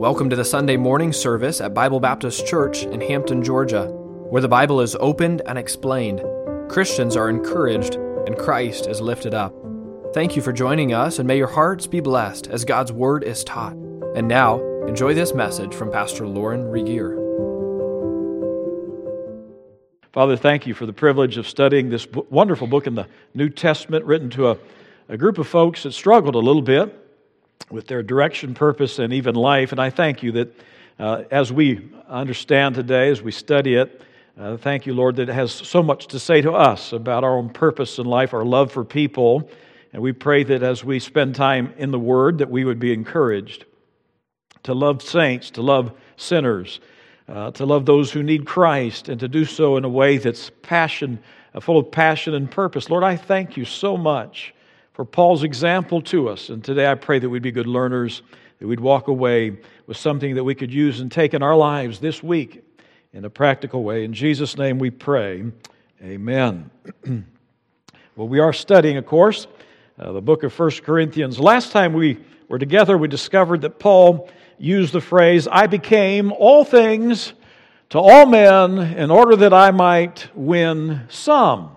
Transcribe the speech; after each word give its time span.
Welcome 0.00 0.30
to 0.30 0.36
the 0.36 0.46
Sunday 0.46 0.78
morning 0.78 1.12
service 1.12 1.60
at 1.60 1.74
Bible 1.74 2.00
Baptist 2.00 2.46
Church 2.46 2.84
in 2.84 3.02
Hampton, 3.02 3.44
Georgia, 3.44 3.88
where 4.30 4.40
the 4.40 4.48
Bible 4.48 4.80
is 4.80 4.96
opened 4.98 5.42
and 5.44 5.58
explained. 5.58 6.22
Christians 6.70 7.16
are 7.16 7.28
encouraged 7.28 7.96
and 7.96 8.34
Christ 8.38 8.86
is 8.86 9.02
lifted 9.02 9.34
up. 9.34 9.54
Thank 10.14 10.36
you 10.36 10.40
for 10.40 10.54
joining 10.54 10.94
us, 10.94 11.18
and 11.18 11.28
may 11.28 11.36
your 11.36 11.48
hearts 11.48 11.86
be 11.86 12.00
blessed 12.00 12.46
as 12.46 12.64
God's 12.64 12.90
Word 12.90 13.24
is 13.24 13.44
taught. 13.44 13.74
And 14.14 14.26
now, 14.26 14.62
enjoy 14.86 15.12
this 15.12 15.34
message 15.34 15.74
from 15.74 15.92
Pastor 15.92 16.26
Lauren 16.26 16.64
Regier. 16.64 17.16
Father, 20.14 20.38
thank 20.38 20.66
you 20.66 20.72
for 20.72 20.86
the 20.86 20.94
privilege 20.94 21.36
of 21.36 21.46
studying 21.46 21.90
this 21.90 22.08
wonderful 22.30 22.68
book 22.68 22.86
in 22.86 22.94
the 22.94 23.06
New 23.34 23.50
Testament 23.50 24.06
written 24.06 24.30
to 24.30 24.48
a, 24.48 24.58
a 25.10 25.18
group 25.18 25.36
of 25.36 25.46
folks 25.46 25.82
that 25.82 25.92
struggled 25.92 26.36
a 26.36 26.38
little 26.38 26.62
bit 26.62 26.96
with 27.70 27.86
their 27.86 28.02
direction, 28.02 28.54
purpose, 28.54 28.98
and 28.98 29.12
even 29.12 29.34
life. 29.34 29.72
And 29.72 29.80
I 29.80 29.90
thank 29.90 30.22
you 30.22 30.32
that 30.32 30.60
uh, 30.98 31.24
as 31.30 31.52
we 31.52 31.90
understand 32.08 32.74
today, 32.74 33.10
as 33.10 33.22
we 33.22 33.32
study 33.32 33.74
it, 33.74 34.02
uh, 34.38 34.56
thank 34.56 34.86
you, 34.86 34.94
Lord, 34.94 35.16
that 35.16 35.28
it 35.28 35.34
has 35.34 35.52
so 35.52 35.82
much 35.82 36.06
to 36.08 36.18
say 36.18 36.40
to 36.40 36.52
us 36.52 36.92
about 36.92 37.24
our 37.24 37.36
own 37.36 37.50
purpose 37.50 37.98
in 37.98 38.06
life, 38.06 38.32
our 38.32 38.44
love 38.44 38.72
for 38.72 38.84
people. 38.84 39.50
And 39.92 40.02
we 40.02 40.12
pray 40.12 40.44
that 40.44 40.62
as 40.62 40.84
we 40.84 40.98
spend 40.98 41.34
time 41.34 41.74
in 41.76 41.90
the 41.90 41.98
Word, 41.98 42.38
that 42.38 42.50
we 42.50 42.64
would 42.64 42.78
be 42.78 42.92
encouraged 42.92 43.64
to 44.62 44.74
love 44.74 45.02
saints, 45.02 45.50
to 45.50 45.62
love 45.62 45.92
sinners, 46.16 46.80
uh, 47.28 47.50
to 47.52 47.64
love 47.64 47.86
those 47.86 48.12
who 48.12 48.22
need 48.22 48.46
Christ, 48.46 49.08
and 49.08 49.18
to 49.20 49.28
do 49.28 49.44
so 49.44 49.76
in 49.76 49.84
a 49.84 49.88
way 49.88 50.18
that's 50.18 50.50
passion, 50.62 51.18
uh, 51.54 51.60
full 51.60 51.78
of 51.78 51.90
passion 51.90 52.34
and 52.34 52.50
purpose. 52.50 52.90
Lord, 52.90 53.04
I 53.04 53.16
thank 53.16 53.56
you 53.56 53.64
so 53.64 53.96
much 53.96 54.54
for 54.92 55.04
Paul's 55.04 55.44
example 55.44 56.02
to 56.02 56.28
us. 56.28 56.48
And 56.48 56.64
today 56.64 56.90
I 56.90 56.94
pray 56.94 57.18
that 57.18 57.28
we'd 57.28 57.42
be 57.42 57.52
good 57.52 57.66
learners, 57.66 58.22
that 58.58 58.66
we'd 58.66 58.80
walk 58.80 59.08
away 59.08 59.58
with 59.86 59.96
something 59.96 60.34
that 60.34 60.44
we 60.44 60.54
could 60.54 60.72
use 60.72 61.00
and 61.00 61.10
take 61.10 61.34
in 61.34 61.42
our 61.42 61.56
lives 61.56 62.00
this 62.00 62.22
week 62.22 62.64
in 63.12 63.24
a 63.24 63.30
practical 63.30 63.82
way. 63.82 64.04
In 64.04 64.12
Jesus' 64.12 64.56
name 64.56 64.78
we 64.78 64.90
pray. 64.90 65.44
Amen. 66.02 66.70
well, 68.16 68.28
we 68.28 68.38
are 68.38 68.52
studying, 68.52 68.96
of 68.96 69.06
course, 69.06 69.46
uh, 69.98 70.12
the 70.12 70.20
book 70.20 70.42
of 70.42 70.52
First 70.52 70.82
Corinthians. 70.82 71.38
Last 71.38 71.72
time 71.72 71.92
we 71.92 72.18
were 72.48 72.58
together, 72.58 72.98
we 72.98 73.08
discovered 73.08 73.60
that 73.62 73.78
Paul 73.78 74.28
used 74.58 74.92
the 74.92 75.00
phrase, 75.00 75.48
I 75.50 75.66
became 75.66 76.32
all 76.32 76.64
things 76.64 77.32
to 77.90 77.98
all 77.98 78.26
men 78.26 78.78
in 78.78 79.10
order 79.10 79.36
that 79.36 79.52
I 79.52 79.70
might 79.70 80.28
win 80.34 81.02
some. 81.08 81.76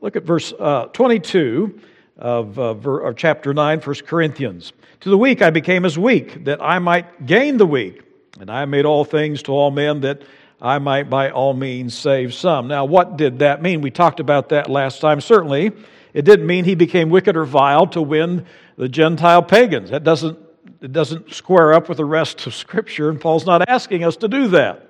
Look 0.00 0.16
at 0.16 0.24
verse 0.24 0.52
uh, 0.58 0.86
22 0.86 1.80
of, 2.18 2.58
uh, 2.58 2.74
of 2.74 3.16
chapter 3.16 3.52
9, 3.52 3.80
1 3.80 3.94
Corinthians. 4.06 4.72
To 5.00 5.10
the 5.10 5.18
weak 5.18 5.42
I 5.42 5.50
became 5.50 5.84
as 5.84 5.98
weak, 5.98 6.44
that 6.44 6.62
I 6.62 6.78
might 6.78 7.26
gain 7.26 7.58
the 7.58 7.66
weak. 7.66 8.02
And 8.40 8.50
I 8.50 8.64
made 8.64 8.84
all 8.84 9.04
things 9.04 9.42
to 9.44 9.52
all 9.52 9.70
men 9.70 10.00
that 10.02 10.22
I 10.60 10.78
might 10.78 11.10
by 11.10 11.30
all 11.30 11.54
means 11.54 11.96
save 11.96 12.34
some. 12.34 12.68
Now, 12.68 12.84
what 12.84 13.16
did 13.16 13.40
that 13.40 13.60
mean? 13.60 13.80
We 13.82 13.90
talked 13.90 14.20
about 14.20 14.50
that 14.50 14.70
last 14.70 15.00
time. 15.00 15.20
Certainly, 15.20 15.72
it 16.14 16.24
didn't 16.24 16.46
mean 16.46 16.64
he 16.64 16.74
became 16.74 17.10
wicked 17.10 17.36
or 17.36 17.44
vile 17.44 17.86
to 17.88 18.00
win 18.00 18.46
the 18.76 18.88
Gentile 18.88 19.42
pagans. 19.42 19.90
That 19.90 20.04
doesn't, 20.04 20.38
it 20.80 20.92
doesn't 20.92 21.32
square 21.32 21.74
up 21.74 21.88
with 21.88 21.98
the 21.98 22.04
rest 22.04 22.46
of 22.46 22.54
Scripture, 22.54 23.10
and 23.10 23.20
Paul's 23.20 23.44
not 23.44 23.68
asking 23.68 24.04
us 24.04 24.16
to 24.18 24.28
do 24.28 24.48
that. 24.48 24.88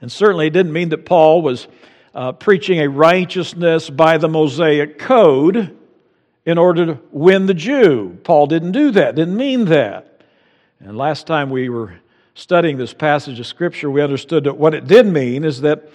And 0.00 0.10
certainly, 0.10 0.48
it 0.48 0.52
didn't 0.52 0.72
mean 0.72 0.88
that 0.88 1.04
Paul 1.04 1.42
was 1.42 1.68
uh, 2.14 2.32
preaching 2.32 2.80
a 2.80 2.88
righteousness 2.88 3.88
by 3.88 4.18
the 4.18 4.28
Mosaic 4.28 4.98
code 4.98 5.76
in 6.44 6.58
order 6.58 6.86
to 6.86 6.98
win 7.10 7.46
the 7.46 7.54
Jew. 7.54 8.18
Paul 8.24 8.46
didn't 8.46 8.72
do 8.72 8.90
that, 8.92 9.14
didn't 9.14 9.36
mean 9.36 9.66
that. 9.66 10.22
And 10.80 10.96
last 10.96 11.26
time 11.26 11.50
we 11.50 11.68
were 11.68 11.94
studying 12.34 12.78
this 12.78 12.94
passage 12.94 13.38
of 13.38 13.46
Scripture, 13.46 13.90
we 13.90 14.02
understood 14.02 14.44
that 14.44 14.56
what 14.56 14.74
it 14.74 14.86
did 14.86 15.06
mean 15.06 15.44
is 15.44 15.60
that 15.60 15.88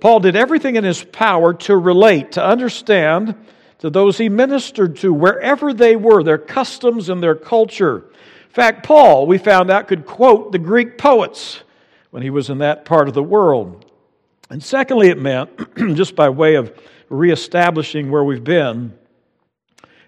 Paul 0.00 0.20
did 0.20 0.36
everything 0.36 0.76
in 0.76 0.84
his 0.84 1.02
power 1.04 1.54
to 1.54 1.76
relate, 1.76 2.32
to 2.32 2.44
understand 2.44 3.34
to 3.78 3.90
those 3.90 4.18
he 4.18 4.28
ministered 4.28 4.96
to, 4.96 5.12
wherever 5.12 5.72
they 5.72 5.96
were, 5.96 6.22
their 6.22 6.38
customs 6.38 7.08
and 7.08 7.22
their 7.22 7.34
culture. 7.34 7.98
In 7.98 8.54
fact, 8.54 8.84
Paul, 8.84 9.26
we 9.26 9.38
found 9.38 9.70
out, 9.70 9.86
could 9.86 10.04
quote 10.04 10.50
the 10.52 10.58
Greek 10.58 10.98
poets 10.98 11.62
when 12.10 12.22
he 12.22 12.30
was 12.30 12.50
in 12.50 12.58
that 12.58 12.84
part 12.84 13.06
of 13.06 13.14
the 13.14 13.22
world. 13.22 13.84
And 14.50 14.62
secondly, 14.62 15.08
it 15.08 15.18
meant, 15.18 15.50
just 15.94 16.16
by 16.16 16.28
way 16.28 16.56
of 16.56 16.72
reestablishing 17.08 18.10
where 18.10 18.24
we've 18.24 18.42
been, 18.42 18.98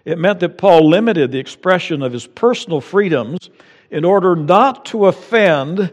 it 0.05 0.17
meant 0.17 0.39
that 0.39 0.57
Paul 0.57 0.89
limited 0.89 1.31
the 1.31 1.39
expression 1.39 2.01
of 2.01 2.13
his 2.13 2.27
personal 2.27 2.81
freedoms 2.81 3.49
in 3.89 4.05
order 4.05 4.35
not 4.35 4.85
to 4.85 5.05
offend 5.05 5.91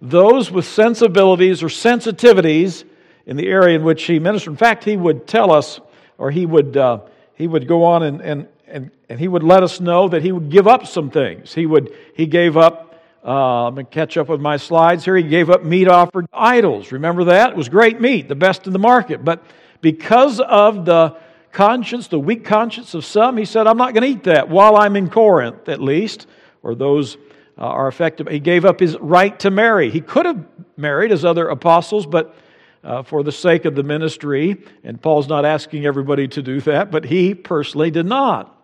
those 0.00 0.50
with 0.50 0.64
sensibilities 0.64 1.62
or 1.62 1.66
sensitivities 1.66 2.84
in 3.26 3.36
the 3.36 3.48
area 3.48 3.76
in 3.76 3.84
which 3.84 4.04
he 4.04 4.18
ministered. 4.18 4.52
In 4.52 4.56
fact, 4.56 4.84
he 4.84 4.96
would 4.96 5.26
tell 5.26 5.52
us, 5.52 5.80
or 6.16 6.30
he 6.30 6.46
would, 6.46 6.76
uh, 6.76 7.00
he 7.34 7.46
would 7.46 7.68
go 7.68 7.84
on 7.84 8.02
and, 8.02 8.20
and, 8.22 8.48
and, 8.66 8.90
and 9.08 9.20
he 9.20 9.28
would 9.28 9.42
let 9.42 9.62
us 9.62 9.80
know 9.80 10.08
that 10.08 10.22
he 10.22 10.32
would 10.32 10.50
give 10.50 10.66
up 10.66 10.86
some 10.86 11.10
things. 11.10 11.52
He, 11.52 11.66
would, 11.66 11.94
he 12.14 12.26
gave 12.26 12.56
up, 12.56 13.02
I'm 13.22 13.74
going 13.74 13.84
to 13.86 13.92
catch 13.92 14.16
up 14.16 14.28
with 14.28 14.40
my 14.40 14.56
slides 14.56 15.04
here, 15.04 15.16
he 15.16 15.22
gave 15.22 15.50
up 15.50 15.64
meat 15.64 15.88
offered 15.88 16.30
to 16.30 16.38
idols. 16.38 16.92
Remember 16.92 17.24
that? 17.24 17.50
It 17.50 17.56
was 17.56 17.68
great 17.68 18.00
meat, 18.00 18.28
the 18.28 18.34
best 18.34 18.66
in 18.66 18.72
the 18.72 18.78
market. 18.78 19.22
But 19.22 19.44
because 19.82 20.40
of 20.40 20.86
the 20.86 21.16
conscience, 21.52 22.08
the 22.08 22.18
weak 22.18 22.44
conscience 22.44 22.94
of 22.94 23.04
some, 23.04 23.36
he 23.36 23.44
said, 23.44 23.66
I'm 23.66 23.76
not 23.76 23.94
going 23.94 24.02
to 24.02 24.08
eat 24.08 24.24
that 24.24 24.48
while 24.48 24.76
I'm 24.76 24.96
in 24.96 25.10
Corinth, 25.10 25.68
at 25.68 25.80
least, 25.80 26.26
or 26.62 26.74
those 26.74 27.16
uh, 27.58 27.62
are 27.62 27.88
effective. 27.88 28.28
He 28.28 28.40
gave 28.40 28.64
up 28.64 28.80
his 28.80 28.96
right 28.98 29.38
to 29.40 29.50
marry. 29.50 29.90
He 29.90 30.00
could 30.00 30.26
have 30.26 30.44
married 30.76 31.12
as 31.12 31.24
other 31.24 31.48
apostles, 31.48 32.06
but 32.06 32.34
uh, 32.82 33.02
for 33.02 33.22
the 33.22 33.32
sake 33.32 33.64
of 33.64 33.74
the 33.74 33.82
ministry, 33.82 34.56
and 34.84 35.00
Paul's 35.00 35.28
not 35.28 35.44
asking 35.44 35.84
everybody 35.84 36.28
to 36.28 36.42
do 36.42 36.60
that, 36.62 36.90
but 36.90 37.04
he 37.04 37.34
personally 37.34 37.90
did 37.90 38.06
not. 38.06 38.56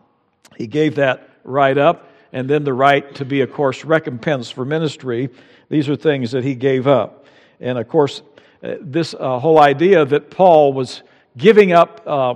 He 0.57 0.67
gave 0.67 0.95
that 0.95 1.29
right 1.45 1.77
up, 1.77 2.11
and 2.33 2.49
then 2.49 2.65
the 2.65 2.73
right 2.73 3.15
to 3.17 3.25
be, 3.25 3.43
of 3.43 3.53
course, 3.53 3.85
recompensed 3.85 4.55
for 4.55 4.65
ministry. 4.65 5.29
These 5.69 5.89
are 5.89 5.97
things 5.97 6.31
that 6.33 6.45
he 6.45 6.55
gave 6.55 6.87
up. 6.87 7.27
And 7.61 7.79
of 7.79 7.89
course, 7.89 8.23
uh, 8.63 8.77
this 8.81 9.15
uh, 9.15 9.39
whole 9.39 9.59
idea 9.59 10.05
that 10.05 10.31
Paul 10.31 10.73
was 10.73 11.03
giving 11.37 11.73
up 11.73 12.03
uh, 12.07 12.35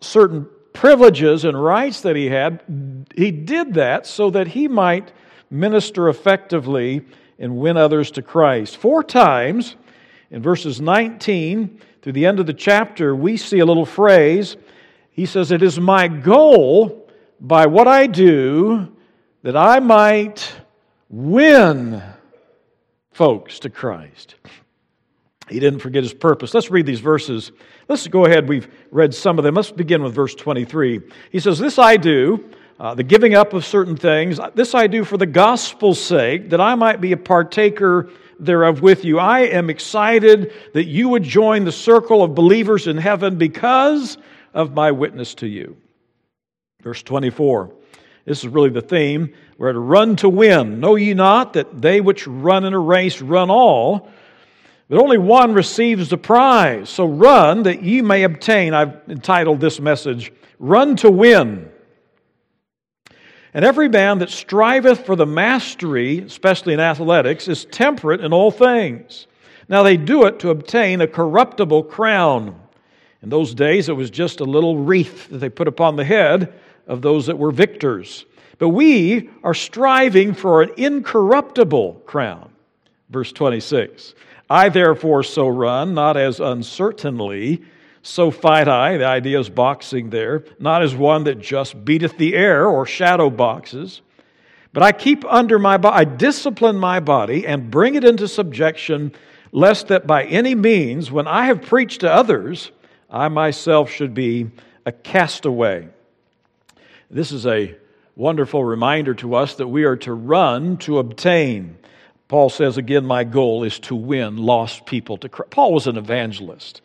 certain 0.00 0.48
privileges 0.72 1.44
and 1.44 1.60
rights 1.62 2.02
that 2.02 2.16
he 2.16 2.26
had, 2.26 2.62
he 3.16 3.30
did 3.30 3.74
that 3.74 4.06
so 4.06 4.30
that 4.30 4.48
he 4.48 4.68
might 4.68 5.12
minister 5.50 6.08
effectively 6.08 7.04
and 7.38 7.56
win 7.56 7.76
others 7.76 8.10
to 8.12 8.22
Christ. 8.22 8.76
Four 8.76 9.02
times 9.02 9.76
in 10.30 10.42
verses 10.42 10.80
19 10.80 11.80
through 12.02 12.12
the 12.12 12.26
end 12.26 12.40
of 12.40 12.46
the 12.46 12.54
chapter, 12.54 13.14
we 13.14 13.36
see 13.36 13.58
a 13.58 13.66
little 13.66 13.86
phrase. 13.86 14.56
He 15.10 15.26
says, 15.26 15.50
It 15.50 15.62
is 15.62 15.80
my 15.80 16.08
goal 16.08 17.08
by 17.40 17.66
what 17.66 17.88
I 17.88 18.06
do 18.06 18.94
that 19.42 19.56
I 19.56 19.80
might 19.80 20.52
win 21.08 22.02
folks 23.12 23.60
to 23.60 23.70
Christ. 23.70 24.34
He 25.48 25.60
didn't 25.60 25.80
forget 25.80 26.02
his 26.02 26.12
purpose. 26.12 26.52
Let's 26.52 26.70
read 26.70 26.86
these 26.86 27.00
verses. 27.00 27.52
Let's 27.88 28.06
go 28.06 28.26
ahead. 28.26 28.48
We've 28.48 28.68
read 28.90 29.14
some 29.14 29.38
of 29.38 29.44
them. 29.44 29.54
Let's 29.54 29.70
begin 29.70 30.02
with 30.02 30.14
verse 30.14 30.34
23. 30.34 31.00
He 31.32 31.40
says, 31.40 31.58
This 31.58 31.78
I 31.78 31.96
do, 31.96 32.50
uh, 32.78 32.94
the 32.94 33.02
giving 33.02 33.34
up 33.34 33.54
of 33.54 33.64
certain 33.64 33.96
things, 33.96 34.38
this 34.54 34.74
I 34.74 34.86
do 34.86 35.04
for 35.04 35.16
the 35.16 35.26
gospel's 35.26 35.98
sake, 35.98 36.50
that 36.50 36.60
I 36.60 36.74
might 36.74 37.00
be 37.00 37.12
a 37.12 37.16
partaker 37.16 38.10
thereof 38.38 38.82
with 38.82 39.06
you. 39.06 39.18
I 39.18 39.40
am 39.40 39.70
excited 39.70 40.52
that 40.74 40.84
you 40.84 41.08
would 41.08 41.22
join 41.22 41.64
the 41.64 41.72
circle 41.72 42.22
of 42.22 42.34
believers 42.34 42.86
in 42.86 42.98
heaven 42.98 43.36
because 43.36 44.18
of 44.52 44.74
my 44.74 44.90
witness 44.90 45.34
to 45.36 45.46
you. 45.46 45.76
Verse 46.82 47.02
24. 47.02 47.72
This 48.26 48.40
is 48.40 48.48
really 48.48 48.68
the 48.68 48.82
theme. 48.82 49.32
We're 49.56 49.72
to 49.72 49.78
run 49.78 50.16
to 50.16 50.28
win. 50.28 50.78
Know 50.80 50.96
ye 50.96 51.14
not 51.14 51.54
that 51.54 51.80
they 51.80 52.02
which 52.02 52.26
run 52.26 52.66
in 52.66 52.74
a 52.74 52.78
race 52.78 53.22
run 53.22 53.48
all, 53.48 54.10
but 54.88 54.98
only 54.98 55.18
one 55.18 55.52
receives 55.52 56.08
the 56.08 56.16
prize. 56.16 56.88
So 56.88 57.06
run 57.06 57.64
that 57.64 57.82
ye 57.82 58.00
may 58.00 58.22
obtain. 58.22 58.74
I've 58.74 59.00
entitled 59.08 59.60
this 59.60 59.80
message, 59.80 60.32
Run 60.58 60.96
to 60.96 61.10
Win. 61.10 61.70
And 63.54 63.64
every 63.64 63.88
man 63.88 64.18
that 64.18 64.30
striveth 64.30 65.04
for 65.04 65.16
the 65.16 65.26
mastery, 65.26 66.20
especially 66.20 66.74
in 66.74 66.80
athletics, 66.80 67.48
is 67.48 67.64
temperate 67.66 68.20
in 68.20 68.32
all 68.32 68.50
things. 68.50 69.26
Now 69.68 69.82
they 69.82 69.96
do 69.96 70.24
it 70.24 70.38
to 70.40 70.50
obtain 70.50 71.00
a 71.00 71.06
corruptible 71.06 71.84
crown. 71.84 72.58
In 73.22 73.30
those 73.30 73.54
days, 73.54 73.88
it 73.88 73.96
was 73.96 74.10
just 74.10 74.40
a 74.40 74.44
little 74.44 74.76
wreath 74.78 75.28
that 75.28 75.38
they 75.38 75.48
put 75.48 75.68
upon 75.68 75.96
the 75.96 76.04
head 76.04 76.54
of 76.86 77.02
those 77.02 77.26
that 77.26 77.38
were 77.38 77.50
victors. 77.50 78.24
But 78.58 78.70
we 78.70 79.30
are 79.44 79.54
striving 79.54 80.34
for 80.34 80.62
an 80.62 80.70
incorruptible 80.76 82.02
crown. 82.06 82.50
Verse 83.10 83.32
26. 83.32 84.14
I 84.50 84.68
therefore 84.70 85.22
so 85.22 85.46
run, 85.48 85.94
not 85.94 86.16
as 86.16 86.40
uncertainly, 86.40 87.62
so 88.02 88.30
fight 88.30 88.68
I, 88.68 88.96
the 88.96 89.04
idea 89.04 89.38
is 89.38 89.50
boxing 89.50 90.10
there, 90.10 90.44
not 90.58 90.82
as 90.82 90.94
one 90.94 91.24
that 91.24 91.40
just 91.40 91.84
beateth 91.84 92.16
the 92.16 92.34
air 92.34 92.66
or 92.66 92.86
shadow 92.86 93.28
boxes, 93.28 94.00
But 94.72 94.82
I 94.82 94.92
keep 94.92 95.24
under 95.24 95.58
my 95.58 95.76
body, 95.76 95.96
I 95.96 96.04
discipline 96.04 96.76
my 96.76 97.00
body 97.00 97.46
and 97.46 97.70
bring 97.70 97.94
it 97.94 98.04
into 98.04 98.28
subjection, 98.28 99.12
lest 99.50 99.88
that 99.88 100.06
by 100.06 100.24
any 100.24 100.54
means, 100.54 101.10
when 101.10 101.26
I 101.26 101.46
have 101.46 101.62
preached 101.62 102.00
to 102.02 102.12
others, 102.12 102.70
I 103.10 103.28
myself 103.28 103.90
should 103.90 104.12
be 104.12 104.50
a 104.84 104.92
castaway. 104.92 105.88
This 107.10 107.32
is 107.32 107.46
a 107.46 107.76
wonderful 108.14 108.62
reminder 108.62 109.14
to 109.14 109.34
us 109.34 109.54
that 109.54 109.68
we 109.68 109.84
are 109.84 109.96
to 109.96 110.12
run 110.12 110.76
to 110.78 110.98
obtain. 110.98 111.78
Paul 112.28 112.50
says 112.50 112.76
again, 112.76 113.06
My 113.06 113.24
goal 113.24 113.64
is 113.64 113.78
to 113.80 113.94
win 113.94 114.36
lost 114.36 114.84
people 114.84 115.16
to 115.18 115.28
Christ. 115.28 115.50
Paul 115.50 115.72
was 115.72 115.86
an 115.86 115.96
evangelist, 115.96 116.82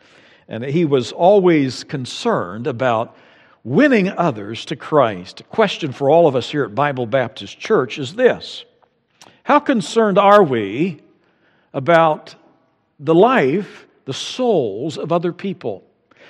and 0.48 0.64
he 0.64 0.86
was 0.86 1.12
always 1.12 1.84
concerned 1.84 2.66
about 2.66 3.16
winning 3.62 4.08
others 4.08 4.64
to 4.66 4.76
Christ. 4.76 5.40
A 5.40 5.44
question 5.44 5.92
for 5.92 6.08
all 6.08 6.26
of 6.26 6.34
us 6.34 6.50
here 6.50 6.64
at 6.64 6.74
Bible 6.74 7.06
Baptist 7.06 7.58
Church 7.58 7.98
is 7.98 8.14
this 8.14 8.64
How 9.42 9.60
concerned 9.60 10.18
are 10.18 10.42
we 10.42 11.00
about 11.74 12.34
the 12.98 13.14
life, 13.14 13.86
the 14.06 14.14
souls 14.14 14.96
of 14.96 15.12
other 15.12 15.32
people? 15.32 15.84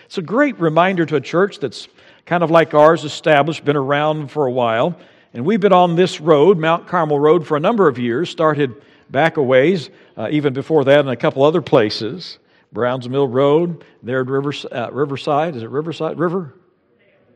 It's 0.06 0.18
a 0.18 0.22
great 0.22 0.58
reminder 0.58 1.06
to 1.06 1.16
a 1.16 1.20
church 1.20 1.60
that's 1.60 1.86
kind 2.26 2.42
of 2.42 2.50
like 2.50 2.74
ours, 2.74 3.04
established, 3.04 3.64
been 3.64 3.76
around 3.76 4.30
for 4.30 4.46
a 4.46 4.52
while. 4.52 4.98
And 5.32 5.44
we've 5.44 5.60
been 5.60 5.72
on 5.72 5.96
this 5.96 6.20
road, 6.20 6.58
Mount 6.58 6.86
Carmel 6.86 7.18
Road, 7.18 7.46
for 7.46 7.56
a 7.56 7.60
number 7.60 7.88
of 7.88 7.98
years, 7.98 8.30
started 8.30 8.74
back 9.14 9.36
a 9.36 9.42
ways, 9.42 9.90
uh, 10.16 10.28
even 10.32 10.52
before 10.52 10.84
that 10.84 10.98
in 10.98 11.08
a 11.08 11.16
couple 11.16 11.44
other 11.44 11.62
places. 11.62 12.38
Browns 12.72 13.08
Mill 13.08 13.28
Road, 13.28 13.84
there 14.02 14.20
at 14.20 14.26
River, 14.26 14.52
uh, 14.72 14.90
Riverside. 14.90 15.54
Is 15.54 15.62
it 15.62 15.70
Riverside? 15.70 16.18
River? 16.18 16.52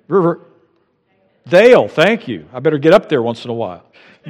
River? 0.09 0.41
Dale, 1.49 1.87
thank 1.87 2.27
you. 2.27 2.47
I 2.53 2.59
better 2.59 2.79
get 2.79 2.93
up 2.93 3.09
there 3.09 3.23
once 3.23 3.45
in 3.45 3.51
a 3.51 3.55
while. 3.55 3.85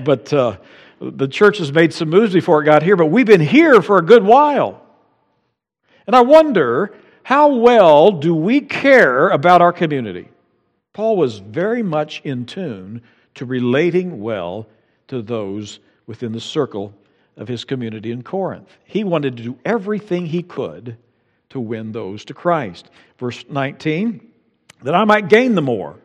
But 0.05 0.31
uh, 0.31 0.59
the 1.01 1.27
church 1.27 1.57
has 1.57 1.73
made 1.73 1.95
some 1.95 2.11
moves 2.11 2.35
before 2.35 2.61
it 2.61 2.67
got 2.67 2.83
here, 2.83 2.97
but 2.97 3.07
we've 3.07 3.27
been 3.27 3.41
here 3.41 3.81
for 3.81 3.97
a 3.97 4.03
good 4.03 4.23
while. 4.23 4.83
And 6.07 6.15
I 6.15 6.21
wonder 6.21 6.95
how 7.23 7.55
well 7.55 8.13
do 8.13 8.35
we 8.35 8.61
care 8.61 9.31
about 9.31 9.63
our 9.63 9.73
community? 9.73 10.29
Paul 10.93 11.17
was 11.17 11.39
very 11.39 11.83
much 11.83 12.21
in 12.25 12.45
tune 12.45 13.01
to 13.37 13.47
relating 13.47 14.21
well 14.21 14.69
to 15.07 15.23
those 15.23 15.81
within 16.07 16.33
the 16.33 16.41
circle 16.41 16.93
of 17.39 17.49
his 17.49 17.65
community 17.65 18.11
in 18.11 18.23
Corinth. 18.23 18.69
He 18.85 19.05
wanted 19.05 19.37
to 19.39 19.43
do 19.43 19.59
everything 19.65 20.27
he 20.27 20.43
could 20.43 20.99
to 21.51 21.61
win 21.61 21.93
those 21.93 22.25
to 22.27 22.35
Christ. 22.35 22.91
Verse 23.19 23.45
19, 23.49 24.29
that 24.83 24.95
I 24.95 25.05
might 25.05 25.29
gain 25.29 25.55
the 25.55 25.63
more. 25.63 25.97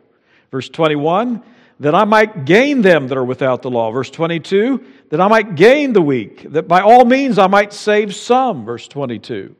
Verse 0.50 0.68
21, 0.68 1.42
that 1.80 1.94
I 1.94 2.04
might 2.04 2.44
gain 2.44 2.82
them 2.82 3.08
that 3.08 3.18
are 3.18 3.24
without 3.24 3.62
the 3.62 3.70
law. 3.70 3.90
Verse 3.90 4.10
22, 4.10 4.84
that 5.10 5.20
I 5.20 5.28
might 5.28 5.56
gain 5.56 5.92
the 5.92 6.00
weak, 6.00 6.50
that 6.52 6.68
by 6.68 6.80
all 6.80 7.04
means 7.04 7.38
I 7.38 7.48
might 7.48 7.72
save 7.72 8.14
some. 8.14 8.64
Verse 8.64 8.88
22. 8.88 9.54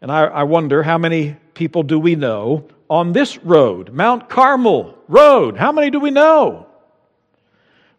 And 0.00 0.10
I, 0.10 0.24
I 0.24 0.42
wonder 0.44 0.82
how 0.82 0.96
many 0.96 1.36
people 1.54 1.82
do 1.82 1.98
we 1.98 2.16
know 2.16 2.66
on 2.88 3.12
this 3.12 3.36
road, 3.38 3.92
Mount 3.92 4.28
Carmel 4.28 4.98
Road? 5.06 5.58
How 5.58 5.70
many 5.70 5.90
do 5.90 6.00
we 6.00 6.10
know? 6.10 6.66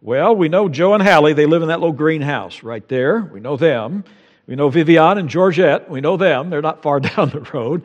Well, 0.04 0.36
we 0.36 0.50
know 0.50 0.68
Joe 0.68 0.96
and 0.96 1.04
Hallie, 1.04 1.34
they 1.34 1.46
live 1.46 1.62
in 1.62 1.68
that 1.68 1.80
little 1.80 1.96
greenhouse 1.96 2.64
right 2.64 2.86
there. 2.88 3.22
We 3.22 3.40
know 3.40 3.56
them. 3.56 4.04
We 4.48 4.56
know 4.56 4.68
Vivian 4.70 5.20
and 5.20 5.30
Georgette. 5.30 5.90
We 5.92 6.02
know 6.02 6.18
them. 6.18 6.50
They're 6.50 6.62
not 6.62 6.82
far 6.82 7.00
down 7.00 7.30
the 7.30 7.42
road. 7.54 7.84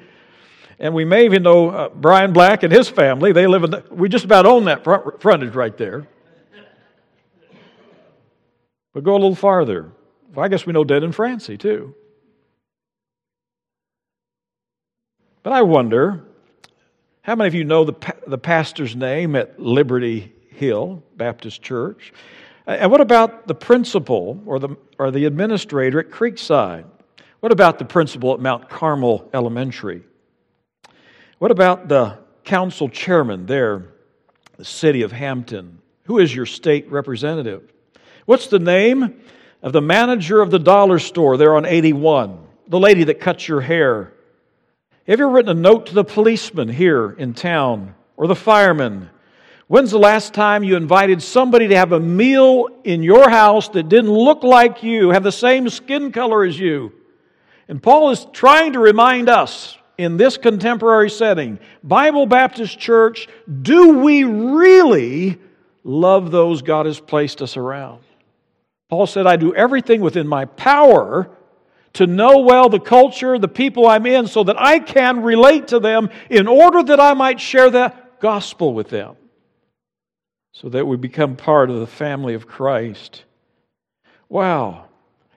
And 0.78 0.94
we 0.94 1.04
may 1.04 1.26
even 1.26 1.42
know 1.42 1.70
uh, 1.70 1.88
Brian 1.90 2.32
Black 2.32 2.62
and 2.62 2.72
his 2.72 2.88
family. 2.88 3.32
They 3.32 3.46
live 3.46 3.64
in 3.64 3.70
the, 3.70 3.84
we 3.90 4.08
just 4.08 4.24
about 4.24 4.46
own 4.46 4.64
that 4.64 4.82
front, 4.82 5.20
frontage 5.20 5.54
right 5.54 5.76
there. 5.76 6.06
But 8.94 9.04
go 9.04 9.12
a 9.12 9.20
little 9.20 9.34
farther. 9.34 9.92
Well, 10.34 10.44
I 10.44 10.48
guess 10.48 10.64
we 10.64 10.72
know 10.72 10.84
Dead 10.84 11.02
and 11.02 11.14
Francie 11.14 11.58
too. 11.58 11.94
But 15.42 15.52
I 15.52 15.62
wonder, 15.62 16.24
how 17.20 17.36
many 17.36 17.48
of 17.48 17.54
you 17.54 17.64
know 17.64 17.84
the, 17.84 18.14
the 18.26 18.38
pastor's 18.38 18.96
name 18.96 19.36
at 19.36 19.60
Liberty 19.60 20.32
Hill 20.56 21.02
Baptist 21.16 21.62
Church? 21.62 22.12
And 22.66 22.90
what 22.90 23.00
about 23.00 23.46
the 23.46 23.54
principal 23.54 24.42
or 24.44 24.58
the, 24.58 24.76
or 24.98 25.10
the 25.10 25.24
administrator 25.24 26.00
at 26.00 26.10
Creekside? 26.10 26.84
What 27.40 27.52
about 27.52 27.78
the 27.78 27.84
principal 27.84 28.34
at 28.34 28.40
Mount 28.40 28.68
Carmel 28.68 29.28
Elementary? 29.32 30.02
What 31.38 31.50
about 31.50 31.88
the 31.88 32.18
council 32.44 32.88
chairman 32.88 33.46
there, 33.46 33.84
the 34.56 34.64
city 34.64 35.02
of 35.02 35.12
Hampton? 35.12 35.78
Who 36.04 36.18
is 36.18 36.34
your 36.34 36.46
state 36.46 36.90
representative? 36.90 37.72
What's 38.24 38.48
the 38.48 38.58
name 38.58 39.20
of 39.62 39.72
the 39.72 39.82
manager 39.82 40.40
of 40.40 40.50
the 40.50 40.58
dollar 40.58 40.98
store 40.98 41.36
there 41.36 41.54
on 41.54 41.66
81? 41.66 42.38
The 42.68 42.80
lady 42.80 43.04
that 43.04 43.20
cuts 43.20 43.46
your 43.46 43.60
hair? 43.60 44.12
Have 45.06 45.20
you 45.20 45.26
ever 45.26 45.28
written 45.28 45.56
a 45.56 45.60
note 45.60 45.86
to 45.86 45.94
the 45.94 46.04
policeman 46.04 46.68
here 46.68 47.12
in 47.12 47.34
town 47.34 47.94
or 48.16 48.26
the 48.26 48.34
fireman? 48.34 49.10
When's 49.68 49.90
the 49.90 49.98
last 49.98 50.32
time 50.32 50.62
you 50.62 50.76
invited 50.76 51.20
somebody 51.20 51.68
to 51.68 51.76
have 51.76 51.90
a 51.90 51.98
meal 51.98 52.68
in 52.84 53.02
your 53.02 53.28
house 53.28 53.68
that 53.70 53.88
didn't 53.88 54.12
look 54.12 54.44
like 54.44 54.84
you, 54.84 55.10
have 55.10 55.24
the 55.24 55.32
same 55.32 55.68
skin 55.68 56.12
color 56.12 56.44
as 56.44 56.58
you? 56.58 56.92
And 57.68 57.82
Paul 57.82 58.10
is 58.10 58.26
trying 58.32 58.74
to 58.74 58.78
remind 58.78 59.28
us 59.28 59.76
in 59.98 60.16
this 60.16 60.36
contemporary 60.36 61.10
setting, 61.10 61.58
Bible 61.82 62.26
Baptist 62.26 62.78
Church, 62.78 63.26
do 63.62 63.98
we 63.98 64.22
really 64.22 65.40
love 65.82 66.30
those 66.30 66.62
God 66.62 66.86
has 66.86 67.00
placed 67.00 67.42
us 67.42 67.56
around? 67.56 68.02
Paul 68.88 69.06
said, 69.08 69.26
I 69.26 69.34
do 69.34 69.52
everything 69.52 70.00
within 70.00 70.28
my 70.28 70.44
power 70.44 71.28
to 71.94 72.06
know 72.06 72.40
well 72.40 72.68
the 72.68 72.78
culture, 72.78 73.36
the 73.36 73.48
people 73.48 73.86
I'm 73.86 74.06
in, 74.06 74.28
so 74.28 74.44
that 74.44 74.60
I 74.60 74.78
can 74.78 75.22
relate 75.22 75.68
to 75.68 75.80
them 75.80 76.10
in 76.30 76.46
order 76.46 76.84
that 76.84 77.00
I 77.00 77.14
might 77.14 77.40
share 77.40 77.70
the 77.70 77.92
gospel 78.20 78.74
with 78.74 78.90
them, 78.90 79.16
so 80.60 80.70
that 80.70 80.86
we 80.86 80.96
become 80.96 81.36
part 81.36 81.68
of 81.68 81.80
the 81.80 81.86
family 81.86 82.32
of 82.32 82.46
Christ. 82.46 83.24
Wow. 84.28 84.86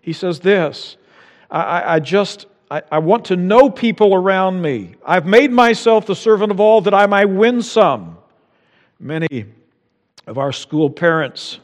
He 0.02 0.14
says 0.14 0.40
this 0.40 0.98
I, 1.50 1.96
I 1.96 2.00
just. 2.00 2.46
I, 2.72 2.84
I 2.92 3.00
want 3.00 3.26
to 3.26 3.36
know 3.36 3.72
people 3.72 4.14
around 4.14 4.62
me. 4.62 4.94
I've 5.04 5.26
made 5.26 5.52
myself 5.52 6.06
the 6.06 6.16
servant 6.16 6.52
of 6.52 6.60
all 6.60 6.82
that 6.82 6.94
I 6.94 7.08
might 7.08 7.26
win 7.26 7.64
some. 7.64 8.20
Many 9.00 9.46
of 10.28 10.38
our 10.38 10.52
school 10.52 10.92
parents 10.92 11.60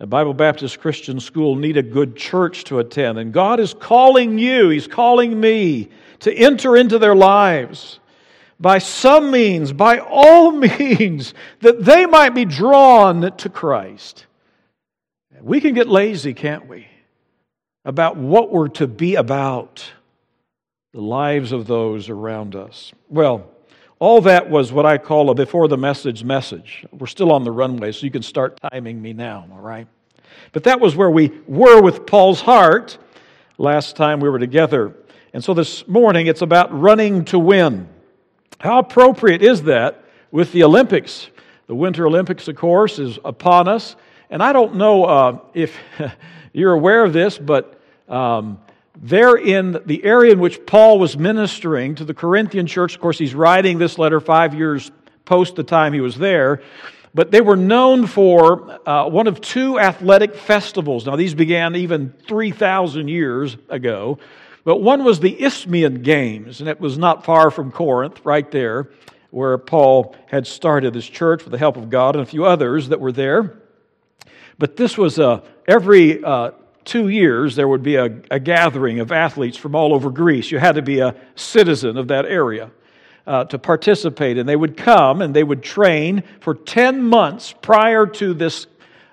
a 0.00 0.06
Bible 0.06 0.32
Baptist 0.32 0.80
Christian 0.80 1.20
school 1.20 1.54
need 1.56 1.76
a 1.76 1.82
good 1.82 2.16
church 2.16 2.64
to 2.64 2.78
attend. 2.78 3.18
And 3.18 3.34
God 3.34 3.60
is 3.60 3.74
calling 3.74 4.38
you, 4.38 4.70
He's 4.70 4.88
calling 4.88 5.38
me 5.38 5.90
to 6.20 6.32
enter 6.32 6.76
into 6.76 6.98
their 6.98 7.14
lives 7.14 8.00
by 8.60 8.78
some 8.78 9.30
means, 9.30 9.72
by 9.72 9.98
all 9.98 10.52
means, 10.78 11.34
that 11.60 11.84
they 11.84 12.06
might 12.06 12.34
be 12.34 12.44
drawn 12.44 13.36
to 13.36 13.48
Christ. 13.48 14.26
We 15.40 15.60
can 15.60 15.74
get 15.74 15.88
lazy, 15.88 16.34
can't 16.34 16.68
we? 16.68 16.86
About 17.86 18.18
what 18.18 18.52
we're 18.52 18.68
to 18.68 18.86
be 18.86 19.14
about, 19.14 19.90
the 20.92 21.00
lives 21.00 21.52
of 21.52 21.66
those 21.66 22.10
around 22.10 22.54
us. 22.54 22.92
Well, 23.08 23.50
all 23.98 24.20
that 24.22 24.50
was 24.50 24.70
what 24.70 24.84
I 24.84 24.98
call 24.98 25.30
a 25.30 25.34
before 25.34 25.66
the 25.66 25.78
message 25.78 26.22
message. 26.22 26.84
We're 26.92 27.06
still 27.06 27.32
on 27.32 27.44
the 27.44 27.52
runway, 27.52 27.92
so 27.92 28.04
you 28.04 28.10
can 28.10 28.22
start 28.22 28.60
timing 28.70 29.00
me 29.00 29.14
now, 29.14 29.46
all 29.50 29.60
right? 29.60 29.86
But 30.52 30.64
that 30.64 30.80
was 30.80 30.94
where 30.94 31.10
we 31.10 31.32
were 31.46 31.80
with 31.80 32.06
Paul's 32.06 32.42
heart 32.42 32.98
last 33.56 33.96
time 33.96 34.20
we 34.20 34.28
were 34.28 34.38
together. 34.38 34.94
And 35.32 35.42
so 35.42 35.54
this 35.54 35.86
morning 35.88 36.26
it's 36.26 36.42
about 36.42 36.78
running 36.78 37.24
to 37.26 37.38
win. 37.38 37.88
How 38.60 38.78
appropriate 38.78 39.40
is 39.42 39.62
that 39.62 40.04
with 40.30 40.52
the 40.52 40.64
Olympics? 40.64 41.30
The 41.66 41.74
Winter 41.74 42.06
Olympics, 42.06 42.46
of 42.46 42.56
course, 42.56 42.98
is 42.98 43.18
upon 43.24 43.68
us. 43.68 43.96
And 44.28 44.42
I 44.42 44.52
don't 44.52 44.74
know 44.74 45.04
uh, 45.04 45.38
if 45.54 45.74
you're 46.52 46.74
aware 46.74 47.02
of 47.02 47.14
this, 47.14 47.38
but 47.38 47.80
um, 48.06 48.60
there 49.00 49.34
in 49.34 49.80
the 49.86 50.04
area 50.04 50.32
in 50.32 50.40
which 50.40 50.66
Paul 50.66 50.98
was 50.98 51.16
ministering 51.16 51.94
to 51.94 52.04
the 52.04 52.12
Corinthian 52.12 52.66
church, 52.66 52.96
of 52.96 53.00
course, 53.00 53.18
he's 53.18 53.34
writing 53.34 53.78
this 53.78 53.96
letter 53.96 54.20
five 54.20 54.52
years 54.52 54.90
post 55.24 55.56
the 55.56 55.64
time 55.64 55.94
he 55.94 56.02
was 56.02 56.16
there, 56.16 56.60
but 57.14 57.30
they 57.30 57.40
were 57.40 57.56
known 57.56 58.06
for 58.06 58.78
uh, 58.86 59.08
one 59.08 59.26
of 59.26 59.40
two 59.40 59.80
athletic 59.80 60.34
festivals. 60.34 61.06
Now, 61.06 61.16
these 61.16 61.34
began 61.34 61.74
even 61.76 62.12
3,000 62.28 63.08
years 63.08 63.56
ago, 63.70 64.18
but 64.64 64.76
one 64.78 65.04
was 65.04 65.20
the 65.20 65.42
Isthmian 65.42 66.02
Games, 66.02 66.60
and 66.60 66.68
it 66.68 66.80
was 66.80 66.98
not 66.98 67.24
far 67.24 67.50
from 67.50 67.72
Corinth, 67.72 68.20
right 68.24 68.50
there, 68.50 68.90
where 69.30 69.56
Paul 69.58 70.14
had 70.26 70.46
started 70.46 70.92
this 70.92 71.06
church 71.06 71.44
with 71.44 71.52
the 71.52 71.58
help 71.58 71.76
of 71.76 71.88
God 71.88 72.16
and 72.16 72.22
a 72.22 72.26
few 72.26 72.44
others 72.44 72.88
that 72.88 73.00
were 73.00 73.12
there. 73.12 73.58
But 74.58 74.76
this 74.76 74.98
was 74.98 75.18
uh, 75.18 75.40
every 75.66 76.22
uh, 76.22 76.50
two 76.84 77.08
years, 77.08 77.56
there 77.56 77.68
would 77.68 77.82
be 77.82 77.96
a, 77.96 78.20
a, 78.30 78.38
gathering 78.38 79.00
of 79.00 79.12
athletes 79.12 79.56
from 79.56 79.74
all 79.74 79.94
over 79.94 80.10
Greece. 80.10 80.50
You 80.50 80.58
had 80.58 80.74
to 80.74 80.82
be 80.82 81.00
a 81.00 81.14
citizen 81.34 81.96
of 81.96 82.08
that 82.08 82.26
area 82.26 82.70
uh, 83.26 83.44
to 83.44 83.58
participate. 83.58 84.38
And 84.38 84.48
they 84.48 84.56
would 84.56 84.76
come 84.76 85.22
and 85.22 85.34
they 85.34 85.44
would 85.44 85.62
train 85.62 86.22
for 86.40 86.54
10 86.54 87.02
months 87.02 87.54
prior 87.62 88.06
to 88.06 88.34
this 88.34 88.66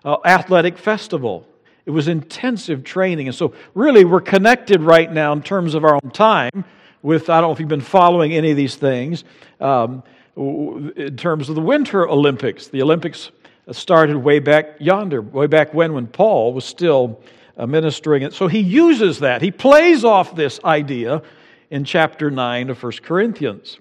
uh, 0.04 0.18
athletic 0.26 0.78
festival. 0.78 1.47
It 1.88 1.92
was 1.92 2.10
intensive 2.10 2.84
training. 2.84 3.30
And 3.30 3.36
so, 3.36 3.54
really, 3.74 4.04
we're 4.04 4.20
connected 4.20 4.82
right 4.82 5.10
now 5.10 5.32
in 5.32 5.42
terms 5.42 5.74
of 5.74 5.86
our 5.86 5.96
own 5.96 6.12
time 6.12 6.66
with, 7.02 7.30
I 7.30 7.40
don't 7.40 7.48
know 7.48 7.54
if 7.54 7.62
you've 7.62 7.70
been 7.70 7.80
following 7.80 8.34
any 8.34 8.52
of 8.52 8.58
these 8.58 8.76
things, 8.76 9.24
um, 9.62 10.04
in 10.36 11.16
terms 11.16 11.48
of 11.48 11.56
the 11.56 11.62
Winter 11.62 12.06
Olympics. 12.06 12.68
The 12.68 12.82
Olympics 12.82 13.32
started 13.72 14.18
way 14.18 14.40
back 14.40 14.76
yonder, 14.80 15.22
way 15.22 15.48
back 15.48 15.74
when, 15.74 15.94
when 15.94 16.08
Paul 16.08 16.52
was 16.52 16.66
still 16.66 17.22
uh, 17.56 17.66
ministering 17.66 18.22
it. 18.24 18.34
So 18.34 18.48
he 18.48 18.60
uses 18.60 19.20
that. 19.20 19.42
He 19.42 19.50
plays 19.50 20.04
off 20.04 20.36
this 20.36 20.60
idea 20.66 21.22
in 21.70 21.86
chapter 21.86 22.30
9 22.30 22.70
of 22.70 22.84
1 22.84 22.92
Corinthians. 23.02 23.80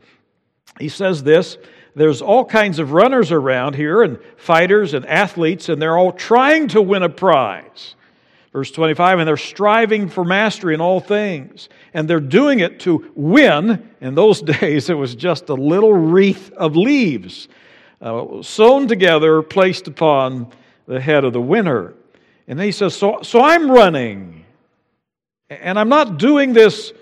He 0.79 0.89
says 0.89 1.25
this 1.25 1.59
there's 1.97 2.21
all 2.21 2.45
kinds 2.45 2.79
of 2.79 2.93
runners 2.93 3.33
around 3.33 3.75
here, 3.75 4.03
and 4.03 4.19
fighters 4.37 4.93
and 4.95 5.07
athletes, 5.07 5.69
and 5.71 5.81
they're 5.81 5.97
all 5.97 6.13
trying 6.13 6.69
to 6.69 6.83
win 6.83 7.03
a 7.03 7.09
prize. 7.09 7.95
Verse 8.53 8.71
25, 8.71 9.19
and 9.19 9.29
they're 9.29 9.37
striving 9.37 10.09
for 10.09 10.25
mastery 10.25 10.75
in 10.75 10.81
all 10.81 11.01
things. 11.01 11.69
And 11.95 12.09
they're 12.09 12.21
doing 12.21 12.61
it 12.61 12.81
to 12.81 13.11
win. 13.15 13.91
In 14.01 14.15
those 14.15 14.41
days, 14.61 14.91
it 14.91 14.95
was 14.95 15.15
just 15.15 15.49
a 15.49 15.55
little 15.55 15.93
wreath 15.93 16.53
of 16.53 16.77
leaves 16.77 17.49
uh, 18.01 18.43
sewn 18.43 18.89
together, 18.89 19.43
placed 19.43 19.89
upon 19.89 20.53
the 20.87 21.01
head 21.01 21.25
of 21.25 21.33
the 21.33 21.41
winner. 21.41 21.95
And 22.47 22.59
then 22.59 22.67
he 22.67 22.73
says, 22.73 22.95
so, 22.95 23.23
so 23.23 23.43
I'm 23.43 23.71
running. 23.71 24.45
And 25.49 25.79
I'm 25.79 25.89
not 25.89 26.19
doing 26.19 26.53
this 26.53 26.93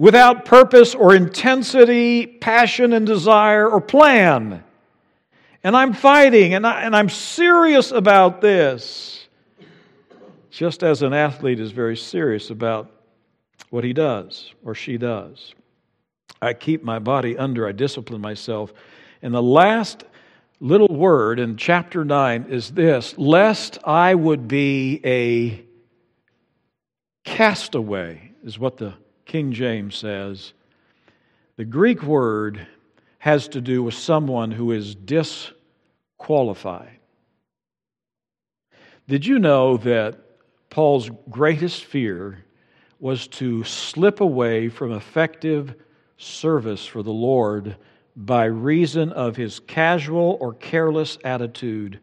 without 0.00 0.46
purpose 0.46 0.94
or 0.94 1.14
intensity, 1.14 2.26
passion 2.26 2.94
and 2.94 3.06
desire 3.06 3.68
or 3.68 3.82
plan. 3.82 4.64
And 5.62 5.76
I'm 5.76 5.92
fighting 5.92 6.54
and, 6.54 6.66
I, 6.66 6.84
and 6.84 6.96
I'm 6.96 7.10
serious 7.10 7.92
about 7.92 8.40
this. 8.40 9.28
Just 10.50 10.82
as 10.82 11.02
an 11.02 11.12
athlete 11.12 11.60
is 11.60 11.70
very 11.70 11.98
serious 11.98 12.48
about 12.48 12.90
what 13.68 13.84
he 13.84 13.92
does 13.92 14.54
or 14.64 14.74
she 14.74 14.96
does. 14.96 15.54
I 16.40 16.54
keep 16.54 16.82
my 16.82 16.98
body 16.98 17.36
under, 17.36 17.68
I 17.68 17.72
discipline 17.72 18.22
myself. 18.22 18.72
And 19.20 19.34
the 19.34 19.42
last 19.42 20.04
little 20.60 20.88
word 20.88 21.38
in 21.38 21.58
chapter 21.58 22.06
9 22.06 22.46
is 22.48 22.70
this 22.70 23.18
lest 23.18 23.76
I 23.84 24.14
would 24.14 24.48
be 24.48 25.02
a 25.04 25.62
castaway, 27.22 28.32
is 28.42 28.58
what 28.58 28.78
the 28.78 28.94
King 29.30 29.52
James 29.52 29.94
says, 29.94 30.52
the 31.54 31.64
Greek 31.64 32.02
word 32.02 32.66
has 33.20 33.46
to 33.46 33.60
do 33.60 33.80
with 33.80 33.94
someone 33.94 34.50
who 34.50 34.72
is 34.72 34.96
disqualified. 34.96 36.98
Did 39.06 39.24
you 39.24 39.38
know 39.38 39.76
that 39.76 40.18
Paul's 40.68 41.10
greatest 41.30 41.84
fear 41.84 42.44
was 42.98 43.28
to 43.28 43.62
slip 43.62 44.20
away 44.20 44.68
from 44.68 44.90
effective 44.90 45.76
service 46.16 46.84
for 46.84 47.04
the 47.04 47.12
Lord 47.12 47.76
by 48.16 48.46
reason 48.46 49.12
of 49.12 49.36
his 49.36 49.60
casual 49.60 50.38
or 50.40 50.54
careless 50.54 51.18
attitude 51.22 52.00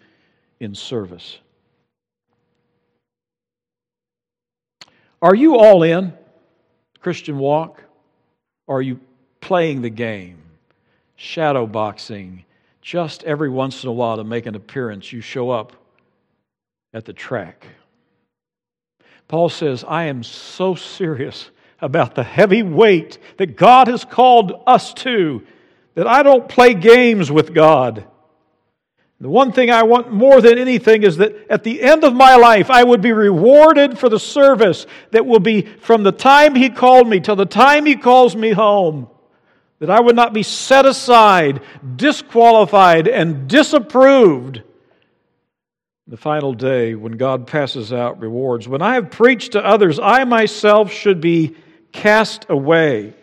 in 0.61 0.73
service? 0.73 1.39
Are 5.21 5.35
you 5.35 5.57
all 5.57 5.83
in? 5.83 6.13
Christian 7.07 7.37
walk? 7.37 7.81
Or 8.67 8.79
are 8.79 8.81
you 8.81 8.99
playing 9.39 9.81
the 9.81 9.89
game, 9.89 10.39
shadow 11.15 11.65
boxing, 11.65 12.43
just 12.81 13.23
every 13.23 13.47
once 13.47 13.81
in 13.81 13.87
a 13.87 13.93
while 13.93 14.17
to 14.17 14.25
make 14.25 14.45
an 14.45 14.55
appearance, 14.55 15.13
you 15.13 15.21
show 15.21 15.49
up 15.49 15.71
at 16.93 17.05
the 17.05 17.13
track? 17.13 17.65
Paul 19.29 19.47
says, 19.47 19.85
I 19.87 20.07
am 20.07 20.21
so 20.21 20.75
serious 20.75 21.49
about 21.79 22.13
the 22.13 22.25
heavy 22.25 22.61
weight 22.61 23.19
that 23.37 23.55
God 23.55 23.87
has 23.87 24.03
called 24.03 24.61
us 24.67 24.93
to 24.95 25.47
that 25.95 26.07
I 26.07 26.23
don't 26.23 26.49
play 26.49 26.73
games 26.73 27.31
with 27.31 27.53
God. 27.53 28.03
The 29.19 29.29
one 29.29 29.51
thing 29.51 29.71
I 29.71 29.81
want 29.81 30.11
more 30.11 30.41
than 30.41 30.59
anything 30.59 31.01
is 31.01 31.17
that 31.17 31.35
at 31.49 31.63
the 31.63 31.81
end 31.81 32.03
of 32.03 32.13
my 32.13 32.35
life, 32.35 32.69
I 32.69 32.83
would 32.83 33.01
be 33.01 33.13
rewarded 33.13 33.97
for 33.97 34.09
the 34.09 34.19
service 34.19 34.85
that 35.09 35.25
will 35.25 35.39
be 35.39 35.63
from 35.63 36.03
the 36.03 36.11
time 36.11 36.53
He 36.53 36.69
called 36.69 37.07
me 37.07 37.19
till 37.19 37.35
the 37.35 37.45
time 37.45 37.87
He 37.87 37.95
calls 37.95 38.35
me 38.35 38.51
home. 38.51 39.07
That 39.79 39.89
I 39.89 39.99
would 39.99 40.15
not 40.15 40.33
be 40.33 40.43
set 40.43 40.85
aside, 40.85 41.61
disqualified, 41.95 43.07
and 43.07 43.47
disapproved. 43.47 44.61
The 46.07 46.17
final 46.17 46.53
day 46.53 46.95
when 46.95 47.13
God 47.13 47.47
passes 47.47 47.91
out 47.91 48.19
rewards. 48.19 48.67
When 48.67 48.81
I 48.81 48.95
have 48.95 49.11
preached 49.11 49.53
to 49.53 49.65
others, 49.65 49.99
I 49.99 50.23
myself 50.25 50.91
should 50.91 51.21
be 51.21 51.55
cast 51.91 52.45
away. 52.49 53.13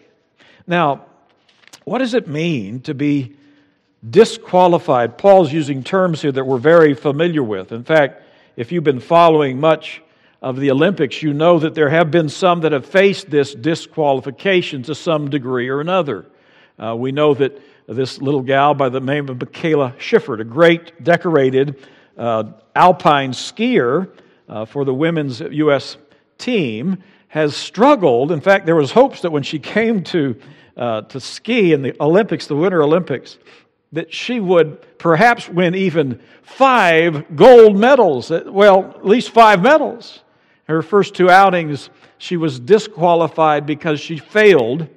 Now, 0.67 1.07
what 1.85 1.99
does 1.99 2.15
it 2.15 2.29
mean 2.29 2.81
to 2.83 2.95
be 2.95 3.37
disqualified. 4.11 5.17
Paul's 5.19 5.53
using 5.53 5.83
terms 5.83 6.23
here 6.23 6.33
that 6.33 6.45
we're 6.45 6.59
very 6.59 6.95
familiar 6.95 7.43
with. 7.43 7.73
In 7.73 7.85
fact, 7.85 8.23
if 8.57 8.71
you've 8.71 8.85
been 8.85 9.01
following 9.01 9.59
much 9.59 10.03
of 10.43 10.61
the 10.61 10.71
Olympics, 10.71 11.23
you 11.23 11.33
know 11.33 11.59
that 11.59 11.75
there 11.75 11.89
have 11.89 12.11
been 12.11 12.29
some 12.29 12.61
that 12.61 12.73
have 12.73 12.85
faced 12.85 13.31
this 13.31 13.55
disqualification 13.55 14.83
to 14.83 14.95
some 14.95 15.31
degree 15.31 15.69
or 15.69 15.81
another. 15.81 16.27
Uh, 16.79 16.95
we 16.95 17.13
know 17.13 17.35
that 17.35 17.61
this 17.87 18.21
little 18.21 18.43
gal 18.43 18.75
by 18.75 18.89
the 18.89 19.01
name 19.01 19.29
of 19.29 19.39
Mikaela 19.39 19.97
Shiffrin, 19.97 20.41
a 20.41 20.45
great 20.45 21.03
decorated 21.03 21.83
uh, 22.19 22.45
alpine 22.75 23.33
skier 23.33 24.11
uh, 24.49 24.65
for 24.65 24.85
the 24.85 24.95
women's 24.95 25.41
U.S. 25.41 25.97
team, 26.39 27.03
has 27.29 27.57
struggled. 27.57 28.31
In 28.33 28.41
fact, 28.41 28.67
there 28.67 28.77
was 28.77 28.91
hopes 28.93 29.23
that 29.23 29.33
when 29.33 29.43
she 29.43 29.59
came 29.59 30.03
to 30.05 30.37
uh, 30.77 31.03
to 31.03 31.21
ski 31.21 31.73
in 31.73 31.83
the 31.83 31.95
Olympics, 32.01 32.47
the 32.47 32.57
Winter 32.57 32.83
Olympics, 32.83 33.39
that 33.95 34.13
she 34.13 34.41
would 34.41 34.99
perhaps 34.99 35.49
win 35.49 35.75
even 35.75 36.21
five 36.43 37.37
gold 37.37 37.77
medals, 37.77 38.31
well, 38.47 38.95
at 38.97 39.07
least 39.07 39.31
five 39.31 39.63
medals. 39.63 40.21
Her 40.65 40.83
first 40.83 41.15
two 41.15 41.31
outings, 41.31 41.91
she 42.19 42.37
was 42.37 42.59
disqualified 42.59 43.67
because 43.67 44.01
she 44.01 44.19
failed 44.19 44.89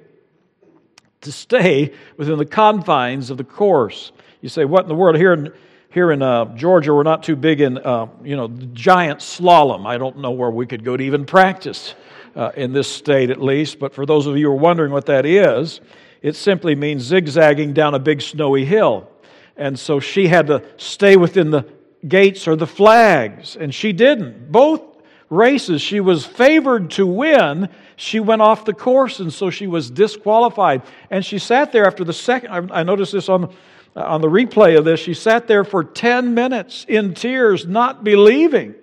to 1.20 1.32
stay 1.32 1.92
within 2.16 2.38
the 2.38 2.46
confines 2.46 3.30
of 3.30 3.36
the 3.36 3.44
course. 3.44 4.12
You 4.40 4.48
say, 4.48 4.64
what 4.64 4.82
in 4.82 4.88
the 4.88 4.94
world? 4.94 5.16
Here 5.16 5.32
in, 5.32 5.52
here 5.90 6.12
in 6.12 6.22
uh, 6.22 6.56
Georgia, 6.56 6.94
we're 6.94 7.02
not 7.02 7.22
too 7.22 7.36
big 7.36 7.60
in, 7.60 7.78
uh, 7.78 8.06
you 8.22 8.36
know, 8.36 8.48
giant 8.72 9.20
slalom. 9.20 9.86
I 9.86 9.98
don't 9.98 10.18
know 10.18 10.30
where 10.30 10.50
we 10.50 10.66
could 10.66 10.84
go 10.84 10.96
to 10.96 11.04
even 11.04 11.24
practice 11.24 11.94
uh, 12.34 12.52
in 12.56 12.72
this 12.72 12.90
state 12.90 13.30
at 13.30 13.42
least, 13.42 13.78
but 13.78 13.94
for 13.94 14.06
those 14.06 14.26
of 14.26 14.36
you 14.36 14.46
who 14.46 14.52
are 14.52 14.56
wondering 14.56 14.92
what 14.92 15.06
that 15.06 15.26
is, 15.26 15.80
it 16.22 16.36
simply 16.36 16.74
means 16.74 17.02
zigzagging 17.02 17.72
down 17.72 17.94
a 17.94 17.98
big 17.98 18.22
snowy 18.22 18.64
hill. 18.64 19.08
And 19.56 19.78
so 19.78 20.00
she 20.00 20.28
had 20.28 20.46
to 20.48 20.62
stay 20.76 21.16
within 21.16 21.50
the 21.50 21.66
gates 22.06 22.46
or 22.46 22.56
the 22.56 22.66
flags, 22.66 23.56
and 23.56 23.74
she 23.74 23.92
didn't. 23.92 24.52
Both 24.52 24.82
races, 25.30 25.82
she 25.82 26.00
was 26.00 26.24
favored 26.24 26.90
to 26.92 27.06
win. 27.06 27.68
She 27.96 28.20
went 28.20 28.42
off 28.42 28.64
the 28.64 28.72
course, 28.72 29.20
and 29.20 29.32
so 29.32 29.50
she 29.50 29.66
was 29.66 29.90
disqualified. 29.90 30.82
And 31.10 31.24
she 31.24 31.38
sat 31.38 31.72
there 31.72 31.86
after 31.86 32.04
the 32.04 32.12
second. 32.12 32.70
I 32.72 32.82
noticed 32.82 33.12
this 33.12 33.28
on, 33.28 33.52
on 33.96 34.20
the 34.20 34.28
replay 34.28 34.78
of 34.78 34.84
this. 34.84 35.00
She 35.00 35.14
sat 35.14 35.48
there 35.48 35.64
for 35.64 35.82
10 35.82 36.34
minutes 36.34 36.86
in 36.88 37.14
tears, 37.14 37.66
not 37.66 38.04
believing 38.04 38.74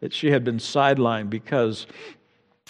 that 0.00 0.12
she 0.12 0.30
had 0.30 0.44
been 0.44 0.58
sidelined 0.58 1.30
because 1.30 1.86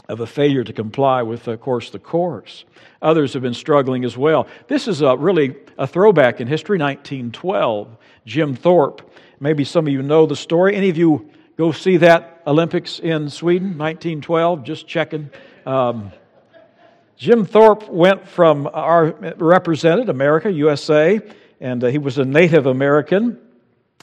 of 0.09 0.21
a 0.21 0.27
failure 0.27 0.65
to 0.65 0.73
comply 0.73 1.23
with, 1.23 1.49
of 1.49 1.61
course, 1.61 1.91
the 1.91 1.99
course. 1.99 2.65
Others 3.03 3.33
have 3.33 3.43
been 3.43 3.55
struggling 3.55 4.05
as 4.05 4.17
well. 4.17 4.47
This 4.69 4.87
is 4.87 5.03
a, 5.03 5.17
really 5.17 5.57
a 5.77 5.87
throwback 5.87 6.41
in 6.41 6.47
history, 6.47 6.79
1912. 6.79 7.97
Jim 8.25 8.55
Thorpe. 8.55 9.11
Maybe 9.41 9.65
some 9.65 9.87
of 9.89 9.93
you 9.93 10.03
know 10.03 10.25
the 10.25 10.37
story. 10.37 10.77
Any 10.77 10.89
of 10.89 10.97
you 10.97 11.29
go 11.57 11.73
see 11.73 11.97
that 11.99 12.43
Olympics 12.47 13.01
in 13.01 13.29
Sweden, 13.29 13.77
1912? 13.77 14.63
Just 14.63 14.87
checking. 14.87 15.31
Um, 15.67 16.13
Jim 17.17 17.45
Thorpe 17.45 17.89
went 17.89 18.27
from 18.27 18.69
our 18.73 19.13
represented 19.37 20.09
America, 20.09 20.51
USA, 20.51 21.21
and 21.61 21.83
uh, 21.83 21.89
he 21.89 21.99
was 21.99 22.19
a 22.19 22.25
Native 22.25 22.67
American. 22.67 23.39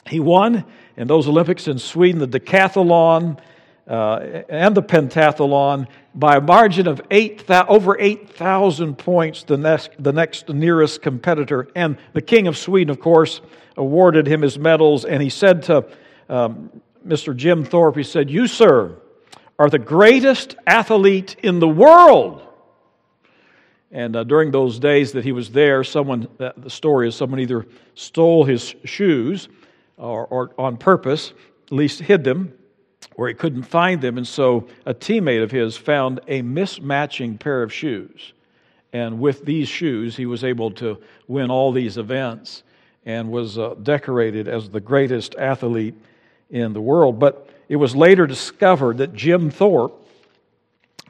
He 0.06 0.20
won 0.20 0.64
in 0.96 1.06
those 1.06 1.26
Olympics 1.26 1.68
in 1.68 1.78
Sweden 1.78 2.18
the 2.18 2.40
decathlon, 2.40 3.38
uh, 3.86 4.42
and 4.48 4.74
the 4.74 4.82
pentathlon 4.82 5.88
by 6.14 6.36
a 6.36 6.40
margin 6.40 6.88
of 6.88 7.00
eight, 7.10 7.48
over 7.50 7.98
8,000 7.98 8.96
points, 8.96 9.44
the 9.44 9.56
next, 9.56 9.90
the 9.98 10.12
next 10.12 10.48
nearest 10.48 11.02
competitor. 11.02 11.68
And 11.74 11.98
the 12.12 12.22
King 12.22 12.46
of 12.46 12.56
Sweden, 12.58 12.90
of 12.90 13.00
course, 13.00 13.40
awarded 13.76 14.26
him 14.26 14.42
his 14.42 14.58
medals, 14.58 15.04
and 15.04 15.22
he 15.22 15.30
said 15.30 15.62
to 15.64 15.86
um, 16.28 16.70
Mr. 17.06 17.34
Jim 17.34 17.64
Thorpe, 17.64 17.96
he 17.96 18.02
said, 18.02 18.30
You, 18.30 18.46
sir, 18.46 18.96
are 19.58 19.70
the 19.70 19.78
greatest 19.78 20.56
athlete 20.66 21.36
in 21.42 21.60
the 21.60 21.68
world. 21.68 22.42
And 23.92 24.14
uh, 24.14 24.24
during 24.24 24.50
those 24.50 24.78
days 24.78 25.12
that 25.12 25.24
he 25.24 25.32
was 25.32 25.50
there, 25.50 25.82
someone, 25.82 26.28
the 26.38 26.70
story 26.70 27.08
is 27.08 27.16
someone 27.16 27.40
either 27.40 27.66
stole 27.94 28.44
his 28.44 28.74
shoes 28.84 29.48
or, 29.96 30.26
or 30.26 30.52
on 30.58 30.76
purpose 30.76 31.32
at 31.70 31.76
least 31.76 32.00
hid 32.00 32.24
them 32.24 32.52
where 33.20 33.28
he 33.28 33.34
couldn't 33.34 33.64
find 33.64 34.00
them. 34.00 34.16
And 34.16 34.26
so 34.26 34.66
a 34.86 34.94
teammate 34.94 35.42
of 35.42 35.50
his 35.50 35.76
found 35.76 36.20
a 36.26 36.40
mismatching 36.40 37.38
pair 37.38 37.62
of 37.62 37.70
shoes. 37.70 38.32
And 38.94 39.20
with 39.20 39.44
these 39.44 39.68
shoes, 39.68 40.16
he 40.16 40.24
was 40.24 40.42
able 40.42 40.70
to 40.76 40.96
win 41.28 41.50
all 41.50 41.70
these 41.70 41.98
events 41.98 42.62
and 43.04 43.30
was 43.30 43.58
uh, 43.58 43.74
decorated 43.82 44.48
as 44.48 44.70
the 44.70 44.80
greatest 44.80 45.34
athlete 45.34 45.96
in 46.48 46.72
the 46.72 46.80
world. 46.80 47.18
But 47.18 47.46
it 47.68 47.76
was 47.76 47.94
later 47.94 48.26
discovered 48.26 48.96
that 48.96 49.12
Jim 49.12 49.50
Thorpe, 49.50 50.02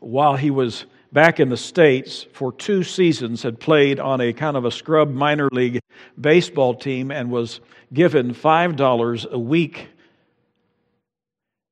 while 0.00 0.34
he 0.34 0.50
was 0.50 0.86
back 1.12 1.38
in 1.38 1.48
the 1.48 1.56
States 1.56 2.26
for 2.32 2.52
two 2.52 2.82
seasons, 2.82 3.44
had 3.44 3.60
played 3.60 4.00
on 4.00 4.20
a 4.20 4.32
kind 4.32 4.56
of 4.56 4.64
a 4.64 4.72
scrub 4.72 5.12
minor 5.12 5.48
league 5.52 5.78
baseball 6.20 6.74
team 6.74 7.12
and 7.12 7.30
was 7.30 7.60
given 7.92 8.34
$5 8.34 9.30
a 9.30 9.38
week. 9.38 9.90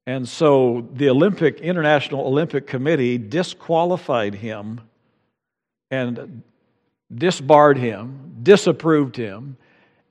And 0.08 0.26
so 0.26 0.88
the 0.94 1.10
Olympic 1.10 1.60
International 1.60 2.26
Olympic 2.26 2.66
Committee 2.66 3.18
disqualified 3.18 4.34
him 4.34 4.80
and 5.90 6.42
disbarred 7.14 7.76
him, 7.76 8.38
disapproved 8.42 9.16
him, 9.16 9.58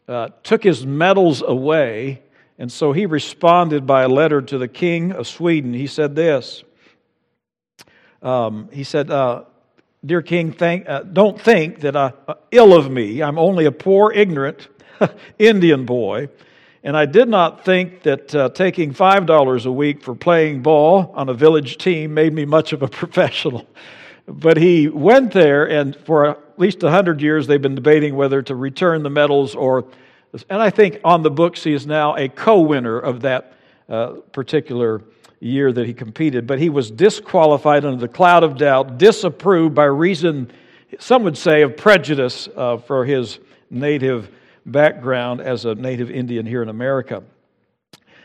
uh, 0.07 0.29
took 0.43 0.63
his 0.63 0.85
medals 0.85 1.41
away, 1.41 2.21
and 2.59 2.71
so 2.71 2.91
he 2.91 3.07
responded 3.07 3.87
by 3.87 4.03
a 4.03 4.07
letter 4.07 4.39
to 4.39 4.59
the 4.59 4.67
king 4.67 5.13
of 5.13 5.25
Sweden. 5.25 5.73
He 5.73 5.87
said 5.87 6.15
this. 6.15 6.63
Um, 8.21 8.69
he 8.71 8.83
said, 8.83 9.09
uh, 9.09 9.45
Dear 10.05 10.21
King, 10.21 10.51
thank, 10.51 10.87
uh, 10.87 11.01
don't 11.01 11.41
think 11.41 11.79
that 11.79 11.95
I, 11.95 12.13
uh, 12.27 12.35
ill 12.51 12.77
of 12.77 12.91
me. 12.91 13.23
I'm 13.23 13.39
only 13.39 13.65
a 13.65 13.71
poor, 13.71 14.11
ignorant 14.11 14.67
Indian 15.39 15.87
boy. 15.87 16.29
And 16.87 16.95
I 16.95 17.05
did 17.05 17.27
not 17.27 17.65
think 17.65 18.03
that 18.03 18.33
uh, 18.33 18.47
taking 18.47 18.93
$5 18.93 19.65
a 19.65 19.71
week 19.73 20.01
for 20.01 20.15
playing 20.15 20.61
ball 20.61 21.11
on 21.15 21.27
a 21.27 21.33
village 21.33 21.77
team 21.77 22.13
made 22.13 22.31
me 22.31 22.45
much 22.45 22.71
of 22.71 22.81
a 22.81 22.87
professional. 23.01 23.67
But 24.25 24.55
he 24.55 24.87
went 24.87 25.33
there, 25.33 25.69
and 25.69 25.97
for 26.05 26.27
at 26.27 26.39
least 26.55 26.81
100 26.81 27.21
years, 27.21 27.45
they've 27.45 27.61
been 27.61 27.75
debating 27.75 28.15
whether 28.15 28.41
to 28.41 28.55
return 28.55 29.03
the 29.03 29.09
medals 29.09 29.53
or. 29.53 29.83
And 30.49 30.61
I 30.61 30.69
think 30.69 31.01
on 31.03 31.23
the 31.23 31.29
books, 31.29 31.61
he 31.61 31.73
is 31.73 31.85
now 31.85 32.15
a 32.15 32.29
co 32.29 32.61
winner 32.61 32.97
of 32.97 33.19
that 33.19 33.51
uh, 33.89 34.13
particular 34.31 35.01
year 35.41 35.73
that 35.73 35.85
he 35.85 35.93
competed. 35.93 36.47
But 36.47 36.57
he 36.57 36.69
was 36.69 36.89
disqualified 36.89 37.83
under 37.83 37.99
the 37.99 38.07
cloud 38.07 38.43
of 38.43 38.57
doubt, 38.57 38.97
disapproved 38.97 39.75
by 39.75 39.85
reason, 39.85 40.53
some 40.99 41.23
would 41.23 41.37
say, 41.37 41.63
of 41.63 41.75
prejudice 41.75 42.47
uh, 42.55 42.77
for 42.77 43.03
his 43.03 43.39
native 43.69 44.31
background 44.67 45.41
as 45.41 45.65
a 45.65 45.73
native 45.73 46.11
Indian 46.11 46.45
here 46.45 46.61
in 46.61 46.69
America. 46.69 47.23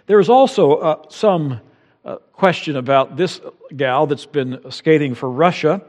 There 0.06 0.20
is 0.20 0.28
also 0.28 0.74
uh, 0.74 1.02
some 1.08 1.60
uh, 2.04 2.16
question 2.32 2.76
about 2.76 3.16
this 3.16 3.40
gal 3.76 4.06
that's 4.06 4.26
been 4.26 4.70
skating 4.70 5.14
for 5.14 5.30
Russia. 5.30 5.80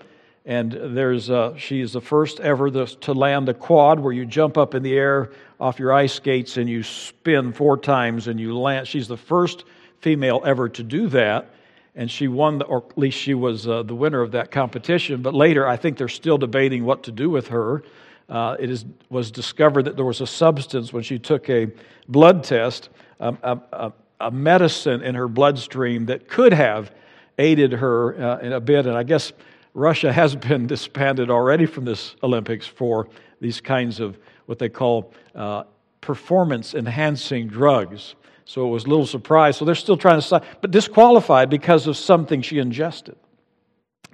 And 0.45 0.71
there's, 0.71 1.29
uh, 1.29 1.55
she 1.57 1.79
is 1.79 1.93
the 1.93 2.01
first 2.01 2.39
ever 2.41 2.69
to 2.69 3.13
land 3.13 3.47
a 3.47 3.53
quad 3.53 3.99
where 3.99 4.11
you 4.11 4.25
jump 4.25 4.57
up 4.57 4.75
in 4.75 4.83
the 4.83 4.93
air 4.93 5.31
off 5.59 5.79
your 5.79 5.93
ice 5.93 6.13
skates 6.13 6.57
and 6.57 6.69
you 6.69 6.83
spin 6.83 7.53
four 7.53 7.77
times 7.77 8.27
and 8.27 8.39
you 8.39 8.57
land. 8.57 8.87
She's 8.87 9.07
the 9.07 9.17
first 9.17 9.63
female 10.01 10.41
ever 10.45 10.67
to 10.69 10.83
do 10.83 11.07
that. 11.09 11.49
And 11.95 12.11
she 12.11 12.27
won, 12.27 12.57
the, 12.57 12.65
or 12.65 12.83
at 12.89 12.97
least 12.97 13.17
she 13.17 13.33
was 13.33 13.67
uh, 13.67 13.83
the 13.83 13.95
winner 13.95 14.21
of 14.21 14.31
that 14.31 14.51
competition. 14.51 15.21
But 15.21 15.33
later, 15.33 15.65
I 15.65 15.77
think 15.77 15.97
they're 15.97 16.09
still 16.09 16.37
debating 16.37 16.83
what 16.83 17.03
to 17.03 17.11
do 17.11 17.29
with 17.29 17.47
her. 17.47 17.83
Uh, 18.29 18.55
it 18.59 18.69
is, 18.69 18.85
was 19.09 19.31
discovered 19.31 19.83
that 19.83 19.95
there 19.95 20.05
was 20.05 20.21
a 20.21 20.27
substance 20.27 20.93
when 20.93 21.03
she 21.03 21.19
took 21.19 21.49
a 21.49 21.67
blood 22.07 22.43
test, 22.43 22.89
a, 23.19 23.35
a, 23.43 23.93
a 24.19 24.31
medicine 24.31 25.01
in 25.01 25.15
her 25.15 25.27
bloodstream 25.27 26.05
that 26.05 26.27
could 26.27 26.53
have 26.53 26.91
aided 27.37 27.71
her 27.71 28.21
uh, 28.21 28.39
in 28.39 28.53
a 28.53 28.59
bit. 28.59 28.85
And 28.85 28.97
I 28.97 29.03
guess 29.03 29.33
Russia 29.73 30.11
has 30.11 30.35
been 30.49 30.67
disbanded 30.67 31.29
already 31.29 31.65
from 31.65 31.85
this 31.85 32.15
Olympics 32.23 32.65
for 32.65 33.07
these 33.41 33.59
kinds 33.59 33.99
of 33.99 34.17
what 34.45 34.59
they 34.59 34.69
call 34.69 35.13
uh, 35.35 35.63
performance 36.01 36.73
enhancing 36.73 37.47
drugs. 37.47 38.15
So 38.45 38.67
it 38.67 38.69
was 38.69 38.85
a 38.85 38.89
little 38.89 39.05
surprise. 39.05 39.57
So 39.57 39.65
they're 39.65 39.75
still 39.75 39.97
trying 39.97 40.21
to 40.21 40.41
but 40.61 40.71
disqualified 40.71 41.49
because 41.49 41.87
of 41.87 41.95
something 41.97 42.41
she 42.41 42.59
ingested. 42.59 43.15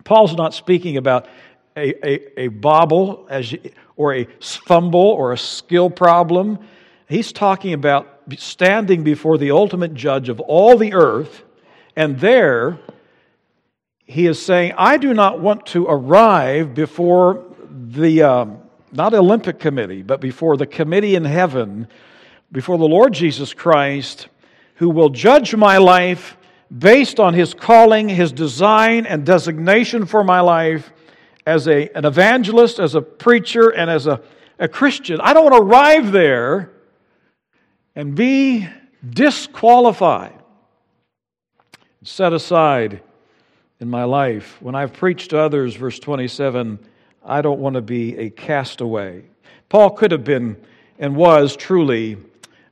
Paul's 0.03 0.35
not 0.35 0.53
speaking 0.53 0.97
about 0.97 1.27
a, 1.79 2.07
a, 2.07 2.41
a 2.41 2.47
bobble 2.49 3.27
as 3.29 3.51
you, 3.51 3.59
or 3.95 4.13
a 4.13 4.25
fumble 4.39 4.99
or 4.99 5.33
a 5.33 5.37
skill 5.37 5.89
problem. 5.89 6.59
He's 7.07 7.31
talking 7.31 7.73
about 7.73 8.21
standing 8.37 9.03
before 9.03 9.37
the 9.37 9.51
ultimate 9.51 9.93
judge 9.93 10.29
of 10.29 10.39
all 10.39 10.77
the 10.77 10.93
earth, 10.93 11.43
and 11.95 12.19
there 12.19 12.79
he 14.05 14.25
is 14.25 14.41
saying, 14.41 14.73
I 14.77 14.97
do 14.97 15.13
not 15.13 15.39
want 15.39 15.65
to 15.67 15.85
arrive 15.87 16.73
before 16.73 17.45
the, 17.69 18.23
um, 18.23 18.59
not 18.91 19.13
Olympic 19.13 19.59
committee, 19.59 20.01
but 20.01 20.21
before 20.21 20.57
the 20.57 20.65
committee 20.65 21.15
in 21.15 21.25
heaven, 21.25 21.87
before 22.51 22.77
the 22.77 22.87
Lord 22.87 23.13
Jesus 23.13 23.53
Christ, 23.53 24.27
who 24.75 24.89
will 24.89 25.09
judge 25.09 25.55
my 25.55 25.77
life 25.77 26.37
based 26.75 27.19
on 27.19 27.33
his 27.33 27.53
calling, 27.53 28.09
his 28.09 28.31
design, 28.31 29.05
and 29.05 29.25
designation 29.25 30.05
for 30.05 30.23
my 30.23 30.39
life 30.39 30.91
as 31.49 31.67
a, 31.67 31.89
an 31.97 32.05
evangelist, 32.05 32.77
as 32.77 32.93
a 32.93 33.01
preacher, 33.01 33.69
and 33.69 33.89
as 33.89 34.05
a, 34.05 34.21
a 34.59 34.67
Christian. 34.67 35.19
I 35.19 35.33
don't 35.33 35.49
want 35.49 35.55
to 35.55 35.61
arrive 35.63 36.11
there 36.11 36.71
and 37.95 38.13
be 38.13 38.67
disqualified, 39.09 40.39
set 42.03 42.33
aside 42.33 43.01
in 43.79 43.89
my 43.89 44.03
life. 44.03 44.61
When 44.61 44.75
I've 44.75 44.93
preached 44.93 45.31
to 45.31 45.39
others, 45.39 45.73
verse 45.73 45.97
27, 45.97 46.77
I 47.25 47.41
don't 47.41 47.59
want 47.59 47.73
to 47.73 47.81
be 47.81 48.15
a 48.17 48.29
castaway. 48.29 49.23
Paul 49.69 49.89
could 49.89 50.11
have 50.11 50.23
been 50.23 50.55
and 50.99 51.15
was 51.15 51.55
truly 51.55 52.17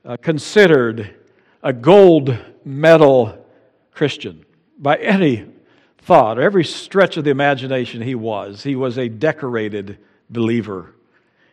uh, 0.04 0.18
considered 0.18 1.16
a 1.64 1.72
gold 1.72 2.38
medal 2.64 3.44
Christian 3.90 4.46
by 4.78 4.98
any 4.98 5.46
thought, 6.08 6.38
every 6.38 6.64
stretch 6.64 7.18
of 7.18 7.24
the 7.24 7.30
imagination 7.30 8.00
he 8.00 8.14
was. 8.14 8.62
He 8.62 8.76
was 8.76 8.96
a 8.96 9.10
decorated 9.10 9.98
believer. 10.30 10.94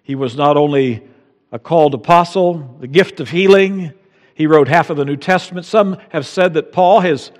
He 0.01 0.15
was 0.15 0.37
not 0.37 0.55
only 0.55 1.03
a 1.51 1.59
called 1.59 1.93
apostle, 1.93 2.77
the 2.79 2.87
gift 2.87 3.19
of 3.19 3.29
healing. 3.29 3.91
He 4.33 4.47
wrote 4.47 4.69
half 4.69 4.89
of 4.89 4.95
the 4.95 5.03
New 5.03 5.17
Testament. 5.17 5.65
Some 5.65 5.97
have 6.07 6.25
said 6.25 6.53
that 6.53 6.71
Paul 6.71 7.01
has, 7.01 7.33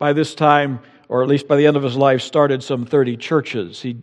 by 0.00 0.12
this 0.12 0.34
time, 0.34 0.80
or 1.08 1.22
at 1.22 1.28
least 1.28 1.46
by 1.46 1.54
the 1.54 1.64
end 1.64 1.76
of 1.76 1.84
his 1.84 1.94
life, 1.94 2.20
started 2.20 2.64
some 2.64 2.84
30 2.84 3.16
churches. 3.16 3.80
He 3.80 4.02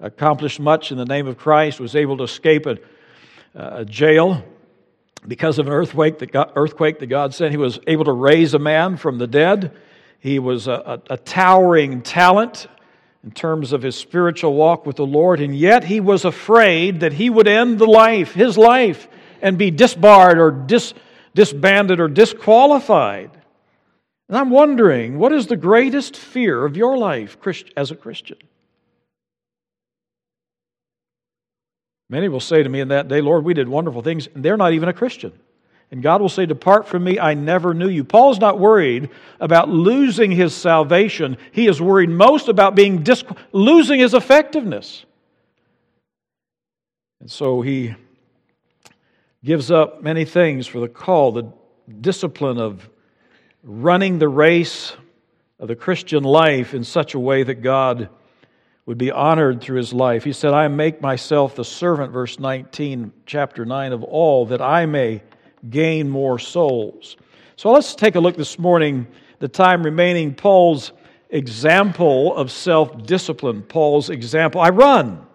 accomplished 0.00 0.60
much 0.60 0.90
in 0.90 0.96
the 0.96 1.04
name 1.04 1.26
of 1.26 1.36
Christ, 1.36 1.78
was 1.78 1.94
able 1.94 2.16
to 2.16 2.24
escape 2.24 2.64
a, 2.64 2.78
a 3.54 3.84
jail 3.84 4.42
because 5.26 5.58
of 5.58 5.66
an 5.66 5.74
earthquake 5.74 6.20
that, 6.20 6.32
God, 6.32 6.52
earthquake 6.56 7.00
that 7.00 7.08
God 7.08 7.34
sent. 7.34 7.50
He 7.50 7.58
was 7.58 7.78
able 7.86 8.06
to 8.06 8.12
raise 8.12 8.54
a 8.54 8.58
man 8.58 8.96
from 8.96 9.18
the 9.18 9.26
dead. 9.26 9.76
He 10.18 10.38
was 10.38 10.66
a, 10.66 11.00
a, 11.08 11.14
a 11.14 11.16
towering 11.16 12.02
talent 12.02 12.66
in 13.24 13.30
terms 13.30 13.72
of 13.72 13.82
his 13.82 13.96
spiritual 13.96 14.54
walk 14.54 14.86
with 14.86 14.96
the 14.96 15.06
Lord, 15.06 15.40
and 15.40 15.56
yet 15.56 15.84
he 15.84 16.00
was 16.00 16.24
afraid 16.24 17.00
that 17.00 17.12
he 17.12 17.30
would 17.30 17.48
end 17.48 17.78
the 17.78 17.86
life, 17.86 18.32
his 18.32 18.56
life, 18.56 19.08
and 19.42 19.58
be 19.58 19.70
disbarred 19.70 20.38
or 20.38 20.50
dis, 20.50 20.94
disbanded 21.34 22.00
or 22.00 22.08
disqualified. 22.08 23.30
And 24.28 24.36
I'm 24.36 24.50
wondering, 24.50 25.18
what 25.18 25.32
is 25.32 25.46
the 25.46 25.56
greatest 25.56 26.16
fear 26.16 26.64
of 26.64 26.76
your 26.76 26.96
life 26.98 27.36
as 27.76 27.90
a 27.90 27.96
Christian? 27.96 28.38
Many 32.10 32.28
will 32.28 32.40
say 32.40 32.62
to 32.62 32.68
me 32.68 32.80
in 32.80 32.88
that 32.88 33.08
day, 33.08 33.20
Lord, 33.20 33.44
we 33.44 33.54
did 33.54 33.68
wonderful 33.68 34.02
things, 34.02 34.28
and 34.34 34.44
they're 34.44 34.56
not 34.56 34.72
even 34.72 34.88
a 34.88 34.94
Christian. 34.94 35.32
And 35.90 36.02
God 36.02 36.20
will 36.20 36.28
say, 36.28 36.44
Depart 36.44 36.86
from 36.86 37.04
me, 37.04 37.18
I 37.18 37.34
never 37.34 37.72
knew 37.72 37.88
you. 37.88 38.04
Paul's 38.04 38.38
not 38.38 38.58
worried 38.58 39.08
about 39.40 39.70
losing 39.70 40.30
his 40.30 40.54
salvation. 40.54 41.38
He 41.52 41.66
is 41.66 41.80
worried 41.80 42.10
most 42.10 42.48
about 42.48 42.74
being 42.74 43.02
dis- 43.02 43.24
losing 43.52 44.00
his 44.00 44.12
effectiveness. 44.12 45.04
And 47.20 47.30
so 47.30 47.62
he 47.62 47.94
gives 49.42 49.70
up 49.70 50.02
many 50.02 50.24
things 50.24 50.66
for 50.66 50.80
the 50.80 50.88
call, 50.88 51.32
the 51.32 51.52
discipline 52.00 52.58
of 52.58 52.88
running 53.62 54.18
the 54.18 54.28
race 54.28 54.94
of 55.58 55.68
the 55.68 55.76
Christian 55.76 56.22
life 56.22 56.74
in 56.74 56.84
such 56.84 57.14
a 57.14 57.18
way 57.18 57.42
that 57.42 57.56
God 57.56 58.10
would 58.86 58.98
be 58.98 59.10
honored 59.10 59.60
through 59.60 59.78
his 59.78 59.92
life. 59.92 60.24
He 60.24 60.32
said, 60.32 60.54
I 60.54 60.68
make 60.68 61.00
myself 61.00 61.54
the 61.54 61.64
servant, 61.64 62.12
verse 62.12 62.38
19, 62.38 63.12
chapter 63.26 63.64
9, 63.66 63.92
of 63.92 64.02
all, 64.02 64.46
that 64.46 64.62
I 64.62 64.86
may 64.86 65.22
gain 65.70 66.08
more 66.08 66.38
souls. 66.38 67.16
So 67.56 67.72
let's 67.72 67.94
take 67.94 68.14
a 68.14 68.20
look 68.20 68.36
this 68.36 68.58
morning, 68.58 69.06
the 69.38 69.48
time 69.48 69.82
remaining, 69.82 70.34
Paul's 70.34 70.92
example 71.30 72.34
of 72.36 72.50
self 72.50 73.02
discipline. 73.04 73.62
Paul's 73.62 74.10
example 74.10 74.60
I 74.60 74.70
run. 74.70 75.26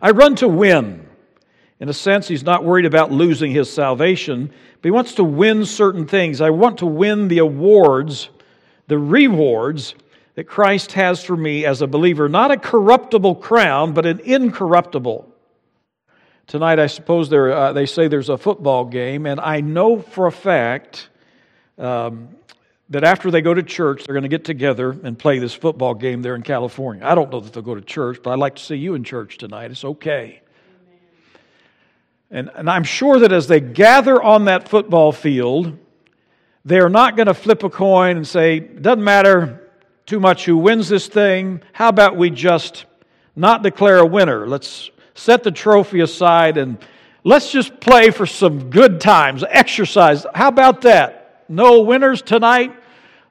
I 0.00 0.10
run 0.10 0.36
to 0.36 0.48
win. 0.48 1.06
In 1.80 1.88
a 1.88 1.92
sense, 1.92 2.26
he's 2.26 2.42
not 2.42 2.64
worried 2.64 2.86
about 2.86 3.12
losing 3.12 3.52
his 3.52 3.72
salvation, 3.72 4.48
but 4.48 4.84
he 4.84 4.90
wants 4.90 5.14
to 5.14 5.24
win 5.24 5.64
certain 5.64 6.06
things. 6.06 6.40
I 6.40 6.50
want 6.50 6.78
to 6.78 6.86
win 6.86 7.28
the 7.28 7.38
awards, 7.38 8.30
the 8.88 8.98
rewards 8.98 9.94
that 10.34 10.44
Christ 10.44 10.92
has 10.92 11.22
for 11.22 11.36
me 11.36 11.64
as 11.64 11.80
a 11.80 11.86
believer. 11.86 12.28
Not 12.28 12.50
a 12.50 12.56
corruptible 12.56 13.36
crown, 13.36 13.92
but 13.92 14.06
an 14.06 14.20
incorruptible. 14.20 15.32
Tonight, 16.48 16.78
I 16.78 16.86
suppose 16.86 17.30
uh, 17.30 17.74
they 17.74 17.84
say 17.84 18.08
there's 18.08 18.30
a 18.30 18.38
football 18.38 18.86
game, 18.86 19.26
and 19.26 19.38
I 19.38 19.60
know 19.60 20.00
for 20.00 20.26
a 20.26 20.32
fact 20.32 21.10
um, 21.76 22.30
that 22.88 23.04
after 23.04 23.30
they 23.30 23.42
go 23.42 23.52
to 23.52 23.62
church, 23.62 24.04
they're 24.04 24.14
going 24.14 24.22
to 24.22 24.30
get 24.30 24.46
together 24.46 24.96
and 25.02 25.18
play 25.18 25.40
this 25.40 25.52
football 25.52 25.92
game 25.92 26.22
there 26.22 26.34
in 26.34 26.40
California. 26.40 27.04
I 27.04 27.14
don't 27.14 27.30
know 27.30 27.40
that 27.40 27.52
they'll 27.52 27.62
go 27.62 27.74
to 27.74 27.82
church, 27.82 28.20
but 28.22 28.30
I'd 28.30 28.38
like 28.38 28.54
to 28.54 28.62
see 28.62 28.76
you 28.76 28.94
in 28.94 29.04
church 29.04 29.36
tonight. 29.36 29.70
It's 29.70 29.84
okay. 29.84 30.40
And, 32.30 32.50
and 32.54 32.70
I'm 32.70 32.84
sure 32.84 33.18
that 33.18 33.30
as 33.30 33.46
they 33.46 33.60
gather 33.60 34.22
on 34.22 34.46
that 34.46 34.70
football 34.70 35.12
field, 35.12 35.76
they're 36.64 36.88
not 36.88 37.14
going 37.14 37.26
to 37.26 37.34
flip 37.34 37.62
a 37.62 37.68
coin 37.68 38.16
and 38.16 38.26
say, 38.26 38.58
doesn't 38.58 39.04
matter 39.04 39.70
too 40.06 40.18
much 40.18 40.46
who 40.46 40.56
wins 40.56 40.88
this 40.88 41.08
thing. 41.08 41.60
How 41.74 41.90
about 41.90 42.16
we 42.16 42.30
just 42.30 42.86
not 43.36 43.62
declare 43.62 43.98
a 43.98 44.06
winner? 44.06 44.46
Let's 44.46 44.90
set 45.18 45.42
the 45.42 45.50
trophy 45.50 46.00
aside 46.00 46.56
and 46.56 46.78
let's 47.24 47.50
just 47.50 47.80
play 47.80 48.10
for 48.10 48.26
some 48.26 48.70
good 48.70 49.00
times, 49.00 49.44
exercise. 49.48 50.24
How 50.34 50.48
about 50.48 50.82
that? 50.82 51.44
No 51.48 51.80
winners 51.82 52.22
tonight. 52.22 52.72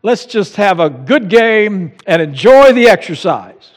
Let's 0.04 0.26
just 0.26 0.58
have 0.58 0.80
a 0.80 0.90
good 0.90 1.30
game 1.30 1.94
and 2.06 2.22
enjoy 2.22 2.74
the 2.74 2.90
exercise. 2.90 3.72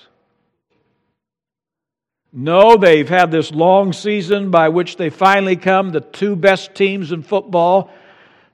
No, 2.32 2.76
they've 2.76 3.08
had 3.08 3.30
this 3.30 3.50
long 3.50 3.92
season 3.92 4.50
by 4.50 4.68
which 4.68 4.96
they 4.96 5.10
finally 5.10 5.56
come, 5.56 5.90
the 5.90 6.00
two 6.00 6.36
best 6.36 6.74
teams 6.74 7.10
in 7.10 7.22
football. 7.22 7.90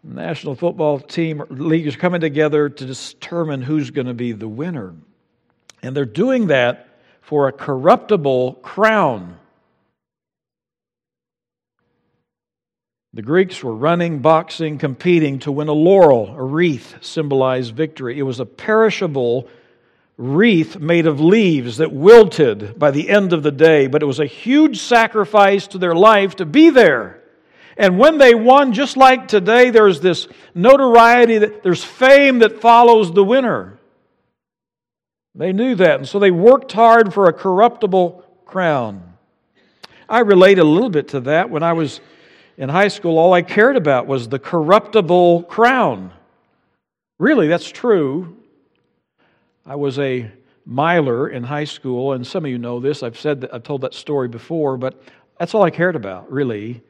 National 0.02 0.54
Football 0.54 1.00
Team 1.00 1.42
League 1.50 1.86
is 1.86 1.96
coming 1.96 2.20
together 2.20 2.68
to 2.68 2.86
determine 2.86 3.60
who's 3.60 3.90
going 3.90 4.06
to 4.06 4.14
be 4.14 4.32
the 4.32 4.48
winner. 4.48 4.94
And 5.82 5.96
they're 5.96 6.04
doing 6.04 6.46
that 6.46 6.88
for 7.20 7.48
a 7.48 7.52
corruptible 7.52 8.54
crown. 8.62 9.36
The 13.16 13.22
Greeks 13.22 13.64
were 13.64 13.74
running, 13.74 14.18
boxing, 14.18 14.76
competing 14.76 15.38
to 15.38 15.50
win 15.50 15.68
a 15.68 15.72
laurel. 15.72 16.34
A 16.36 16.42
wreath 16.42 17.02
symbolized 17.02 17.74
victory. 17.74 18.18
It 18.18 18.24
was 18.24 18.40
a 18.40 18.44
perishable 18.44 19.48
wreath 20.18 20.78
made 20.78 21.06
of 21.06 21.18
leaves 21.18 21.78
that 21.78 21.90
wilted 21.90 22.78
by 22.78 22.90
the 22.90 23.08
end 23.08 23.32
of 23.32 23.42
the 23.42 23.50
day, 23.50 23.86
but 23.86 24.02
it 24.02 24.06
was 24.06 24.20
a 24.20 24.26
huge 24.26 24.80
sacrifice 24.80 25.66
to 25.68 25.78
their 25.78 25.94
life 25.94 26.36
to 26.36 26.44
be 26.44 26.68
there. 26.68 27.22
And 27.78 27.98
when 27.98 28.18
they 28.18 28.34
won, 28.34 28.74
just 28.74 28.98
like 28.98 29.28
today, 29.28 29.70
there's 29.70 30.00
this 30.00 30.28
notoriety, 30.54 31.38
that 31.38 31.62
there's 31.62 31.82
fame 31.82 32.40
that 32.40 32.60
follows 32.60 33.10
the 33.10 33.24
winner. 33.24 33.78
They 35.34 35.54
knew 35.54 35.74
that, 35.76 36.00
and 36.00 36.06
so 36.06 36.18
they 36.18 36.30
worked 36.30 36.72
hard 36.72 37.14
for 37.14 37.28
a 37.28 37.32
corruptible 37.32 38.26
crown. 38.44 39.14
I 40.06 40.18
relate 40.18 40.58
a 40.58 40.64
little 40.64 40.90
bit 40.90 41.08
to 41.08 41.20
that. 41.20 41.48
When 41.48 41.62
I 41.62 41.72
was 41.72 42.02
in 42.56 42.68
high 42.68 42.88
school, 42.88 43.18
all 43.18 43.32
I 43.32 43.42
cared 43.42 43.76
about 43.76 44.06
was 44.06 44.28
the 44.28 44.38
corruptible 44.38 45.44
crown. 45.44 46.12
Really, 47.18 47.48
that's 47.48 47.68
true. 47.68 48.36
I 49.64 49.76
was 49.76 49.98
a 49.98 50.30
miler 50.64 51.28
in 51.28 51.42
high 51.42 51.64
school, 51.64 52.12
and 52.12 52.26
some 52.26 52.44
of 52.44 52.50
you 52.50 52.58
know 52.58 52.80
this. 52.80 53.02
I've 53.02 53.18
said 53.18 53.42
that, 53.42 53.54
I've 53.54 53.62
told 53.62 53.82
that 53.82 53.94
story 53.94 54.28
before, 54.28 54.76
but 54.76 55.02
that's 55.38 55.54
all 55.54 55.62
I 55.62 55.70
cared 55.70 55.96
about, 55.96 56.30
really, 56.30 56.82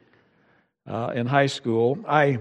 uh, 0.86 1.12
in 1.14 1.26
high 1.26 1.46
school. 1.46 1.98
I 2.06 2.38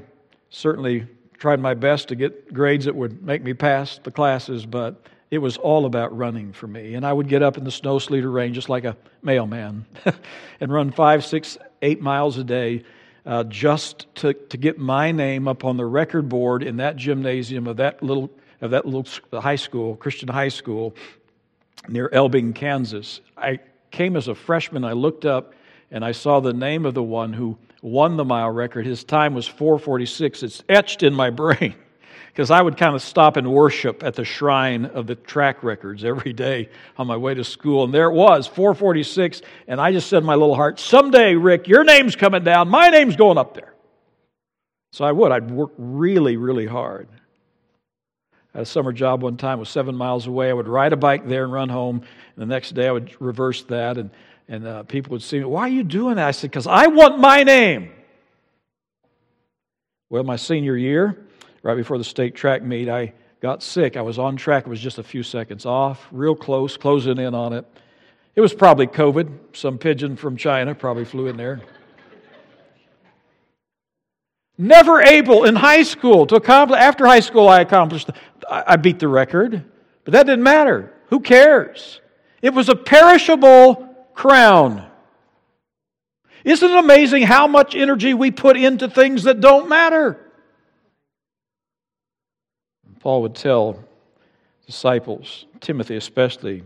certainly 0.49 1.07
tried 1.37 1.59
my 1.59 1.73
best 1.73 2.07
to 2.09 2.15
get 2.15 2.53
grades 2.53 2.85
that 2.85 2.95
would 2.95 3.23
make 3.23 3.43
me 3.43 3.53
pass 3.53 3.99
the 4.03 4.11
classes, 4.11 4.65
but 4.65 5.07
it 5.31 5.39
was 5.39 5.57
all 5.57 5.85
about 5.85 6.15
running 6.15 6.53
for 6.53 6.67
me. 6.67 6.93
And 6.93 7.05
I 7.05 7.11
would 7.11 7.27
get 7.27 7.41
up 7.41 7.57
in 7.57 7.63
the 7.63 7.71
snow 7.71 7.97
sleeter 7.97 8.31
rain 8.31 8.53
just 8.53 8.69
like 8.69 8.85
a 8.85 8.95
mailman 9.23 9.85
and 10.59 10.71
run 10.71 10.91
five, 10.91 11.25
six, 11.25 11.57
eight 11.81 12.01
miles 12.01 12.37
a 12.37 12.43
day 12.43 12.83
uh, 13.25 13.43
just 13.45 14.13
to, 14.15 14.33
to 14.33 14.57
get 14.57 14.77
my 14.77 15.11
name 15.11 15.47
up 15.47 15.65
on 15.65 15.77
the 15.77 15.85
record 15.85 16.29
board 16.29 16.63
in 16.63 16.77
that 16.77 16.95
gymnasium 16.95 17.67
of 17.67 17.77
that 17.77 18.01
little 18.03 18.29
of 18.61 18.71
that 18.71 18.85
little 18.85 19.05
high 19.41 19.55
school, 19.55 19.95
Christian 19.97 20.29
high 20.29 20.47
school 20.47 20.95
near 21.89 22.09
Elbing, 22.09 22.55
Kansas. 22.55 23.21
I 23.37 23.59
came 23.91 24.15
as 24.15 24.27
a 24.27 24.35
freshman. 24.35 24.83
I 24.85 24.93
looked 24.93 25.25
up 25.25 25.53
and 25.91 26.05
I 26.05 26.13
saw 26.13 26.39
the 26.39 26.53
name 26.53 26.85
of 26.85 26.93
the 26.93 27.03
one 27.03 27.33
who 27.33 27.57
won 27.81 28.17
the 28.17 28.25
mile 28.25 28.49
record. 28.49 28.85
His 28.85 29.03
time 29.03 29.33
was 29.33 29.47
446. 29.47 30.43
It's 30.43 30.63
etched 30.69 31.03
in 31.03 31.13
my 31.13 31.29
brain 31.31 31.75
because 32.35 32.51
I 32.51 32.61
would 32.61 32.75
kind 32.75 32.93
of 32.93 33.01
stop 33.01 33.37
and 33.37 33.49
worship 33.49 34.03
at 34.03 34.15
the 34.15 34.25
shrine 34.25 34.85
of 34.85 35.07
the 35.07 35.15
track 35.15 35.63
records 35.63 36.03
every 36.03 36.33
day 36.33 36.69
on 36.97 37.07
my 37.07 37.15
way 37.15 37.33
to 37.33 37.45
school. 37.45 37.85
And 37.85 37.93
there 37.93 38.09
it 38.09 38.13
was, 38.13 38.45
446. 38.45 39.41
And 39.67 39.79
I 39.79 39.93
just 39.93 40.09
said 40.09 40.17
in 40.17 40.25
my 40.25 40.35
little 40.35 40.55
heart, 40.55 40.79
someday, 40.79 41.35
Rick, 41.35 41.67
your 41.67 41.85
name's 41.85 42.15
coming 42.15 42.43
down. 42.43 42.67
My 42.67 42.89
name's 42.89 43.15
going 43.15 43.37
up 43.37 43.53
there. 43.53 43.73
So 44.91 45.05
I 45.05 45.13
would. 45.13 45.31
I'd 45.31 45.49
work 45.49 45.71
really, 45.77 46.35
really 46.35 46.65
hard 46.65 47.07
I 48.55 48.59
had 48.59 48.63
a 48.63 48.69
summer 48.69 48.93
job 48.93 49.21
one 49.21 49.35
time 49.35 49.59
was 49.59 49.67
seven 49.67 49.97
miles 49.97 50.27
away. 50.27 50.49
I 50.49 50.53
would 50.53 50.69
ride 50.69 50.93
a 50.93 50.95
bike 50.95 51.27
there 51.27 51.43
and 51.43 51.51
run 51.51 51.67
home. 51.67 51.97
And 51.97 52.41
the 52.41 52.45
next 52.45 52.71
day 52.71 52.87
I 52.87 52.91
would 52.93 53.13
reverse 53.19 53.63
that, 53.63 53.97
and 53.97 54.09
and 54.47 54.65
uh, 54.65 54.83
people 54.83 55.11
would 55.11 55.21
see 55.21 55.39
me. 55.39 55.43
Why 55.43 55.63
are 55.63 55.67
you 55.67 55.83
doing 55.83 56.15
that? 56.15 56.27
I 56.27 56.31
said, 56.31 56.51
because 56.51 56.65
I 56.65 56.87
want 56.87 57.19
my 57.19 57.43
name. 57.43 57.91
Well, 60.09 60.23
my 60.23 60.37
senior 60.37 60.77
year, 60.77 61.24
right 61.65 61.75
before 61.75 61.97
the 61.97 62.03
state 62.03 62.35
track 62.35 62.61
meet, 62.61 62.87
I 62.87 63.11
got 63.41 63.63
sick. 63.63 63.97
I 63.97 64.01
was 64.03 64.19
on 64.19 64.37
track. 64.37 64.67
It 64.67 64.69
was 64.69 64.79
just 64.79 64.99
a 64.99 65.03
few 65.03 65.23
seconds 65.23 65.65
off, 65.65 66.07
real 66.11 66.35
close, 66.35 66.77
closing 66.77 67.17
in 67.17 67.33
on 67.33 67.53
it. 67.53 67.65
It 68.35 68.41
was 68.41 68.53
probably 68.53 68.85
COVID. 68.85 69.55
Some 69.57 69.79
pigeon 69.79 70.15
from 70.15 70.37
China 70.37 70.75
probably 70.75 71.05
flew 71.05 71.25
in 71.25 71.37
there. 71.37 71.61
Never 74.59 75.01
able 75.01 75.45
in 75.45 75.55
high 75.55 75.81
school 75.81 76.27
to 76.27 76.35
accomplish, 76.35 76.79
after 76.79 77.07
high 77.07 77.19
school, 77.19 77.49
I 77.49 77.61
accomplished, 77.61 78.11
I 78.47 78.75
beat 78.75 78.99
the 78.99 79.07
record, 79.07 79.65
but 80.03 80.11
that 80.11 80.27
didn't 80.27 80.43
matter. 80.43 80.93
Who 81.09 81.19
cares? 81.19 81.99
It 82.43 82.53
was 82.53 82.69
a 82.69 82.75
perishable 82.75 83.89
crown. 84.13 84.85
Isn't 86.43 86.69
it 86.69 86.77
amazing 86.77 87.23
how 87.23 87.47
much 87.47 87.75
energy 87.75 88.13
we 88.13 88.29
put 88.29 88.55
into 88.55 88.87
things 88.87 89.23
that 89.23 89.41
don't 89.41 89.67
matter? 89.67 90.24
Paul 93.05 93.21
would 93.21 93.35
tell 93.35 93.77
disciples, 94.65 95.45
Timothy 95.61 95.95
especially, 95.95 96.63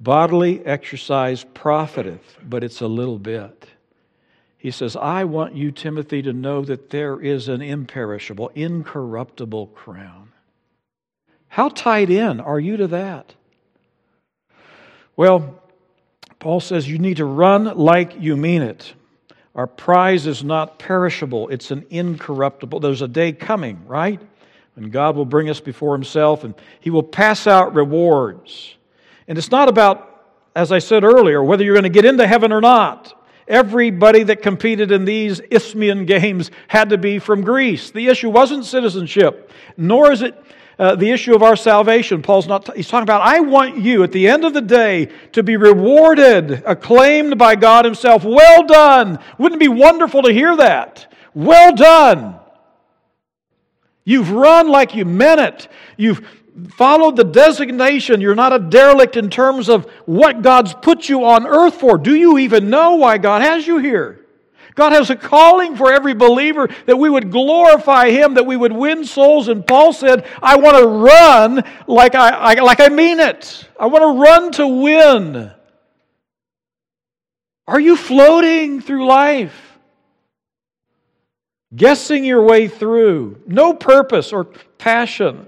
bodily 0.00 0.66
exercise 0.66 1.44
profiteth, 1.54 2.38
but 2.42 2.64
it's 2.64 2.80
a 2.80 2.88
little 2.88 3.20
bit. 3.20 3.68
He 4.58 4.72
says, 4.72 4.96
I 4.96 5.22
want 5.22 5.54
you, 5.54 5.70
Timothy, 5.70 6.22
to 6.22 6.32
know 6.32 6.62
that 6.62 6.90
there 6.90 7.20
is 7.20 7.46
an 7.46 7.62
imperishable, 7.62 8.50
incorruptible 8.56 9.68
crown. 9.68 10.32
How 11.46 11.68
tied 11.68 12.10
in 12.10 12.40
are 12.40 12.58
you 12.58 12.76
to 12.78 12.88
that? 12.88 13.36
Well, 15.14 15.62
Paul 16.40 16.58
says 16.58 16.88
you 16.88 16.98
need 16.98 17.18
to 17.18 17.24
run 17.24 17.62
like 17.78 18.20
you 18.20 18.36
mean 18.36 18.62
it. 18.62 18.92
Our 19.54 19.68
prize 19.68 20.26
is 20.26 20.42
not 20.42 20.80
perishable, 20.80 21.48
it's 21.48 21.70
an 21.70 21.86
incorruptible. 21.90 22.80
There's 22.80 23.02
a 23.02 23.08
day 23.08 23.30
coming, 23.30 23.86
right? 23.86 24.20
When 24.76 24.90
God 24.90 25.16
will 25.16 25.24
bring 25.24 25.48
us 25.48 25.58
before 25.58 25.94
Himself 25.94 26.44
and 26.44 26.54
He 26.80 26.90
will 26.90 27.02
pass 27.02 27.46
out 27.46 27.74
rewards. 27.74 28.76
And 29.26 29.38
it's 29.38 29.50
not 29.50 29.70
about, 29.70 30.26
as 30.54 30.70
I 30.70 30.80
said 30.80 31.02
earlier, 31.02 31.42
whether 31.42 31.64
you're 31.64 31.74
going 31.74 31.84
to 31.84 31.88
get 31.88 32.04
into 32.04 32.26
heaven 32.26 32.52
or 32.52 32.60
not. 32.60 33.14
Everybody 33.48 34.22
that 34.24 34.42
competed 34.42 34.92
in 34.92 35.04
these 35.04 35.40
Isthmian 35.50 36.04
games 36.04 36.50
had 36.68 36.90
to 36.90 36.98
be 36.98 37.18
from 37.18 37.42
Greece. 37.42 37.90
The 37.90 38.08
issue 38.08 38.28
wasn't 38.28 38.66
citizenship, 38.66 39.50
nor 39.76 40.12
is 40.12 40.20
it 40.20 40.36
uh, 40.78 40.94
the 40.94 41.10
issue 41.10 41.34
of 41.34 41.42
our 41.42 41.56
salvation. 41.56 42.20
Paul's 42.20 42.46
not, 42.46 42.76
he's 42.76 42.88
talking 42.88 43.04
about, 43.04 43.22
I 43.22 43.40
want 43.40 43.78
you 43.78 44.02
at 44.02 44.12
the 44.12 44.28
end 44.28 44.44
of 44.44 44.52
the 44.52 44.60
day 44.60 45.08
to 45.32 45.42
be 45.42 45.56
rewarded, 45.56 46.64
acclaimed 46.66 47.38
by 47.38 47.56
God 47.56 47.86
Himself. 47.86 48.24
Well 48.24 48.66
done. 48.66 49.18
Wouldn't 49.38 49.62
it 49.62 49.64
be 49.64 49.74
wonderful 49.74 50.22
to 50.22 50.32
hear 50.32 50.54
that? 50.56 51.10
Well 51.32 51.74
done. 51.74 52.40
You've 54.06 54.30
run 54.30 54.68
like 54.68 54.94
you 54.94 55.04
meant 55.04 55.40
it. 55.40 55.68
You've 55.96 56.24
followed 56.70 57.16
the 57.16 57.24
designation. 57.24 58.20
You're 58.20 58.36
not 58.36 58.52
a 58.52 58.60
derelict 58.60 59.16
in 59.16 59.28
terms 59.28 59.68
of 59.68 59.84
what 60.06 60.42
God's 60.42 60.72
put 60.72 61.08
you 61.08 61.24
on 61.24 61.44
earth 61.44 61.74
for. 61.74 61.98
Do 61.98 62.14
you 62.14 62.38
even 62.38 62.70
know 62.70 62.94
why 62.94 63.18
God 63.18 63.42
has 63.42 63.66
you 63.66 63.78
here? 63.78 64.24
God 64.76 64.92
has 64.92 65.10
a 65.10 65.16
calling 65.16 65.74
for 65.74 65.92
every 65.92 66.14
believer 66.14 66.68
that 66.84 66.96
we 66.96 67.10
would 67.10 67.32
glorify 67.32 68.10
Him, 68.10 68.34
that 68.34 68.46
we 68.46 68.56
would 68.56 68.72
win 68.72 69.04
souls. 69.04 69.48
And 69.48 69.66
Paul 69.66 69.92
said, 69.92 70.24
I 70.40 70.56
want 70.56 70.76
to 70.76 70.86
run 70.86 71.64
like 71.88 72.14
I, 72.14 72.28
I 72.28 72.54
like 72.60 72.80
I 72.80 72.88
mean 72.88 73.18
it. 73.18 73.68
I 73.80 73.86
want 73.86 74.02
to 74.02 74.22
run 74.22 74.52
to 74.52 74.68
win. 74.68 75.50
Are 77.66 77.80
you 77.80 77.96
floating 77.96 78.80
through 78.80 79.06
life? 79.06 79.65
Guessing 81.76 82.24
your 82.24 82.42
way 82.42 82.68
through, 82.68 83.40
no 83.46 83.74
purpose 83.74 84.32
or 84.32 84.44
passion. 84.78 85.46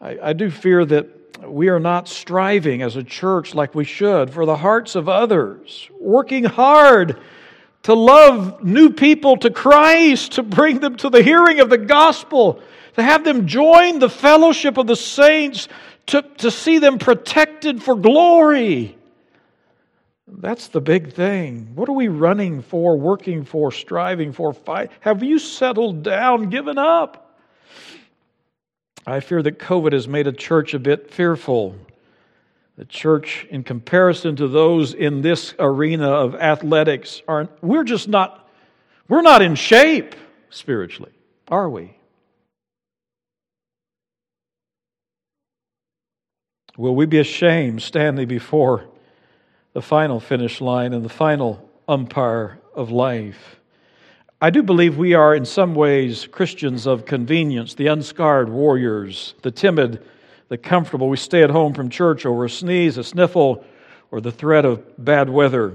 I, 0.00 0.18
I 0.22 0.32
do 0.32 0.50
fear 0.50 0.84
that 0.84 1.08
we 1.48 1.68
are 1.68 1.78
not 1.78 2.08
striving 2.08 2.82
as 2.82 2.96
a 2.96 3.02
church 3.02 3.54
like 3.54 3.74
we 3.74 3.84
should 3.84 4.32
for 4.32 4.44
the 4.44 4.56
hearts 4.56 4.96
of 4.96 5.08
others, 5.08 5.88
working 6.00 6.44
hard 6.44 7.20
to 7.84 7.94
love 7.94 8.64
new 8.64 8.90
people 8.90 9.36
to 9.36 9.50
Christ, 9.50 10.32
to 10.32 10.42
bring 10.42 10.80
them 10.80 10.96
to 10.96 11.10
the 11.10 11.22
hearing 11.22 11.60
of 11.60 11.70
the 11.70 11.78
gospel, 11.78 12.60
to 12.94 13.02
have 13.02 13.24
them 13.24 13.46
join 13.46 13.98
the 13.98 14.08
fellowship 14.08 14.78
of 14.78 14.86
the 14.86 14.96
saints, 14.96 15.68
to, 16.06 16.22
to 16.38 16.50
see 16.50 16.78
them 16.78 16.98
protected 16.98 17.82
for 17.82 17.94
glory. 17.94 18.96
That's 20.26 20.68
the 20.68 20.80
big 20.80 21.12
thing. 21.12 21.72
What 21.74 21.88
are 21.88 21.92
we 21.92 22.08
running 22.08 22.62
for, 22.62 22.96
working 22.96 23.44
for, 23.44 23.70
striving 23.70 24.32
for, 24.32 24.52
fight? 24.52 24.90
Have 25.00 25.22
you 25.22 25.38
settled 25.38 26.02
down, 26.02 26.48
given 26.48 26.78
up? 26.78 27.38
I 29.06 29.20
fear 29.20 29.42
that 29.42 29.58
COVID 29.58 29.92
has 29.92 30.08
made 30.08 30.26
a 30.26 30.32
church 30.32 30.72
a 30.72 30.78
bit 30.78 31.10
fearful. 31.10 31.76
The 32.76 32.86
church, 32.86 33.46
in 33.50 33.62
comparison 33.62 34.34
to 34.36 34.48
those 34.48 34.94
in 34.94 35.20
this 35.20 35.54
arena 35.58 36.08
of 36.08 36.34
athletics, 36.34 37.22
are 37.28 37.48
we're 37.60 37.84
just 37.84 38.08
not 38.08 38.48
we're 39.08 39.22
not 39.22 39.42
in 39.42 39.54
shape 39.54 40.16
spiritually, 40.48 41.12
are 41.48 41.68
we? 41.68 41.96
Will 46.76 46.96
we 46.96 47.06
be 47.06 47.18
ashamed 47.18 47.82
standing 47.82 48.26
before 48.26 48.88
the 49.74 49.82
final 49.82 50.18
finish 50.18 50.62
line 50.62 50.94
and 50.94 51.04
the 51.04 51.10
final 51.10 51.68
umpire 51.86 52.58
of 52.74 52.90
life? 52.90 53.60
I 54.40 54.50
do 54.50 54.62
believe 54.62 54.96
we 54.96 55.14
are, 55.14 55.34
in 55.34 55.44
some 55.44 55.74
ways, 55.74 56.26
Christians 56.26 56.86
of 56.86 57.06
convenience, 57.06 57.74
the 57.74 57.86
unscarred 57.88 58.48
warriors, 58.48 59.34
the 59.42 59.50
timid, 59.50 60.02
the 60.48 60.58
comfortable. 60.58 61.08
We 61.08 61.16
stay 61.16 61.42
at 61.42 61.50
home 61.50 61.74
from 61.74 61.88
church 61.88 62.26
over 62.26 62.44
a 62.44 62.50
sneeze, 62.50 62.98
a 62.98 63.04
sniffle, 63.04 63.64
or 64.10 64.20
the 64.20 64.32
threat 64.32 64.64
of 64.64 64.82
bad 65.02 65.28
weather. 65.30 65.74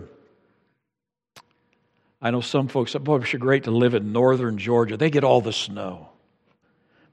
I 2.22 2.32
know 2.32 2.42
some 2.42 2.68
folks 2.68 2.96
boy, 2.96 3.18
it's 3.18 3.34
great 3.34 3.64
to 3.64 3.72
live 3.72 3.94
in 3.94 4.12
northern 4.12 4.58
Georgia. 4.58 4.98
They 4.98 5.10
get 5.10 5.24
all 5.24 5.42
the 5.42 5.54
snow. 5.54 6.10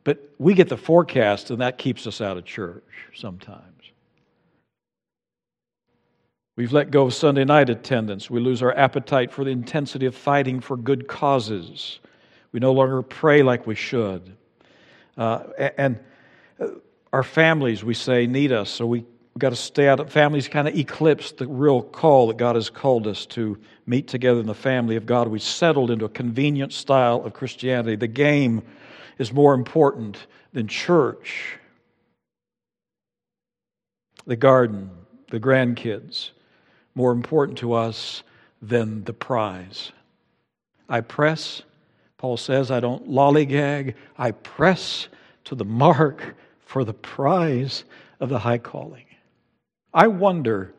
But 0.05 0.31
we 0.39 0.55
get 0.55 0.69
the 0.69 0.77
forecast, 0.77 1.51
and 1.51 1.61
that 1.61 1.79
keeps 1.79 2.07
us 2.07 2.21
out 2.21 2.37
of 2.37 2.45
church 2.45 2.85
sometimes. 3.15 3.76
We've 6.57 6.73
let 6.73 6.91
go 6.91 7.05
of 7.05 7.13
Sunday 7.13 7.45
night 7.45 7.69
attendance. 7.69 8.31
We 8.31 8.41
lose 8.41 8.63
our 8.63 8.75
appetite 8.75 9.31
for 9.31 9.45
the 9.45 9.51
intensity 9.51 10.07
of 10.07 10.15
fighting 10.15 10.61
for 10.61 10.79
good 10.79 11.07
causes. 11.07 12.01
We 12.51 12.61
no 12.61 12.73
longer 12.73 13.03
pray 13.03 13.43
like 13.43 13.67
we 13.67 13.75
should. 13.75 14.35
Uh, 15.19 15.43
and 15.77 16.01
uh, 16.59 16.69
our 17.13 17.23
families, 17.23 17.85
we 17.85 17.93
say, 17.93 18.27
need 18.27 18.53
us, 18.53 18.71
so 18.71 18.87
we, 18.87 19.01
we've 19.01 19.39
got 19.39 19.51
to 19.51 19.57
stay 19.57 19.87
out. 19.87 20.11
Families 20.11 20.49
kind 20.49 20.67
of 20.67 20.75
eclipse 20.75 21.33
the 21.33 21.47
real 21.47 21.83
call 21.83 22.29
that 22.29 22.39
God 22.39 22.55
has 22.55 22.71
called 22.71 23.07
us 23.07 23.27
to 23.27 23.59
meet 23.85 24.09
together 24.09 24.41
in 24.41 24.47
the 24.47 24.55
family 24.55 24.97
of 24.97 25.05
God. 25.05 25.29
We 25.29 25.39
settled 25.39 25.91
into 25.91 26.07
a 26.07 26.11
convenient 26.11 26.73
style 26.73 27.23
of 27.23 27.35
Christianity. 27.35 27.97
The 27.97 28.07
game 28.07 28.63
is 29.19 29.31
more 29.31 29.53
important 29.53 30.27
than 30.55 30.69
church. 30.69 31.59
The 34.27 34.37
garden, 34.37 34.91
the 35.31 35.39
grandkids 35.39 36.31
more 36.97 37.13
important 37.13 37.59
to 37.59 37.75
us 37.75 38.25
than 38.61 39.05
the 39.05 39.13
prize. 39.13 39.93
I 40.89 41.03
press, 41.03 41.63
Paul 42.17 42.39
says, 42.39 42.71
I 42.71 42.81
don't 42.81 43.09
lollygag, 43.09 43.95
I 44.19 44.33
press 44.33 45.07
to 45.45 45.55
the 45.55 45.65
mark 45.65 46.35
for 46.65 46.85
the 46.85 46.95
prize 46.95 47.85
of 48.19 48.31
the 48.31 48.41
high 48.41 48.59
calling. 48.59 49.05
I 49.93 50.09
wonder, 50.09 50.73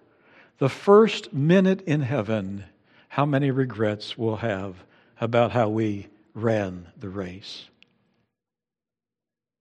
the 0.57 0.69
first 0.69 1.31
minute 1.31 1.81
in 1.83 2.01
heaven, 2.01 2.65
how 3.09 3.25
many 3.25 3.51
regrets 3.51 4.17
we'll 4.17 4.37
have 4.37 4.75
about 5.21 5.51
how 5.51 5.69
we 5.69 6.07
ran 6.33 6.87
the 6.97 7.09
race. 7.09 7.65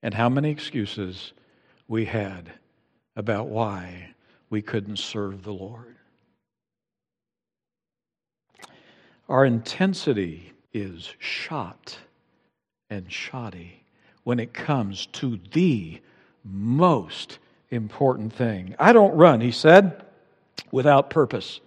And 0.02 0.14
how 0.14 0.28
many 0.28 0.50
excuses 0.50 1.32
we 1.88 2.06
had 2.06 2.52
about 3.14 3.48
why 3.48 4.14
we 4.50 4.62
couldn't 4.62 4.98
serve 4.98 5.42
the 5.42 5.52
Lord. 5.52 5.95
Our 9.28 9.44
intensity 9.44 10.52
is 10.72 11.12
shot 11.18 11.98
and 12.90 13.10
shoddy 13.10 13.82
when 14.22 14.38
it 14.38 14.52
comes 14.52 15.06
to 15.06 15.38
the 15.52 16.00
most 16.44 17.38
important 17.70 18.32
thing. 18.32 18.76
I 18.78 18.92
don't 18.92 19.16
run, 19.16 19.40
he 19.40 19.50
said, 19.50 20.04
without 20.70 21.10
purpose. 21.10 21.60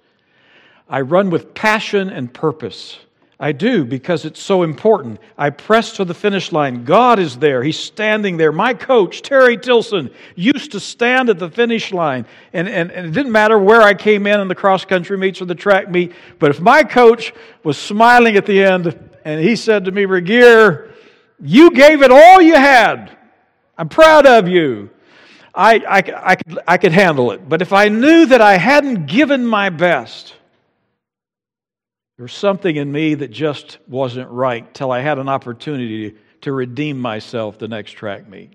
I 0.87 1.01
run 1.01 1.29
with 1.29 1.53
passion 1.53 2.09
and 2.09 2.33
purpose. 2.33 2.99
I 3.41 3.53
do 3.53 3.85
because 3.85 4.25
it's 4.25 4.41
so 4.41 4.63
important. 4.63 5.21
I 5.37 5.49
press 5.49 5.93
to 5.93 6.03
the 6.03 6.13
finish 6.13 6.51
line. 6.51 6.83
God 6.83 7.19
is 7.19 7.37
there. 7.37 7.63
He's 7.63 7.79
standing 7.79 8.35
there. 8.35 8.51
My 8.51 8.73
coach, 8.73 9.21
Terry 9.21 9.57
Tilson, 9.57 10.11
used 10.35 10.73
to 10.73 10.79
stand 10.81 11.29
at 11.29 11.39
the 11.39 11.49
finish 11.49 11.93
line. 11.93 12.25
And, 12.51 12.67
and, 12.67 12.91
and 12.91 13.07
it 13.07 13.11
didn't 13.11 13.31
matter 13.31 13.57
where 13.57 13.81
I 13.81 13.93
came 13.93 14.27
in 14.27 14.41
in 14.41 14.49
the 14.49 14.55
cross 14.55 14.83
country 14.83 15.17
meets 15.17 15.41
or 15.41 15.45
the 15.45 15.55
track 15.55 15.89
meet. 15.89 16.11
But 16.37 16.51
if 16.51 16.59
my 16.59 16.83
coach 16.83 17.33
was 17.63 17.77
smiling 17.77 18.35
at 18.35 18.45
the 18.45 18.61
end 18.61 19.09
and 19.23 19.41
he 19.41 19.55
said 19.55 19.85
to 19.85 19.91
me, 19.91 20.03
Regier, 20.03 20.93
you 21.39 21.71
gave 21.71 22.01
it 22.01 22.11
all 22.11 22.41
you 22.41 22.55
had. 22.55 23.15
I'm 23.77 23.87
proud 23.87 24.25
of 24.25 24.49
you. 24.49 24.89
I, 25.55 25.75
I, 25.75 25.97
I, 26.31 26.35
could, 26.35 26.59
I 26.67 26.77
could 26.77 26.91
handle 26.91 27.31
it. 27.31 27.47
But 27.47 27.61
if 27.61 27.71
I 27.71 27.87
knew 27.87 28.25
that 28.25 28.41
I 28.41 28.57
hadn't 28.57 29.05
given 29.05 29.45
my 29.45 29.69
best, 29.69 30.35
there 32.19 32.25
was 32.25 32.33
something 32.33 32.75
in 32.75 32.91
me 32.91 33.13
that 33.13 33.31
just 33.31 33.77
wasn't 33.87 34.29
right 34.29 34.73
till 34.73 34.91
I 34.91 34.99
had 34.99 35.19
an 35.19 35.29
opportunity 35.29 36.17
to 36.41 36.51
redeem 36.51 36.99
myself 36.99 37.57
the 37.57 37.69
next 37.69 37.93
track 37.93 38.27
meet. 38.27 38.51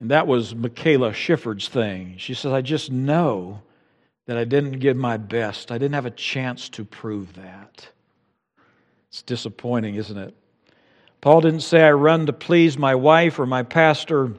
And 0.00 0.12
that 0.12 0.28
was 0.28 0.54
Mikaela 0.54 1.10
Shiffrin's 1.10 1.66
thing. 1.66 2.14
She 2.18 2.32
says, 2.32 2.52
I 2.52 2.62
just 2.62 2.92
know 2.92 3.60
that 4.26 4.38
I 4.38 4.44
didn't 4.44 4.78
give 4.78 4.96
my 4.96 5.16
best. 5.16 5.72
I 5.72 5.78
didn't 5.78 5.96
have 5.96 6.06
a 6.06 6.12
chance 6.12 6.68
to 6.68 6.84
prove 6.84 7.34
that. 7.34 7.88
It's 9.08 9.22
disappointing, 9.22 9.96
isn't 9.96 10.16
it? 10.16 10.32
Paul 11.20 11.40
didn't 11.40 11.62
say, 11.62 11.82
I 11.82 11.90
run 11.90 12.26
to 12.26 12.32
please 12.32 12.78
my 12.78 12.94
wife 12.94 13.40
or 13.40 13.46
my 13.46 13.64
pastor 13.64 14.32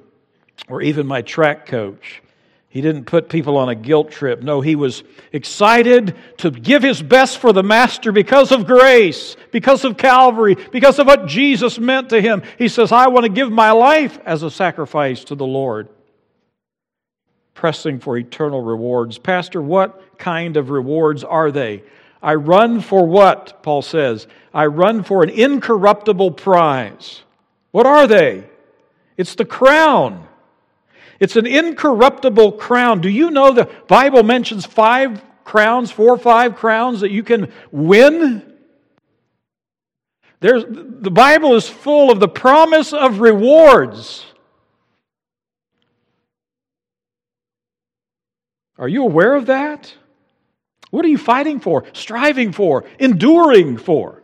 or 0.69 0.81
even 0.81 1.05
my 1.05 1.21
track 1.21 1.65
coach. 1.65 2.21
He 2.69 2.81
didn't 2.81 3.05
put 3.05 3.29
people 3.29 3.57
on 3.57 3.69
a 3.69 3.75
guilt 3.75 4.11
trip. 4.11 4.43
No, 4.43 4.59
he 4.61 4.75
was 4.75 5.03
excited 5.31 6.15
to 6.37 6.51
give 6.51 6.83
his 6.83 7.01
best 7.01 7.37
for 7.37 7.53
the 7.53 7.63
Master 7.63 8.11
because 8.11 8.51
of 8.51 8.65
grace, 8.67 9.37
because 9.51 9.85
of 9.85 9.97
Calvary, 9.97 10.55
because 10.71 10.99
of 10.99 11.07
what 11.07 11.27
Jesus 11.27 11.79
meant 11.79 12.09
to 12.09 12.21
him. 12.21 12.43
He 12.57 12.67
says, 12.67 12.91
I 12.91 13.07
want 13.07 13.23
to 13.23 13.31
give 13.31 13.51
my 13.51 13.71
life 13.71 14.19
as 14.25 14.43
a 14.43 14.51
sacrifice 14.51 15.23
to 15.25 15.35
the 15.35 15.45
Lord. 15.45 15.87
Pressing 17.53 17.99
for 17.99 18.17
eternal 18.17 18.61
rewards. 18.61 19.17
Pastor, 19.17 19.61
what 19.61 20.19
kind 20.19 20.57
of 20.57 20.69
rewards 20.69 21.23
are 21.23 21.51
they? 21.51 21.83
I 22.21 22.35
run 22.35 22.81
for 22.81 23.07
what? 23.07 23.63
Paul 23.63 23.81
says. 23.81 24.27
I 24.53 24.65
run 24.65 25.03
for 25.03 25.23
an 25.23 25.29
incorruptible 25.29 26.31
prize. 26.31 27.23
What 27.71 27.85
are 27.85 28.07
they? 28.07 28.43
It's 29.15 29.35
the 29.35 29.45
crown 29.45 30.27
it's 31.19 31.35
an 31.35 31.45
incorruptible 31.45 32.53
crown. 32.53 33.01
Do 33.01 33.09
you 33.09 33.31
know 33.31 33.53
the 33.53 33.69
Bible 33.87 34.23
mentions 34.23 34.65
five 34.65 35.21
crowns, 35.43 35.91
four 35.91 36.09
or 36.09 36.17
five 36.17 36.55
crowns 36.55 37.01
that 37.01 37.11
you 37.11 37.23
can 37.23 37.51
win? 37.71 38.53
There's, 40.39 40.63
the 40.67 41.11
Bible 41.11 41.55
is 41.55 41.67
full 41.67 42.11
of 42.11 42.19
the 42.19 42.27
promise 42.27 42.93
of 42.93 43.19
rewards. 43.19 44.25
Are 48.77 48.87
you 48.87 49.03
aware 49.03 49.33
of 49.33 49.47
that? 49.47 49.91
What 50.91 51.03
are 51.03 51.09
you 51.09 51.17
fighting 51.17 51.59
for, 51.59 51.85
striving 51.93 52.51
for, 52.51 52.85
enduring 52.99 53.77
for? 53.77 54.23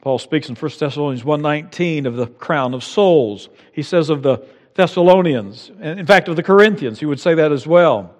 Paul 0.00 0.18
speaks 0.18 0.48
in 0.48 0.56
1 0.56 0.70
Thessalonians 0.78 1.24
1:19 1.24 2.06
of 2.06 2.16
the 2.16 2.26
crown 2.26 2.74
of 2.74 2.84
souls. 2.84 3.48
He 3.72 3.82
says 3.82 4.10
of 4.10 4.22
the 4.22 4.38
Thessalonians, 4.76 5.70
and 5.80 5.98
in 5.98 6.06
fact 6.06 6.28
of 6.28 6.36
the 6.36 6.42
Corinthians, 6.42 7.00
he 7.00 7.06
would 7.06 7.20
say 7.20 7.34
that 7.34 7.52
as 7.52 7.66
well. 7.66 8.14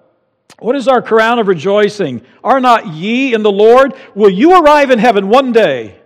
What 0.59 0.75
is 0.75 0.87
our 0.87 1.01
crown 1.01 1.39
of 1.39 1.47
rejoicing? 1.47 2.21
Are 2.43 2.59
not 2.59 2.87
ye 2.87 3.33
in 3.33 3.43
the 3.43 3.51
Lord? 3.51 3.93
Will 4.15 4.29
you 4.29 4.59
arrive 4.59 4.89
in 4.89 4.99
heaven 4.99 5.29
one 5.29 5.51
day 5.51 5.99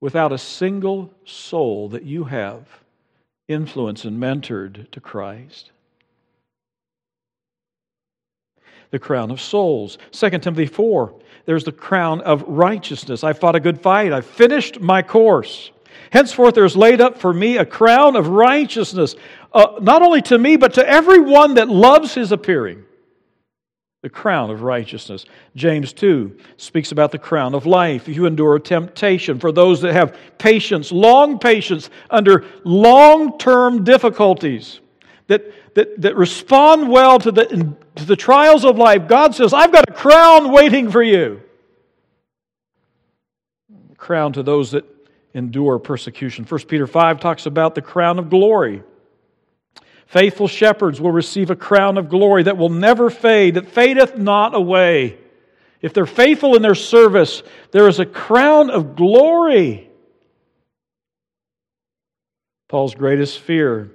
without 0.00 0.32
a 0.32 0.38
single 0.38 1.12
soul 1.24 1.90
that 1.90 2.04
you 2.04 2.24
have 2.24 2.66
influenced 3.48 4.04
and 4.04 4.20
mentored 4.20 4.90
to 4.90 5.00
Christ? 5.00 5.72
the 8.90 8.98
crown 8.98 9.30
of 9.30 9.40
souls. 9.40 9.98
2 10.12 10.30
Timothy 10.38 10.66
4, 10.66 11.14
there's 11.44 11.64
the 11.64 11.72
crown 11.72 12.20
of 12.22 12.42
righteousness. 12.42 13.24
I 13.24 13.32
fought 13.32 13.54
a 13.54 13.60
good 13.60 13.80
fight, 13.80 14.12
I 14.12 14.20
finished 14.20 14.80
my 14.80 15.02
course. 15.02 15.70
Henceforth, 16.10 16.54
there 16.54 16.64
is 16.64 16.76
laid 16.76 17.00
up 17.00 17.18
for 17.18 17.32
me 17.32 17.56
a 17.56 17.66
crown 17.66 18.16
of 18.16 18.28
righteousness, 18.28 19.14
uh, 19.52 19.78
not 19.80 20.02
only 20.02 20.22
to 20.22 20.38
me, 20.38 20.56
but 20.56 20.74
to 20.74 20.88
everyone 20.88 21.54
that 21.54 21.68
loves 21.68 22.14
his 22.14 22.32
appearing. 22.32 22.84
The 24.02 24.08
crown 24.08 24.50
of 24.50 24.62
righteousness. 24.62 25.24
James 25.56 25.92
2 25.92 26.38
speaks 26.56 26.92
about 26.92 27.10
the 27.10 27.18
crown 27.18 27.54
of 27.54 27.66
life. 27.66 28.06
You 28.06 28.26
endure 28.26 28.58
temptation, 28.60 29.40
for 29.40 29.50
those 29.50 29.80
that 29.80 29.92
have 29.92 30.16
patience, 30.38 30.92
long 30.92 31.38
patience 31.38 31.90
under 32.08 32.44
long 32.62 33.38
term 33.38 33.82
difficulties, 33.82 34.80
that, 35.26 35.74
that, 35.74 36.00
that 36.00 36.16
respond 36.16 36.88
well 36.88 37.18
to 37.18 37.32
the, 37.32 37.74
to 37.96 38.04
the 38.04 38.16
trials 38.16 38.64
of 38.64 38.78
life, 38.78 39.08
God 39.08 39.34
says, 39.34 39.52
I've 39.52 39.72
got 39.72 39.88
a 39.88 39.92
crown 39.92 40.52
waiting 40.52 40.90
for 40.90 41.02
you. 41.02 41.42
Crown 43.96 44.32
to 44.34 44.44
those 44.44 44.70
that 44.70 44.84
endure 45.38 45.78
persecution. 45.78 46.44
1 46.44 46.60
Peter 46.66 46.86
5 46.86 47.20
talks 47.20 47.46
about 47.46 47.74
the 47.74 47.82
crown 47.82 48.18
of 48.18 48.28
glory. 48.28 48.82
Faithful 50.06 50.48
shepherds 50.48 51.00
will 51.00 51.12
receive 51.12 51.50
a 51.50 51.56
crown 51.56 51.98
of 51.98 52.08
glory 52.08 52.42
that 52.42 52.56
will 52.56 52.70
never 52.70 53.10
fade, 53.10 53.54
that 53.54 53.68
fadeth 53.68 54.16
not 54.16 54.54
away. 54.54 55.18
If 55.80 55.94
they're 55.94 56.06
faithful 56.06 56.56
in 56.56 56.62
their 56.62 56.74
service, 56.74 57.42
there 57.70 57.88
is 57.88 58.00
a 58.00 58.06
crown 58.06 58.70
of 58.70 58.96
glory. 58.96 59.90
Paul's 62.68 62.94
greatest 62.94 63.38
fear 63.38 63.90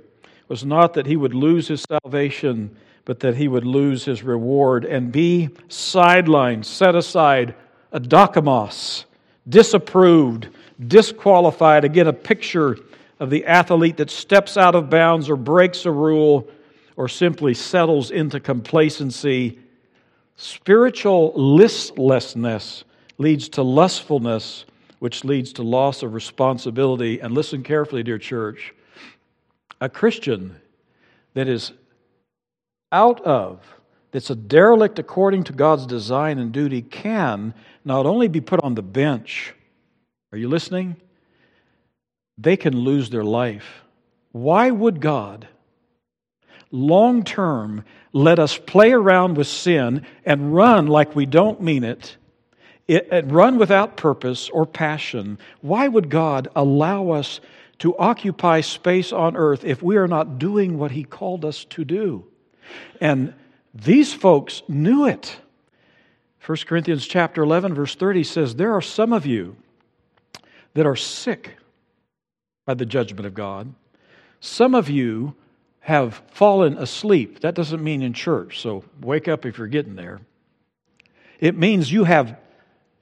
was 0.47 0.63
not 0.63 0.93
that 0.93 1.05
he 1.05 1.15
would 1.15 1.33
lose 1.33 1.67
his 1.67 1.81
salvation, 1.81 2.75
but 3.05 3.19
that 3.19 3.35
he 3.35 3.47
would 3.47 3.65
lose 3.65 4.05
his 4.05 4.23
reward 4.23 4.85
and 4.85 5.11
be 5.11 5.49
sidelined, 5.67 6.63
set 6.65 6.95
aside, 6.95 7.55
a 7.91 7.99
adokimos, 7.99 9.05
disapproved, 9.47 10.49
disqualified. 10.87 11.83
Again, 11.85 12.07
a 12.07 12.13
picture 12.13 12.77
of 13.19 13.29
the 13.29 13.45
athlete 13.45 13.97
that 13.97 14.09
steps 14.09 14.57
out 14.57 14.75
of 14.75 14.89
bounds 14.89 15.29
or 15.29 15.35
breaks 15.35 15.85
a 15.85 15.91
rule 15.91 16.47
or 16.95 17.07
simply 17.07 17.53
settles 17.53 18.11
into 18.11 18.39
complacency. 18.39 19.59
Spiritual 20.35 21.33
listlessness 21.35 22.83
leads 23.17 23.49
to 23.49 23.63
lustfulness, 23.63 24.65
which 24.99 25.23
leads 25.23 25.53
to 25.53 25.63
loss 25.63 26.03
of 26.03 26.13
responsibility. 26.13 27.19
And 27.19 27.33
listen 27.33 27.63
carefully, 27.63 28.03
dear 28.03 28.17
church. 28.17 28.73
A 29.81 29.89
Christian 29.89 30.55
that 31.33 31.47
is 31.47 31.71
out 32.91 33.21
of, 33.21 33.59
that's 34.11 34.29
a 34.29 34.35
derelict 34.35 34.99
according 34.99 35.45
to 35.45 35.53
God's 35.53 35.85
design 35.85 36.37
and 36.37 36.51
duty, 36.51 36.81
can 36.81 37.53
not 37.83 38.05
only 38.05 38.27
be 38.27 38.41
put 38.41 38.63
on 38.63 38.75
the 38.75 38.83
bench, 38.83 39.53
are 40.33 40.37
you 40.37 40.49
listening? 40.49 40.95
They 42.39 42.57
can 42.57 42.75
lose 42.75 43.11
their 43.11 43.23
life. 43.23 43.83
Why 44.31 44.71
would 44.71 44.99
God, 44.99 45.47
long 46.71 47.23
term, 47.23 47.85
let 48.13 48.39
us 48.39 48.57
play 48.57 48.93
around 48.93 49.37
with 49.37 49.45
sin 49.45 50.07
and 50.25 50.55
run 50.55 50.87
like 50.87 51.15
we 51.15 51.27
don't 51.27 51.61
mean 51.61 51.83
it, 51.83 52.17
and 52.89 53.31
run 53.31 53.59
without 53.59 53.95
purpose 53.95 54.49
or 54.49 54.65
passion? 54.65 55.37
Why 55.61 55.87
would 55.87 56.09
God 56.09 56.47
allow 56.55 57.11
us 57.11 57.39
to 57.79 57.95
occupy 57.99 58.61
space 58.61 59.11
on 59.13 59.37
earth 59.37 59.63
if 59.63 59.83
we 59.83 59.97
are 59.97 60.07
not 60.07 60.39
doing 60.39 60.79
what 60.79 60.89
He 60.89 61.03
called 61.03 61.45
us 61.45 61.63
to 61.65 61.85
do? 61.85 62.25
And 62.99 63.35
these 63.71 64.15
folks 64.15 64.63
knew 64.67 65.05
it. 65.05 65.37
1 66.43 66.57
Corinthians 66.65 67.05
chapter 67.05 67.43
11 67.43 67.75
verse 67.75 67.93
30 67.93 68.23
says 68.23 68.55
there 68.55 68.73
are 68.73 68.81
some 68.81 69.13
of 69.13 69.27
you 69.27 69.57
that 70.73 70.85
are 70.85 70.95
sick 70.95 71.57
by 72.65 72.73
the 72.73 72.85
judgment 72.85 73.25
of 73.25 73.33
God. 73.33 73.73
Some 74.39 74.75
of 74.75 74.89
you 74.89 75.35
have 75.81 76.21
fallen 76.31 76.77
asleep. 76.77 77.41
That 77.41 77.55
doesn't 77.55 77.83
mean 77.83 78.01
in 78.01 78.13
church, 78.13 78.61
so 78.61 78.83
wake 79.01 79.27
up 79.27 79.45
if 79.45 79.57
you're 79.57 79.67
getting 79.67 79.95
there. 79.95 80.21
It 81.39 81.57
means 81.57 81.91
you 81.91 82.05
have 82.05 82.37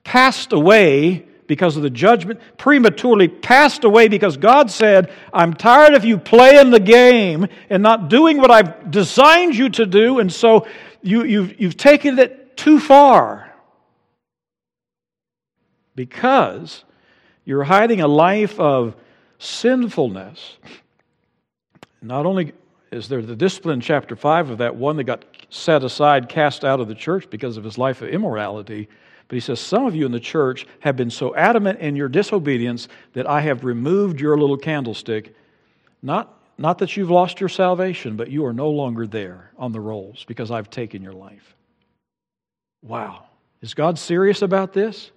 passed 0.04 0.52
away 0.52 1.26
because 1.46 1.76
of 1.76 1.84
the 1.84 1.90
judgment, 1.90 2.40
prematurely 2.58 3.28
passed 3.28 3.84
away 3.84 4.08
because 4.08 4.38
God 4.38 4.72
said, 4.72 5.12
I'm 5.34 5.54
tired 5.54 5.94
of 5.94 6.06
you 6.06 6.18
playing 6.18 6.72
the 6.72 6.80
game 6.80 7.48
and 7.70 7.84
not 7.84 8.10
doing 8.10 8.38
what 8.38 8.50
I've 8.50 8.90
designed 8.90 9.56
you 9.56 9.70
to 9.70 9.86
do, 9.86 10.20
and 10.20 10.32
so 10.32 10.66
you, 11.02 11.24
you've, 11.24 11.60
you've 11.60 11.78
taken 11.78 12.18
it 12.20 12.56
too 12.56 12.80
far. 12.80 13.54
Because 15.94 16.84
you're 17.52 17.66
hiding 17.66 18.00
a 18.00 18.08
life 18.08 18.58
of 18.62 18.96
sinfulness. 19.38 20.56
Not 22.02 22.26
only 22.26 22.54
is 22.94 23.10
there 23.10 23.22
the 23.22 23.36
discipline, 23.36 23.82
chapter 23.82 24.16
5 24.16 24.52
of 24.52 24.58
that 24.60 24.78
one 24.78 24.96
that 24.96 25.04
got 25.04 25.26
set 25.50 25.84
aside, 25.84 26.30
cast 26.30 26.64
out 26.64 26.80
of 26.80 26.88
the 26.88 26.96
church 26.96 27.30
because 27.30 27.58
of 27.58 27.66
his 27.66 27.78
life 27.78 28.02
of 28.02 28.08
immorality, 28.08 28.88
but 29.28 29.36
he 29.36 29.42
says, 29.42 29.60
Some 29.60 29.86
of 29.86 29.94
you 29.94 30.06
in 30.06 30.14
the 30.14 30.20
church 30.22 30.66
have 30.80 30.96
been 30.96 31.10
so 31.10 31.36
adamant 31.36 31.80
in 31.80 31.98
your 31.98 32.08
disobedience 32.08 32.88
that 33.12 33.28
I 33.28 33.42
have 33.42 33.66
removed 33.66 34.22
your 34.22 34.38
little 34.38 34.56
candlestick. 34.56 35.36
Not, 36.02 36.34
not 36.58 36.78
that 36.78 36.96
you've 36.96 37.12
lost 37.12 37.42
your 37.42 37.50
salvation, 37.50 38.16
but 38.16 38.32
you 38.32 38.46
are 38.46 38.54
no 38.54 38.70
longer 38.70 39.06
there 39.06 39.52
on 39.58 39.74
the 39.74 39.82
rolls 39.82 40.24
because 40.26 40.52
I've 40.52 40.70
taken 40.70 41.02
your 41.02 41.12
life. 41.12 41.54
Wow. 42.82 43.26
Is 43.60 43.74
God 43.74 44.00
serious 44.00 44.42
about 44.42 44.72
this? 44.72 45.12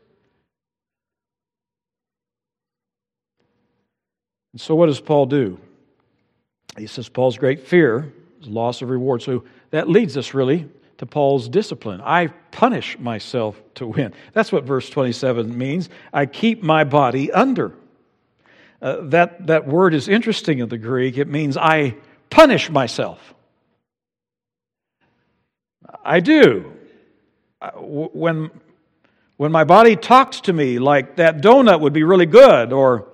And 4.55 4.61
so, 4.61 4.77
what 4.77 4.87
does 4.87 5.01
Paul 5.01 5.27
do? 5.27 5.59
He 6.79 6.87
says 6.87 7.09
Paul's 7.09 7.37
great 7.37 7.67
fear 7.67 8.13
is 8.41 8.47
loss 8.47 8.83
of 8.83 8.89
reward. 8.89 9.21
So, 9.21 9.43
that 9.71 9.89
leads 9.89 10.17
us 10.17 10.33
really 10.33 10.69
to 10.99 11.07
Paul's 11.07 11.49
discipline. 11.49 12.01
I 12.01 12.29
punish 12.53 12.97
myself 13.01 13.61
to 13.75 13.89
win. 13.89 14.15
That's 14.33 14.53
what 14.53 14.63
verse 14.63 14.89
27 14.89 15.59
means. 15.59 15.89
I 16.13 16.27
keep 16.27 16.63
my 16.63 16.85
body 16.85 17.33
under. 17.33 17.73
Uh, 18.81 18.99
that, 19.09 19.49
that 19.49 19.67
word 19.67 19.93
is 19.93 20.07
interesting 20.07 20.61
in 20.61 20.69
the 20.69 20.79
Greek. 20.79 21.19
It 21.19 21.27
means 21.27 21.57
I 21.57 21.97
punish 22.31 22.71
myself. 22.71 23.35
I 26.05 26.21
do. 26.21 26.73
When, 27.77 28.53
when 29.37 29.51
my 29.51 29.65
body 29.65 29.97
talks 29.97 30.43
to 30.43 30.53
me 30.53 30.79
like 30.79 31.17
that 31.17 31.39
donut 31.39 31.81
would 31.81 31.93
be 31.93 32.05
really 32.05 32.27
good, 32.27 32.73
or 32.73 33.09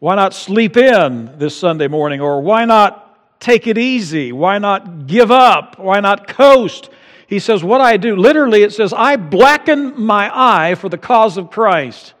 why 0.00 0.14
not 0.14 0.32
sleep 0.32 0.78
in 0.78 1.38
this 1.38 1.54
Sunday 1.54 1.86
morning? 1.86 2.20
Or 2.20 2.40
why 2.40 2.64
not 2.64 3.38
take 3.38 3.66
it 3.66 3.76
easy? 3.76 4.32
Why 4.32 4.58
not 4.58 5.06
give 5.06 5.30
up? 5.30 5.78
Why 5.78 6.00
not 6.00 6.26
coast? 6.26 6.88
He 7.26 7.38
says, 7.38 7.62
What 7.62 7.82
I 7.82 7.98
do, 7.98 8.16
literally, 8.16 8.62
it 8.62 8.72
says, 8.72 8.94
I 8.94 9.16
blacken 9.16 10.00
my 10.00 10.30
eye 10.32 10.74
for 10.74 10.88
the 10.88 10.98
cause 10.98 11.36
of 11.36 11.50
Christ. 11.50 12.14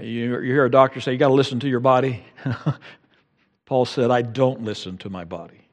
You, 0.00 0.38
hear 0.40 0.66
a 0.66 0.70
doctor 0.70 1.00
say, 1.00 1.12
You 1.12 1.18
got 1.18 1.28
to 1.28 1.34
listen 1.34 1.60
to 1.60 1.68
your 1.68 1.80
body. 1.80 2.22
Paul 3.64 3.86
said, 3.86 4.10
I 4.10 4.20
don't 4.20 4.62
listen 4.64 4.98
to 4.98 5.10
my 5.10 5.24
body. 5.24 5.66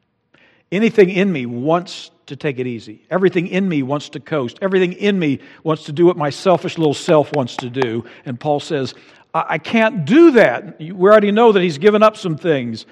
Anything 0.71 1.09
in 1.09 1.31
me 1.31 1.45
wants 1.45 2.11
to 2.27 2.35
take 2.35 2.59
it 2.59 2.67
easy. 2.67 3.05
Everything 3.09 3.47
in 3.47 3.67
me 3.67 3.83
wants 3.83 4.09
to 4.09 4.19
coast. 4.19 4.59
Everything 4.61 4.93
in 4.93 5.17
me 5.17 5.39
wants 5.63 5.83
to 5.85 5.91
do 5.91 6.05
what 6.05 6.15
my 6.15 6.29
selfish 6.29 6.77
little 6.77 6.93
self 6.93 7.33
wants 7.33 7.57
to 7.57 7.69
do. 7.69 8.05
And 8.23 8.39
Paul 8.39 8.59
says, 8.59 8.93
I 9.33 9.57
can't 9.59 10.05
do 10.05 10.31
that. 10.31 10.79
We 10.79 10.91
already 10.91 11.31
know 11.31 11.51
that 11.51 11.61
he's 11.61 11.77
given 11.77 12.01
up 12.01 12.17
some 12.17 12.37
things. 12.37 12.85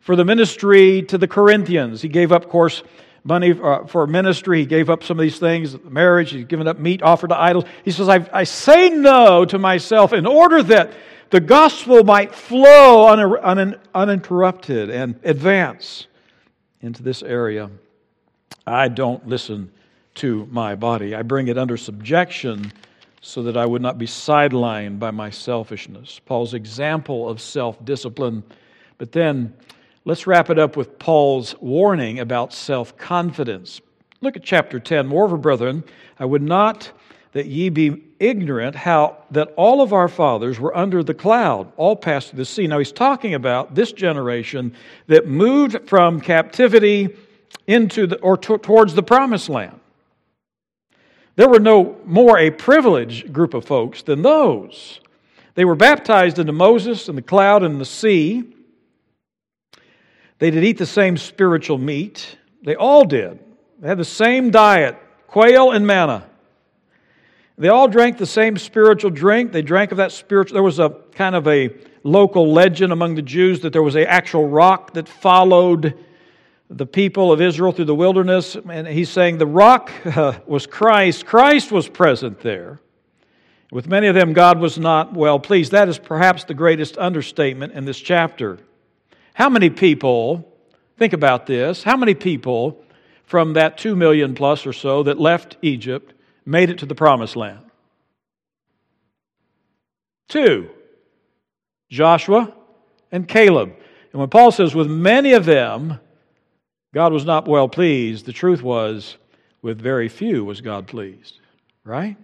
For 0.00 0.16
the 0.16 0.24
ministry 0.24 1.02
to 1.02 1.16
the 1.16 1.28
Corinthians, 1.28 2.02
he 2.02 2.08
gave 2.08 2.32
up, 2.32 2.44
of 2.44 2.50
course, 2.50 2.82
money 3.22 3.52
uh, 3.52 3.86
for 3.86 4.06
ministry. 4.06 4.60
He 4.60 4.66
gave 4.66 4.90
up 4.90 5.02
some 5.02 5.18
of 5.18 5.22
these 5.22 5.38
things, 5.38 5.76
marriage. 5.82 6.30
He's 6.30 6.44
given 6.44 6.68
up 6.68 6.78
meat 6.78 7.02
offered 7.02 7.28
to 7.28 7.40
idols. 7.40 7.64
He 7.84 7.90
says, 7.90 8.08
I, 8.08 8.28
I 8.32 8.44
say 8.44 8.90
no 8.90 9.44
to 9.46 9.58
myself 9.58 10.12
in 10.12 10.26
order 10.26 10.62
that 10.64 10.92
the 11.30 11.40
gospel 11.40 12.04
might 12.04 12.34
flow 12.34 13.08
uninterrupted 13.94 14.90
and 14.90 15.18
advance 15.24 16.06
into 16.80 17.02
this 17.02 17.22
area. 17.22 17.70
I 18.66 18.88
don't 18.88 19.26
listen 19.26 19.72
to 20.16 20.46
my 20.50 20.74
body. 20.74 21.14
I 21.14 21.22
bring 21.22 21.48
it 21.48 21.56
under 21.56 21.76
subjection 21.76 22.72
so 23.26 23.42
that 23.44 23.56
I 23.56 23.64
would 23.64 23.80
not 23.80 23.96
be 23.96 24.04
sidelined 24.04 24.98
by 24.98 25.10
my 25.10 25.30
selfishness. 25.30 26.20
Paul's 26.26 26.52
example 26.52 27.26
of 27.26 27.40
self 27.40 27.82
discipline. 27.82 28.44
But 28.98 29.12
then 29.12 29.54
let's 30.04 30.26
wrap 30.26 30.50
it 30.50 30.58
up 30.58 30.76
with 30.76 30.98
Paul's 30.98 31.54
warning 31.58 32.20
about 32.20 32.52
self 32.52 32.98
confidence. 32.98 33.80
Look 34.20 34.36
at 34.36 34.44
chapter 34.44 34.78
10. 34.78 35.06
Moreover, 35.06 35.38
brethren, 35.38 35.84
I 36.18 36.26
would 36.26 36.42
not 36.42 36.92
that 37.32 37.46
ye 37.46 37.70
be 37.70 38.04
ignorant 38.20 38.76
how 38.76 39.16
that 39.30 39.54
all 39.56 39.80
of 39.80 39.94
our 39.94 40.08
fathers 40.08 40.60
were 40.60 40.76
under 40.76 41.02
the 41.02 41.14
cloud, 41.14 41.72
all 41.78 41.96
passed 41.96 42.28
through 42.28 42.36
the 42.36 42.44
sea. 42.44 42.66
Now 42.66 42.78
he's 42.78 42.92
talking 42.92 43.32
about 43.32 43.74
this 43.74 43.90
generation 43.90 44.74
that 45.06 45.26
moved 45.26 45.88
from 45.88 46.20
captivity 46.20 47.16
into 47.66 48.06
the, 48.06 48.20
or 48.20 48.36
t- 48.36 48.58
towards 48.58 48.94
the 48.94 49.02
promised 49.02 49.48
land. 49.48 49.80
There 51.36 51.48
were 51.48 51.60
no 51.60 51.96
more 52.04 52.38
a 52.38 52.50
privileged 52.50 53.32
group 53.32 53.54
of 53.54 53.64
folks 53.64 54.02
than 54.02 54.22
those. 54.22 55.00
They 55.54 55.64
were 55.64 55.74
baptized 55.74 56.38
into 56.38 56.52
Moses 56.52 57.08
and 57.08 57.18
the 57.18 57.22
cloud 57.22 57.62
and 57.62 57.80
the 57.80 57.84
sea. 57.84 58.44
They 60.38 60.50
did 60.50 60.64
eat 60.64 60.78
the 60.78 60.86
same 60.86 61.16
spiritual 61.16 61.78
meat. 61.78 62.38
They 62.62 62.74
all 62.74 63.04
did. 63.04 63.38
They 63.80 63.88
had 63.88 63.98
the 63.98 64.04
same 64.04 64.50
diet 64.50 64.96
quail 65.26 65.72
and 65.72 65.84
manna. 65.86 66.24
They 67.58 67.68
all 67.68 67.88
drank 67.88 68.18
the 68.18 68.26
same 68.26 68.56
spiritual 68.56 69.10
drink. 69.10 69.52
They 69.52 69.62
drank 69.62 69.90
of 69.90 69.98
that 69.98 70.12
spiritual. 70.12 70.54
There 70.54 70.62
was 70.62 70.78
a 70.78 70.90
kind 71.12 71.34
of 71.34 71.46
a 71.46 71.70
local 72.04 72.52
legend 72.52 72.92
among 72.92 73.14
the 73.14 73.22
Jews 73.22 73.60
that 73.60 73.72
there 73.72 73.82
was 73.82 73.94
an 73.96 74.06
actual 74.06 74.48
rock 74.48 74.94
that 74.94 75.08
followed 75.08 75.94
the 76.70 76.86
people 76.86 77.30
of 77.32 77.40
Israel 77.40 77.72
through 77.72 77.84
the 77.84 77.94
wilderness. 77.94 78.56
And 78.56 78.86
he's 78.86 79.10
saying 79.10 79.38
the 79.38 79.46
rock 79.46 79.92
uh, 80.06 80.38
was 80.46 80.66
Christ. 80.66 81.26
Christ 81.26 81.70
was 81.70 81.88
present 81.88 82.40
there. 82.40 82.80
With 83.70 83.88
many 83.88 84.06
of 84.06 84.14
them, 84.14 84.32
God 84.32 84.60
was 84.60 84.78
not 84.78 85.14
well 85.14 85.38
pleased. 85.40 85.72
That 85.72 85.88
is 85.88 85.98
perhaps 85.98 86.44
the 86.44 86.54
greatest 86.54 86.96
understatement 86.96 87.72
in 87.72 87.84
this 87.84 87.98
chapter. 87.98 88.58
How 89.34 89.48
many 89.48 89.68
people, 89.68 90.52
think 90.96 91.12
about 91.12 91.46
this, 91.46 91.82
how 91.82 91.96
many 91.96 92.14
people 92.14 92.84
from 93.24 93.54
that 93.54 93.76
two 93.78 93.96
million 93.96 94.34
plus 94.34 94.64
or 94.64 94.72
so 94.72 95.02
that 95.02 95.18
left 95.18 95.56
Egypt 95.62 96.14
made 96.46 96.70
it 96.70 96.78
to 96.78 96.86
the 96.86 96.94
promised 96.94 97.34
land? 97.34 97.60
Two 100.28 100.70
Joshua 101.90 102.54
and 103.10 103.26
Caleb. 103.26 103.74
And 104.12 104.20
when 104.20 104.30
Paul 104.30 104.52
says, 104.52 104.74
with 104.74 104.88
many 104.88 105.32
of 105.32 105.44
them, 105.44 105.98
God 106.94 107.12
was 107.12 107.24
not 107.24 107.48
well 107.48 107.68
pleased, 107.68 108.24
the 108.24 108.32
truth 108.32 108.62
was, 108.62 109.16
with 109.62 109.80
very 109.80 110.08
few 110.08 110.44
was 110.44 110.60
God 110.60 110.86
pleased. 110.86 111.40
Right? 111.82 112.16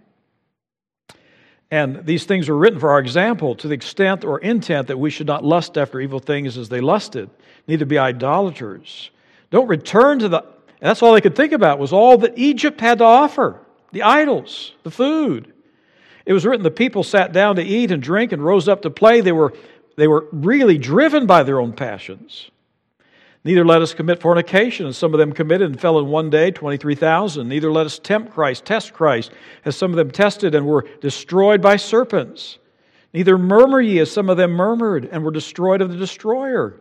And 1.69 2.05
these 2.05 2.25
things 2.25 2.47
were 2.47 2.57
written 2.57 2.79
for 2.79 2.89
our 2.89 2.99
example 2.99 3.55
to 3.55 3.67
the 3.67 3.73
extent 3.73 4.23
or 4.23 4.39
intent 4.39 4.87
that 4.87 4.97
we 4.97 5.09
should 5.09 5.27
not 5.27 5.43
lust 5.43 5.77
after 5.77 5.99
evil 5.99 6.19
things 6.19 6.57
as 6.57 6.69
they 6.69 6.79
lusted, 6.79 7.29
neither 7.67 7.85
be 7.85 7.97
idolaters. 7.97 9.11
Don't 9.49 9.67
return 9.67 10.19
to 10.19 10.29
the. 10.29 10.45
That's 10.79 11.01
all 11.01 11.13
they 11.13 11.21
could 11.21 11.35
think 11.35 11.51
about 11.51 11.77
was 11.77 11.93
all 11.93 12.17
that 12.19 12.37
Egypt 12.37 12.81
had 12.81 12.99
to 12.99 13.03
offer 13.03 13.59
the 13.91 14.03
idols, 14.03 14.73
the 14.83 14.91
food. 14.91 15.53
It 16.25 16.33
was 16.33 16.45
written 16.45 16.63
the 16.63 16.71
people 16.71 17.03
sat 17.03 17.33
down 17.33 17.57
to 17.57 17.63
eat 17.63 17.91
and 17.91 18.01
drink 18.01 18.31
and 18.31 18.43
rose 18.43 18.67
up 18.67 18.83
to 18.83 18.89
play. 18.89 19.21
They 19.21 19.31
were, 19.31 19.53
they 19.97 20.07
were 20.07 20.27
really 20.31 20.77
driven 20.77 21.25
by 21.25 21.43
their 21.43 21.59
own 21.59 21.73
passions. 21.73 22.49
Neither 23.43 23.65
let 23.65 23.81
us 23.81 23.95
commit 23.95 24.21
fornication, 24.21 24.85
as 24.85 24.97
some 24.97 25.13
of 25.13 25.17
them 25.17 25.33
committed 25.33 25.71
and 25.71 25.79
fell 25.79 25.97
in 25.97 26.07
one 26.07 26.29
day, 26.29 26.51
23,000. 26.51 27.47
Neither 27.47 27.71
let 27.71 27.87
us 27.87 27.97
tempt 27.97 28.31
Christ, 28.31 28.65
test 28.65 28.93
Christ, 28.93 29.31
as 29.65 29.75
some 29.75 29.91
of 29.91 29.97
them 29.97 30.11
tested 30.11 30.53
and 30.53 30.67
were 30.67 30.85
destroyed 31.01 31.61
by 31.61 31.77
serpents. 31.77 32.59
Neither 33.13 33.37
murmur 33.39 33.81
ye, 33.81 33.99
as 33.99 34.11
some 34.11 34.29
of 34.29 34.37
them 34.37 34.51
murmured 34.51 35.09
and 35.11 35.23
were 35.23 35.31
destroyed 35.31 35.81
of 35.81 35.89
the 35.89 35.97
destroyer. 35.97 36.79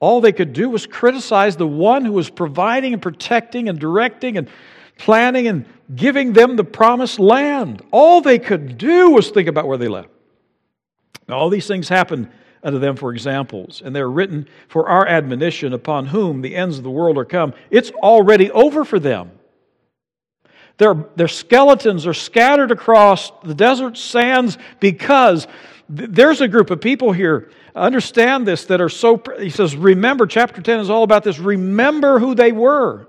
All 0.00 0.20
they 0.20 0.32
could 0.32 0.52
do 0.52 0.70
was 0.70 0.86
criticize 0.86 1.56
the 1.56 1.66
one 1.66 2.04
who 2.04 2.12
was 2.12 2.30
providing 2.30 2.94
and 2.94 3.02
protecting 3.02 3.68
and 3.68 3.78
directing 3.78 4.38
and 4.38 4.48
planning 4.98 5.46
and 5.48 5.66
giving 5.94 6.32
them 6.32 6.56
the 6.56 6.64
promised 6.64 7.18
land. 7.18 7.82
All 7.90 8.22
they 8.22 8.38
could 8.38 8.78
do 8.78 9.10
was 9.10 9.30
think 9.30 9.48
about 9.48 9.66
where 9.66 9.78
they 9.78 9.88
left. 9.88 10.08
Now, 11.28 11.38
all 11.38 11.50
these 11.50 11.66
things 11.66 11.88
happened 11.88 12.30
unto 12.66 12.80
them 12.80 12.96
for 12.96 13.12
examples, 13.12 13.80
and 13.80 13.94
they're 13.94 14.10
written 14.10 14.48
for 14.66 14.88
our 14.88 15.06
admonition 15.06 15.72
upon 15.72 16.06
whom 16.06 16.42
the 16.42 16.56
ends 16.56 16.78
of 16.78 16.82
the 16.82 16.90
world 16.90 17.16
are 17.16 17.24
come. 17.24 17.54
It's 17.70 17.92
already 17.92 18.50
over 18.50 18.84
for 18.84 18.98
them. 18.98 19.30
Their, 20.78 20.94
their 21.14 21.28
skeletons 21.28 22.08
are 22.08 22.12
scattered 22.12 22.72
across 22.72 23.30
the 23.44 23.54
desert 23.54 23.96
sands 23.96 24.58
because 24.80 25.46
there's 25.88 26.40
a 26.40 26.48
group 26.48 26.70
of 26.70 26.80
people 26.80 27.12
here, 27.12 27.50
understand 27.76 28.48
this, 28.48 28.64
that 28.64 28.80
are 28.80 28.88
so. 28.88 29.22
He 29.38 29.50
says, 29.50 29.76
Remember, 29.76 30.26
chapter 30.26 30.60
10 30.60 30.80
is 30.80 30.90
all 30.90 31.04
about 31.04 31.22
this. 31.22 31.38
Remember 31.38 32.18
who 32.18 32.34
they 32.34 32.50
were. 32.50 33.06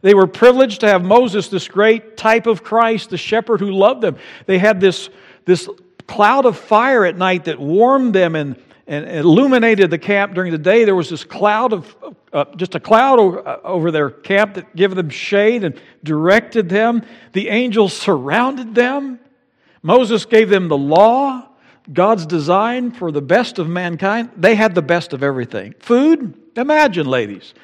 They 0.00 0.14
were 0.14 0.26
privileged 0.26 0.80
to 0.80 0.88
have 0.88 1.04
Moses, 1.04 1.48
this 1.48 1.68
great 1.68 2.16
type 2.16 2.46
of 2.46 2.64
Christ, 2.64 3.10
the 3.10 3.18
shepherd 3.18 3.60
who 3.60 3.70
loved 3.70 4.00
them. 4.00 4.16
They 4.46 4.58
had 4.58 4.80
this, 4.80 5.10
this 5.44 5.68
cloud 6.06 6.46
of 6.46 6.56
fire 6.56 7.04
at 7.04 7.18
night 7.18 7.44
that 7.44 7.60
warmed 7.60 8.14
them 8.14 8.34
and, 8.34 8.56
and 8.86 9.08
illuminated 9.08 9.90
the 9.90 9.98
camp 9.98 10.34
during 10.34 10.52
the 10.52 10.58
day. 10.58 10.84
There 10.84 10.94
was 10.94 11.08
this 11.08 11.24
cloud 11.24 11.72
of, 11.72 11.96
uh, 12.32 12.44
just 12.56 12.74
a 12.74 12.80
cloud 12.80 13.18
uh, 13.18 13.58
over 13.64 13.90
their 13.90 14.10
camp 14.10 14.54
that 14.54 14.76
gave 14.76 14.94
them 14.94 15.08
shade 15.08 15.64
and 15.64 15.80
directed 16.02 16.68
them. 16.68 17.02
The 17.32 17.48
angels 17.48 17.92
surrounded 17.94 18.74
them. 18.74 19.20
Moses 19.82 20.24
gave 20.24 20.48
them 20.48 20.68
the 20.68 20.76
law, 20.76 21.48
God's 21.92 22.26
design 22.26 22.90
for 22.90 23.12
the 23.12 23.22
best 23.22 23.58
of 23.58 23.68
mankind. 23.68 24.30
They 24.36 24.54
had 24.54 24.74
the 24.74 24.82
best 24.82 25.12
of 25.12 25.22
everything. 25.22 25.74
Food, 25.80 26.34
imagine, 26.56 27.06
ladies 27.06 27.54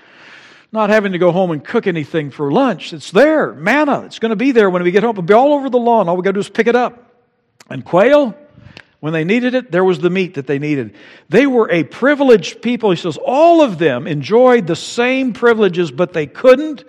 not 0.72 0.90
having 0.90 1.12
to 1.12 1.18
go 1.18 1.32
home 1.32 1.50
and 1.50 1.64
cook 1.64 1.86
anything 1.86 2.30
for 2.30 2.52
lunch. 2.52 2.92
It's 2.92 3.10
there, 3.10 3.52
manna. 3.54 4.02
It's 4.02 4.18
going 4.18 4.30
to 4.30 4.36
be 4.36 4.52
there 4.52 4.70
when 4.70 4.82
we 4.82 4.90
get 4.90 5.02
home. 5.02 5.10
It'll 5.10 5.22
be 5.22 5.34
all 5.34 5.52
over 5.52 5.68
the 5.68 5.78
lawn. 5.78 6.08
All 6.08 6.16
we 6.16 6.22
got 6.22 6.30
to 6.30 6.34
do 6.34 6.40
is 6.40 6.48
pick 6.48 6.66
it 6.66 6.76
up. 6.76 7.12
And 7.68 7.84
quail, 7.84 8.36
when 9.00 9.14
they 9.14 9.24
needed 9.24 9.54
it, 9.54 9.72
there 9.72 9.84
was 9.84 9.98
the 9.98 10.10
meat 10.10 10.34
that 10.34 10.46
they 10.46 10.58
needed. 10.58 10.94
They 11.30 11.46
were 11.46 11.70
a 11.70 11.84
privileged 11.84 12.60
people. 12.60 12.90
He 12.90 12.96
says 12.96 13.18
all 13.24 13.62
of 13.62 13.78
them 13.78 14.06
enjoyed 14.06 14.66
the 14.66 14.76
same 14.76 15.32
privileges, 15.32 15.90
but 15.90 16.12
they 16.12 16.26
couldn't 16.26 16.84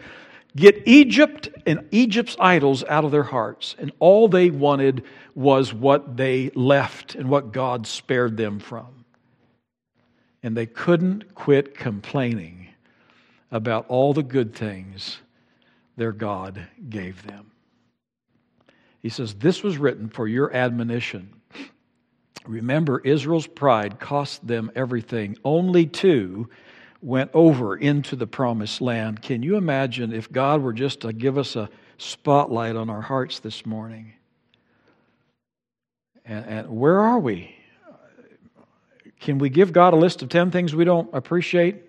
get 0.54 0.84
Egypt 0.86 1.48
and 1.66 1.88
Egypt's 1.92 2.36
idols 2.38 2.84
out 2.84 3.06
of 3.06 3.12
their 3.12 3.24
hearts. 3.24 3.76
And 3.80 3.94
all 4.00 4.28
they 4.28 4.50
wanted 4.50 5.06
was 5.36 5.74
what 5.74 6.18
they 6.18 6.50
left 6.54 7.16
and 7.16 7.30
what 7.30 7.54
God 7.54 7.88
spared 7.88 8.36
them 8.36 8.60
from. 8.60 9.06
And 10.44 10.58
they 10.58 10.66
couldn't 10.66 11.34
quit 11.34 11.78
complaining 11.78 12.68
about 13.52 13.86
all 13.88 14.14
the 14.14 14.24
good 14.24 14.54
things 14.54 15.20
their 15.96 16.12
God 16.12 16.68
gave 16.90 17.26
them. 17.26 17.52
He 19.02 19.10
says, 19.10 19.34
This 19.36 19.64
was 19.64 19.78
written 19.78 20.10
for 20.10 20.28
your 20.28 20.54
admonition. 20.54 21.30
Remember, 22.46 23.00
Israel's 23.00 23.48
pride 23.48 24.00
cost 24.00 24.46
them 24.46 24.72
everything. 24.76 25.38
Only 25.44 25.86
two 25.86 26.50
went 27.02 27.32
over 27.34 27.76
into 27.76 28.16
the 28.16 28.28
promised 28.28 28.82
land. 28.82 29.22
Can 29.22 29.44
you 29.44 29.58
imagine 29.58 30.14
if 30.14 30.32
God 30.32 30.62
were 30.62 30.74
just 30.74 31.02
to 31.02 31.14
give 31.14 31.38
us 31.38 31.56
a 31.56 31.70
spotlight 31.98 32.76
on 32.76 32.90
our 32.90 33.02
hearts 33.02 33.40
this 33.40 33.66
morning? 33.66 34.14
And, 36.26 36.46
and 36.46 36.70
where 36.70 37.00
are 37.00 37.20
we? 37.20 37.56
Can 39.20 39.38
we 39.38 39.50
give 39.50 39.72
God 39.72 39.94
a 39.94 39.98
list 39.98 40.24
of 40.24 40.30
10 40.30 40.50
things 40.52 40.74
we 40.74 40.84
don't 40.84 41.10
appreciate? 41.14 41.84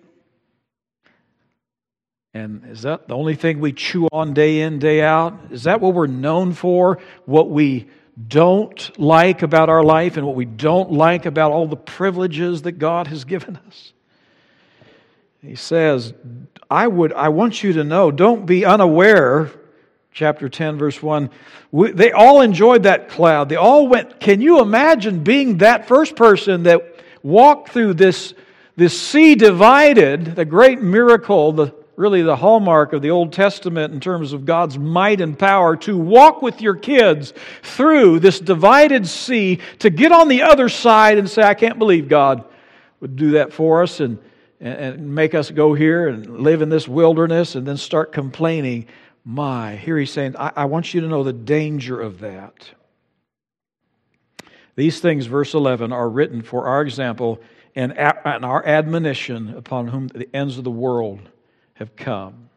And 2.35 2.63
is 2.67 2.81
that 2.83 3.07
the 3.07 3.15
only 3.15 3.35
thing 3.35 3.59
we 3.59 3.73
chew 3.73 4.07
on 4.11 4.33
day 4.33 4.61
in, 4.61 4.79
day 4.79 5.01
out? 5.01 5.37
Is 5.51 5.63
that 5.63 5.81
what 5.81 5.93
we're 5.93 6.07
known 6.07 6.53
for? 6.53 6.99
What 7.25 7.49
we 7.49 7.87
don't 8.27 8.99
like 8.99 9.41
about 9.41 9.69
our 9.69 9.83
life 9.83 10.17
and 10.17 10.25
what 10.25 10.35
we 10.35 10.45
don't 10.45 10.91
like 10.91 11.25
about 11.25 11.51
all 11.51 11.67
the 11.67 11.75
privileges 11.75 12.63
that 12.63 12.73
God 12.73 13.07
has 13.07 13.25
given 13.25 13.59
us? 13.67 13.93
He 15.41 15.55
says, 15.55 16.13
I 16.69 16.87
would 16.87 17.11
I 17.13 17.29
want 17.29 17.63
you 17.63 17.73
to 17.73 17.83
know, 17.83 18.11
don't 18.11 18.45
be 18.45 18.65
unaware 18.65 19.51
chapter 20.13 20.47
10 20.47 20.77
verse 20.77 21.01
1 21.01 21.29
we, 21.71 21.91
they 21.91 22.11
all 22.11 22.41
enjoyed 22.41 22.83
that 22.83 23.09
cloud 23.09 23.49
they 23.49 23.55
all 23.55 23.87
went 23.87 24.19
can 24.19 24.41
you 24.41 24.61
imagine 24.61 25.23
being 25.23 25.57
that 25.57 25.87
first 25.87 26.15
person 26.15 26.63
that 26.63 26.83
walked 27.23 27.69
through 27.69 27.95
this 27.95 28.35
this 28.75 28.99
sea 28.99 29.33
divided 29.33 30.35
the 30.35 30.45
great 30.45 30.79
miracle 30.79 31.51
the 31.51 31.73
really 31.95 32.23
the 32.23 32.35
hallmark 32.35 32.93
of 32.93 33.01
the 33.01 33.11
Old 33.11 33.33
Testament 33.33 33.93
in 33.93 33.99
terms 33.99 34.33
of 34.33 34.45
God's 34.45 34.77
might 34.77 35.21
and 35.21 35.37
power 35.37 35.75
to 35.77 35.97
walk 35.97 36.41
with 36.41 36.61
your 36.61 36.75
kids 36.75 37.33
through 37.61 38.19
this 38.19 38.39
divided 38.39 39.07
sea 39.07 39.59
to 39.79 39.89
get 39.89 40.11
on 40.11 40.27
the 40.27 40.41
other 40.41 40.69
side 40.69 41.17
and 41.17 41.29
say, 41.29 41.43
I 41.43 41.53
can't 41.53 41.77
believe 41.77 42.07
God 42.07 42.45
would 42.99 43.15
do 43.15 43.31
that 43.31 43.53
for 43.53 43.83
us 43.83 43.99
and, 43.99 44.17
and 44.59 45.13
make 45.13 45.35
us 45.35 45.51
go 45.51 45.73
here 45.73 46.07
and 46.07 46.39
live 46.39 46.61
in 46.61 46.69
this 46.69 46.87
wilderness 46.87 47.55
and 47.55 47.67
then 47.67 47.77
start 47.77 48.11
complaining. 48.11 48.87
My, 49.23 49.75
here 49.75 49.97
he's 49.97 50.11
saying, 50.11 50.35
I, 50.37 50.51
I 50.55 50.65
want 50.65 50.93
you 50.93 51.01
to 51.01 51.07
know 51.07 51.23
the 51.23 51.33
danger 51.33 52.01
of 52.01 52.19
that. 52.19 52.71
These 54.75 54.99
things, 54.99 55.27
verse 55.27 55.53
11, 55.53 55.91
are 55.93 56.09
written 56.09 56.41
for 56.41 56.65
our 56.65 56.81
example 56.81 57.39
and, 57.75 57.95
and 57.95 58.45
our 58.45 58.65
admonition 58.65 59.55
upon 59.55 59.87
whom 59.87 60.07
the 60.07 60.33
ends 60.35 60.57
of 60.57 60.63
the 60.63 60.71
world 60.71 61.29
have 61.75 61.95
come. 61.95 62.49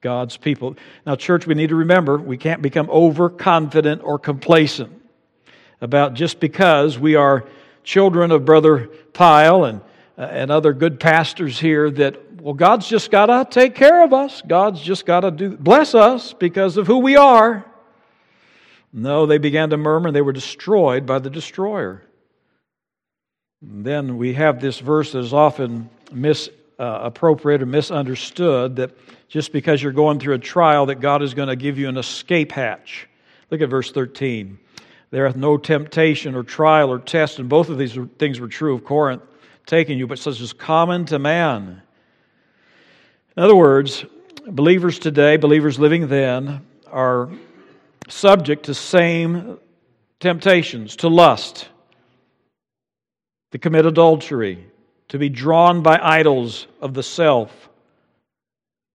God's 0.00 0.36
people. 0.36 0.76
Now, 1.04 1.16
church, 1.16 1.46
we 1.46 1.54
need 1.54 1.68
to 1.68 1.76
remember 1.76 2.16
we 2.16 2.38
can't 2.38 2.62
become 2.62 2.88
overconfident 2.88 4.02
or 4.02 4.18
complacent 4.18 4.98
about 5.80 6.14
just 6.14 6.40
because 6.40 6.98
we 6.98 7.16
are 7.16 7.44
children 7.84 8.30
of 8.30 8.44
Brother 8.44 8.86
Pyle 9.12 9.64
and, 9.64 9.80
uh, 10.16 10.22
and 10.22 10.50
other 10.50 10.72
good 10.72 11.00
pastors 11.00 11.58
here 11.58 11.90
that 11.90 12.40
well, 12.40 12.54
God's 12.54 12.88
just 12.88 13.10
got 13.10 13.26
to 13.26 13.46
take 13.50 13.74
care 13.74 14.02
of 14.02 14.14
us. 14.14 14.42
God's 14.46 14.80
just 14.80 15.04
got 15.04 15.20
to 15.20 15.30
do 15.30 15.56
bless 15.56 15.94
us 15.94 16.32
because 16.32 16.78
of 16.78 16.86
who 16.86 16.98
we 16.98 17.16
are. 17.16 17.66
No, 18.92 19.26
they 19.26 19.38
began 19.38 19.70
to 19.70 19.76
murmur. 19.76 20.08
And 20.08 20.16
they 20.16 20.22
were 20.22 20.32
destroyed 20.32 21.04
by 21.04 21.18
the 21.18 21.30
destroyer. 21.30 22.02
And 23.60 23.84
then 23.84 24.16
we 24.16 24.34
have 24.34 24.60
this 24.60 24.78
verse 24.78 25.12
that 25.12 25.18
is 25.18 25.34
often 25.34 25.90
misappropriated 26.10 26.59
uh, 26.80 27.10
or 27.62 27.66
misunderstood 27.66 28.76
that 28.76 28.96
just 29.28 29.52
because 29.52 29.82
you're 29.82 29.92
going 29.92 30.18
through 30.18 30.34
a 30.34 30.38
trial, 30.38 30.86
that 30.86 30.96
God 30.96 31.22
is 31.22 31.34
going 31.34 31.48
to 31.48 31.56
give 31.56 31.78
you 31.78 31.88
an 31.88 31.98
escape 31.98 32.52
hatch. 32.52 33.06
Look 33.50 33.60
at 33.60 33.68
verse 33.68 33.92
13. 33.92 34.58
There 35.10 35.26
hath 35.26 35.36
no 35.36 35.58
temptation 35.58 36.34
or 36.34 36.42
trial 36.42 36.90
or 36.90 36.98
test, 36.98 37.38
and 37.38 37.48
both 37.48 37.68
of 37.68 37.76
these 37.76 37.98
things 38.18 38.40
were 38.40 38.48
true 38.48 38.74
of 38.74 38.84
Corinth, 38.84 39.22
taking 39.66 39.98
you, 39.98 40.06
but 40.06 40.18
such 40.18 40.40
as 40.40 40.54
common 40.54 41.04
to 41.06 41.18
man. 41.18 41.82
In 43.36 43.42
other 43.42 43.56
words, 43.56 44.04
believers 44.46 44.98
today, 44.98 45.36
believers 45.36 45.78
living 45.78 46.08
then, 46.08 46.64
are 46.86 47.28
subject 48.08 48.64
to 48.66 48.74
same 48.74 49.58
temptations, 50.18 50.96
to 50.96 51.08
lust, 51.08 51.68
to 53.52 53.58
commit 53.58 53.84
adultery, 53.84 54.69
to 55.10 55.18
be 55.18 55.28
drawn 55.28 55.82
by 55.82 55.98
idols 56.00 56.66
of 56.80 56.94
the 56.94 57.02
self, 57.02 57.68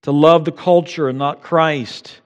to 0.03 0.11
love 0.11 0.45
the 0.45 0.51
culture 0.51 1.09
and 1.09 1.20
not 1.20 1.43
Christ. 1.43 2.22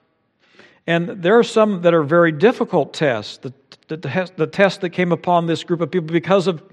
And 0.86 1.24
there 1.24 1.38
are 1.38 1.44
some 1.44 1.82
that 1.82 1.94
are 1.94 2.04
very 2.04 2.32
difficult 2.32 2.94
tests, 2.94 3.38
the, 3.38 3.54
the, 3.88 4.32
the 4.36 4.48
test 4.48 4.82
that 4.82 4.92
came 4.92 5.12
upon 5.12 5.48
this 5.48 5.64
group 5.64 5.82
of 5.82 5.92
people 5.92 6.08
because 6.08 6.48
of, 6.48 6.64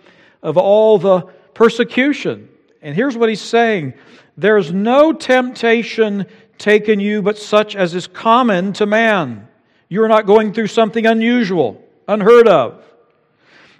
of 0.43 0.57
all 0.57 0.99
the 0.99 1.23
persecution. 1.55 2.49
And 2.83 2.95
here's 2.95 3.17
what 3.17 3.29
he's 3.29 3.41
saying 3.41 3.95
There's 4.37 4.73
no 4.73 5.13
temptation 5.13 6.27
taken 6.59 7.01
you 7.01 7.23
but 7.23 7.39
such 7.39 7.77
as 7.77 7.95
is 7.95 8.07
common 8.07 8.75
to 8.75 8.87
man. 8.87 9.49
You 9.89 10.03
are 10.03 10.09
not 10.09 10.27
going 10.27 10.53
through 10.53 10.67
something 10.67 11.07
unusual, 11.07 11.83
unheard 12.09 12.47
of. 12.47 12.85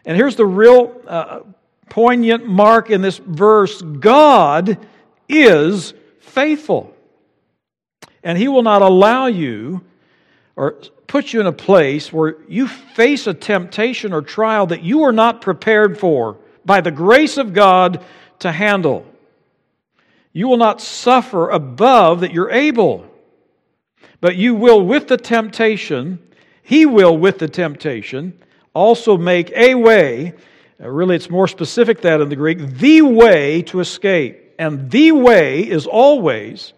And 0.07 0.17
here's 0.17 0.37
the 0.37 0.47
real 0.47 1.01
uh, 1.07 1.41
poignant 1.89 2.47
mark 2.47 2.91
in 2.91 3.03
this 3.03 3.19
verse 3.19 3.81
God 3.83 4.79
is 5.29 5.95
faithful. 6.21 6.95
And 8.23 8.37
He 8.37 8.49
will 8.49 8.63
not 8.63 8.83
allow 8.83 9.27
you 9.27 9.83
or 10.57 10.73
put 11.07 11.33
you 11.33 11.41
in 11.41 11.47
a 11.47 11.53
place 11.53 12.13
where 12.13 12.37
you 12.49 12.67
face 12.67 13.27
a 13.27 13.35
temptation 13.35 14.13
or 14.13 14.23
trial 14.23 14.67
that 14.67 14.83
you 14.83 15.05
are 15.05 15.13
not 15.13 15.41
prepared 15.41 15.99
for 15.99 16.39
by 16.65 16.81
the 16.81 16.91
grace 16.91 17.37
of 17.37 17.53
God 17.53 18.05
to 18.41 18.51
handle. 18.51 19.07
You 20.33 20.49
will 20.49 20.57
not 20.57 20.81
suffer 20.81 21.49
above 21.49 22.21
that 22.21 22.33
you're 22.33 22.51
able. 22.51 23.07
But 24.21 24.37
you 24.37 24.55
will, 24.55 24.85
with 24.85 25.09
the 25.09 25.17
temptation, 25.17 26.19
He 26.63 26.87
will, 26.87 27.17
with 27.17 27.39
the 27.39 27.49
temptation, 27.49 28.39
also 28.75 29.17
make 29.17 29.51
a 29.53 29.75
way. 29.75 30.35
Uh, 30.81 30.89
really, 30.89 31.17
it's 31.17 31.31
more 31.31 31.49
specific 31.49 32.03
that 32.03 32.21
in 32.21 32.29
the 32.29 32.37
Greek, 32.37 32.59
the 32.59 33.03
way 33.03 33.63
to 33.63 33.81
escape. 33.81 34.55
And 34.59 34.91
the 34.91 35.13
way 35.13 35.69
is 35.69 35.87
always 35.87 36.73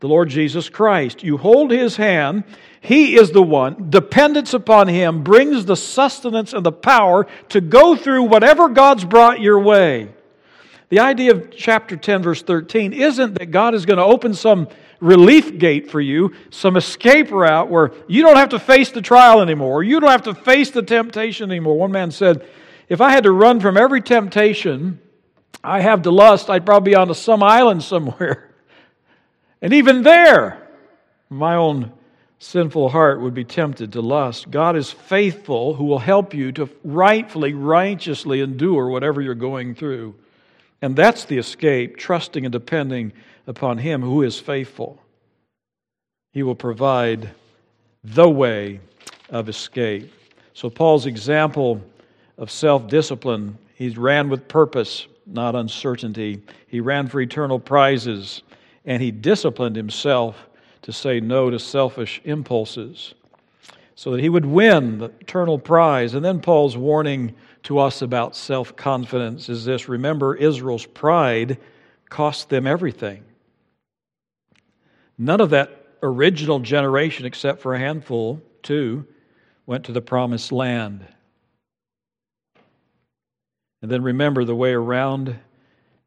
the 0.00 0.08
Lord 0.08 0.28
Jesus 0.30 0.68
Christ. 0.68 1.22
You 1.22 1.36
hold 1.36 1.70
His 1.70 1.96
hand, 1.96 2.44
He 2.80 3.16
is 3.16 3.30
the 3.30 3.42
one. 3.42 3.90
Dependence 3.90 4.54
upon 4.54 4.88
Him 4.88 5.22
brings 5.22 5.64
the 5.64 5.76
sustenance 5.76 6.52
and 6.52 6.64
the 6.64 6.72
power 6.72 7.26
to 7.50 7.60
go 7.60 7.94
through 7.94 8.24
whatever 8.24 8.68
God's 8.68 9.04
brought 9.04 9.40
your 9.40 9.60
way. 9.60 10.12
The 10.88 11.00
idea 11.00 11.32
of 11.32 11.50
chapter 11.56 11.96
10, 11.96 12.22
verse 12.22 12.42
13, 12.42 12.92
isn't 12.92 13.38
that 13.38 13.50
God 13.50 13.74
is 13.74 13.86
going 13.86 13.96
to 13.96 14.04
open 14.04 14.34
some 14.34 14.68
relief 15.00 15.58
gate 15.58 15.90
for 15.90 16.00
you, 16.00 16.34
some 16.50 16.76
escape 16.76 17.30
route 17.30 17.70
where 17.70 17.92
you 18.08 18.22
don't 18.22 18.36
have 18.36 18.50
to 18.50 18.58
face 18.58 18.90
the 18.90 19.02
trial 19.02 19.40
anymore. 19.40 19.82
You 19.82 20.00
don't 20.00 20.10
have 20.10 20.22
to 20.22 20.34
face 20.34 20.70
the 20.70 20.82
temptation 20.82 21.50
anymore. 21.50 21.78
One 21.78 21.92
man 21.92 22.10
said, 22.10 22.46
If 22.92 23.00
I 23.00 23.08
had 23.08 23.24
to 23.24 23.32
run 23.32 23.58
from 23.60 23.78
every 23.78 24.02
temptation 24.02 25.00
I 25.64 25.80
have 25.80 26.02
to 26.02 26.10
lust, 26.10 26.50
I'd 26.50 26.66
probably 26.66 26.90
be 26.90 26.94
on 26.94 27.14
some 27.14 27.42
island 27.42 27.82
somewhere. 27.82 28.50
And 29.62 29.72
even 29.74 30.02
there, 30.02 30.60
my 31.30 31.54
own 31.54 31.92
sinful 32.40 32.88
heart 32.88 33.20
would 33.20 33.32
be 33.32 33.44
tempted 33.44 33.92
to 33.92 34.00
lust. 34.00 34.50
God 34.50 34.74
is 34.74 34.90
faithful 34.90 35.74
who 35.74 35.84
will 35.84 36.00
help 36.00 36.34
you 36.34 36.50
to 36.52 36.68
rightfully, 36.82 37.54
righteously 37.54 38.40
endure 38.40 38.88
whatever 38.88 39.20
you're 39.22 39.36
going 39.36 39.76
through. 39.76 40.16
And 40.82 40.96
that's 40.96 41.26
the 41.26 41.38
escape, 41.38 41.96
trusting 41.96 42.44
and 42.44 42.52
depending 42.52 43.12
upon 43.46 43.78
Him 43.78 44.02
who 44.02 44.22
is 44.22 44.40
faithful. 44.40 45.00
He 46.32 46.42
will 46.42 46.56
provide 46.56 47.30
the 48.02 48.28
way 48.28 48.80
of 49.30 49.48
escape. 49.48 50.12
So, 50.54 50.68
Paul's 50.68 51.06
example 51.06 51.82
of 52.38 52.50
self 52.50 52.86
discipline, 52.86 53.58
he 53.74 53.90
ran 53.90 54.28
with 54.28 54.48
purpose, 54.48 55.06
not 55.26 55.54
uncertainty. 55.54 56.42
He 56.66 56.80
ran 56.80 57.08
for 57.08 57.20
eternal 57.20 57.58
prizes, 57.58 58.42
and 58.84 59.02
he 59.02 59.10
disciplined 59.10 59.76
himself 59.76 60.48
to 60.82 60.92
say 60.92 61.20
no 61.20 61.50
to 61.50 61.58
selfish 61.58 62.20
impulses 62.24 63.14
so 63.94 64.10
that 64.10 64.20
he 64.20 64.28
would 64.28 64.46
win 64.46 64.98
the 64.98 65.12
eternal 65.20 65.58
prize. 65.58 66.14
And 66.14 66.24
then 66.24 66.40
Paul's 66.40 66.76
warning 66.76 67.34
to 67.64 67.78
us 67.78 68.02
about 68.02 68.34
self 68.34 68.74
confidence 68.74 69.48
is 69.48 69.64
this 69.64 69.88
remember, 69.88 70.34
Israel's 70.34 70.86
pride 70.86 71.58
cost 72.08 72.48
them 72.48 72.66
everything. 72.66 73.22
None 75.18 75.40
of 75.40 75.50
that 75.50 75.86
original 76.02 76.58
generation, 76.58 77.26
except 77.26 77.60
for 77.60 77.74
a 77.74 77.78
handful, 77.78 78.42
two, 78.62 79.06
went 79.66 79.84
to 79.84 79.92
the 79.92 80.00
promised 80.00 80.50
land. 80.50 81.06
And 83.82 83.90
then 83.90 84.02
remember 84.02 84.44
the 84.44 84.54
way 84.54 84.72
around 84.72 85.38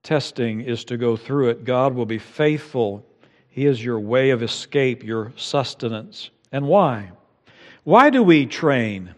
testing 0.01 0.61
is 0.61 0.85
to 0.85 0.97
go 0.97 1.17
through 1.17 1.49
it. 1.49 1.65
God 1.65 1.93
will 1.93 2.05
be 2.05 2.17
faithful. 2.17 3.05
He 3.49 3.65
is 3.65 3.83
your 3.83 3.99
way 3.99 4.31
of 4.31 4.41
escape, 4.41 5.03
your 5.03 5.33
sustenance. 5.35 6.29
And 6.51 6.67
why? 6.67 7.11
Why 7.83 8.09
do 8.09 8.23
we 8.23 8.45
train? 8.45 9.13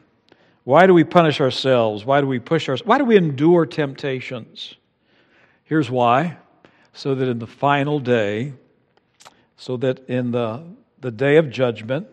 Why 0.63 0.87
do 0.87 0.93
we 0.93 1.03
punish 1.03 1.39
ourselves? 1.39 2.03
Why 2.03 2.19
do 2.19 2.27
we 2.27 2.39
push 2.39 2.67
ourselves? 2.67 2.87
Why 2.87 2.97
do 2.97 3.05
we 3.05 3.15
endure 3.15 3.65
temptations? 3.65 4.75
Here's 5.63 5.89
why 5.89 6.37
so 6.97 7.13
that 7.13 7.27
in 7.27 7.37
the 7.37 7.47
final 7.47 7.99
day, 7.99 8.53
so 9.55 9.77
that 9.77 10.09
in 10.09 10.31
the, 10.31 10.63
the 10.99 11.11
day 11.11 11.37
of 11.37 11.51
judgment, 11.51 12.07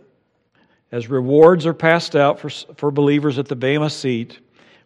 as 0.92 1.08
rewards 1.08 1.64
are 1.64 1.72
passed 1.72 2.14
out 2.14 2.38
for, 2.38 2.50
for 2.50 2.90
believers 2.90 3.38
at 3.38 3.46
the 3.46 3.56
Bema 3.56 3.88
seat, 3.88 4.40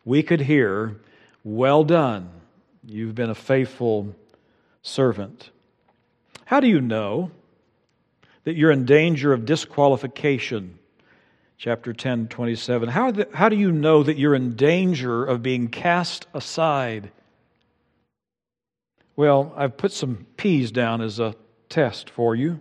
we 0.04 0.22
could 0.22 0.40
hear, 0.40 1.00
Well 1.44 1.84
done, 1.84 2.30
you've 2.84 3.14
been 3.14 3.30
a 3.30 3.34
faithful 3.34 4.14
servant. 4.82 5.50
How 6.44 6.60
do 6.60 6.66
you 6.66 6.80
know 6.80 7.30
that 8.44 8.56
you're 8.56 8.70
in 8.70 8.84
danger 8.84 9.32
of 9.32 9.44
disqualification? 9.44 10.78
Chapter 11.58 11.92
10, 11.92 12.28
27. 12.28 12.88
How, 12.88 13.10
the, 13.10 13.28
how 13.34 13.48
do 13.48 13.56
you 13.56 13.72
know 13.72 14.02
that 14.02 14.16
you're 14.16 14.34
in 14.34 14.54
danger 14.56 15.24
of 15.24 15.42
being 15.42 15.68
cast 15.68 16.26
aside? 16.32 17.10
Well, 19.16 19.52
I've 19.56 19.76
put 19.76 19.92
some 19.92 20.26
P's 20.36 20.70
down 20.70 21.00
as 21.00 21.18
a 21.18 21.34
test 21.68 22.10
for 22.10 22.36
you. 22.36 22.60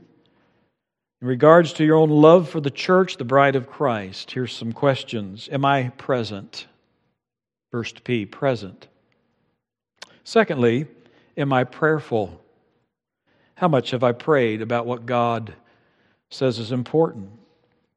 In 1.21 1.27
regards 1.27 1.73
to 1.73 1.85
your 1.85 1.97
own 1.97 2.09
love 2.09 2.49
for 2.49 2.59
the 2.59 2.71
church, 2.71 3.17
the 3.17 3.23
bride 3.23 3.55
of 3.55 3.69
Christ, 3.69 4.31
here's 4.31 4.55
some 4.55 4.71
questions. 4.71 5.47
Am 5.51 5.65
I 5.65 5.89
present? 5.97 6.67
First 7.71 8.03
P, 8.03 8.25
present. 8.25 8.87
Secondly, 10.23 10.87
am 11.35 11.51
I 11.53 11.63
prayerful? 11.63 12.41
How 13.55 13.67
much 13.67 13.91
have 13.91 14.03
I 14.03 14.11
prayed 14.11 14.61
about 14.61 14.85
what 14.85 15.05
God 15.05 15.53
says 16.29 16.59
is 16.59 16.71
important? 16.71 17.29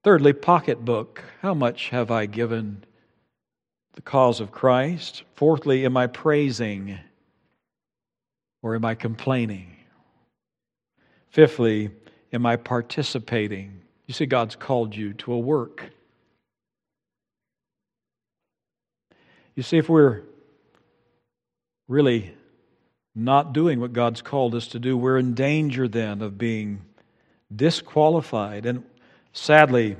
Thirdly, 0.03 0.33
pocketbook. 0.33 1.23
How 1.43 1.55
much 1.55 1.91
have 1.91 2.11
I 2.11 2.27
given 2.27 2.85
the 3.93 4.03
cause 4.03 4.41
of 4.41 4.53
Christ? 4.53 5.25
Fourthly, 5.35 5.85
am 5.85 5.97
I 5.97 6.07
praising 6.07 6.99
or 8.63 8.75
am 8.75 8.85
I 8.85 8.95
complaining? 8.95 9.77
Fifthly, 11.29 11.91
am 12.33 12.47
I 12.47 12.57
participating? 12.57 13.81
You 14.07 14.15
see, 14.15 14.27
God's 14.27 14.57
called 14.57 14.97
you 14.97 15.13
to 15.15 15.33
a 15.33 15.39
work. 15.39 15.91
You 19.55 19.63
see, 19.63 19.79
if 19.79 19.89
we're 19.89 20.23
really 21.89 22.35
not 23.15 23.53
doing 23.53 23.81
what 23.81 23.93
God's 23.93 24.23
called 24.23 24.55
us 24.55 24.69
to 24.69 24.79
do, 24.79 24.97
we're 24.97 25.19
in 25.19 25.35
danger 25.35 25.89
then 25.89 26.23
of 26.23 26.39
being 26.39 26.83
disqualified. 27.55 28.67
And 28.67 28.85
sadly, 29.33 29.97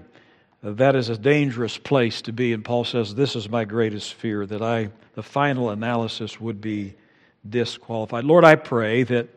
that 0.63 0.95
is 0.95 1.09
a 1.09 1.19
dangerous 1.19 1.79
place 1.79 2.23
to 2.23 2.33
be. 2.33 2.53
And 2.53 2.65
Paul 2.65 2.85
says, 2.85 3.15
This 3.15 3.35
is 3.35 3.49
my 3.49 3.65
greatest 3.65 4.15
fear, 4.15 4.47
that 4.47 4.63
I, 4.63 4.91
the 5.15 5.23
final 5.23 5.71
analysis 5.71 6.41
would 6.41 6.61
be 6.61 6.95
disqualified. 7.49 8.25
Lord, 8.25 8.45
I 8.45 8.55
pray 8.57 9.03
that 9.05 9.29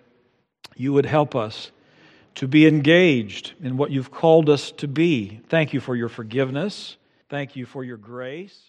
you 0.76 0.94
would 0.94 1.06
help 1.06 1.36
us 1.36 1.72
to 2.36 2.48
be 2.48 2.68
engaged 2.68 3.54
in 3.62 3.78
what 3.78 3.92
you've 3.92 4.12
called 4.12 4.50
us 4.50 4.72
to 4.72 4.88
be. 4.88 5.40
Thank 5.50 5.74
you 5.74 5.80
for 5.80 5.96
your 5.96 6.10
forgiveness. 6.10 6.98
Thank 7.30 7.56
you 7.56 7.66
for 7.66 7.84
your 7.84 7.98
grace. 7.98 8.60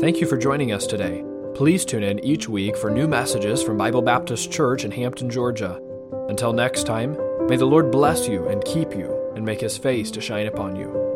Thank 0.00 0.20
you 0.20 0.28
for 0.28 0.38
joining 0.38 0.70
us 0.70 0.86
today. 0.86 1.24
Please 1.56 1.84
tune 1.84 2.04
in 2.04 2.24
each 2.24 2.48
week 2.48 2.76
for 2.76 2.88
new 2.88 3.08
messages 3.08 3.64
from 3.64 3.76
Bible 3.76 4.00
Baptist 4.00 4.52
Church 4.52 4.84
in 4.84 4.92
Hampton, 4.92 5.28
Georgia. 5.28 5.80
Until 6.28 6.52
next 6.52 6.84
time, 6.84 7.16
may 7.48 7.56
the 7.56 7.66
Lord 7.66 7.90
bless 7.90 8.28
you 8.28 8.46
and 8.46 8.64
keep 8.64 8.94
you 8.94 9.32
and 9.34 9.44
make 9.44 9.60
his 9.60 9.76
face 9.76 10.12
to 10.12 10.20
shine 10.20 10.46
upon 10.46 10.76
you. 10.76 11.07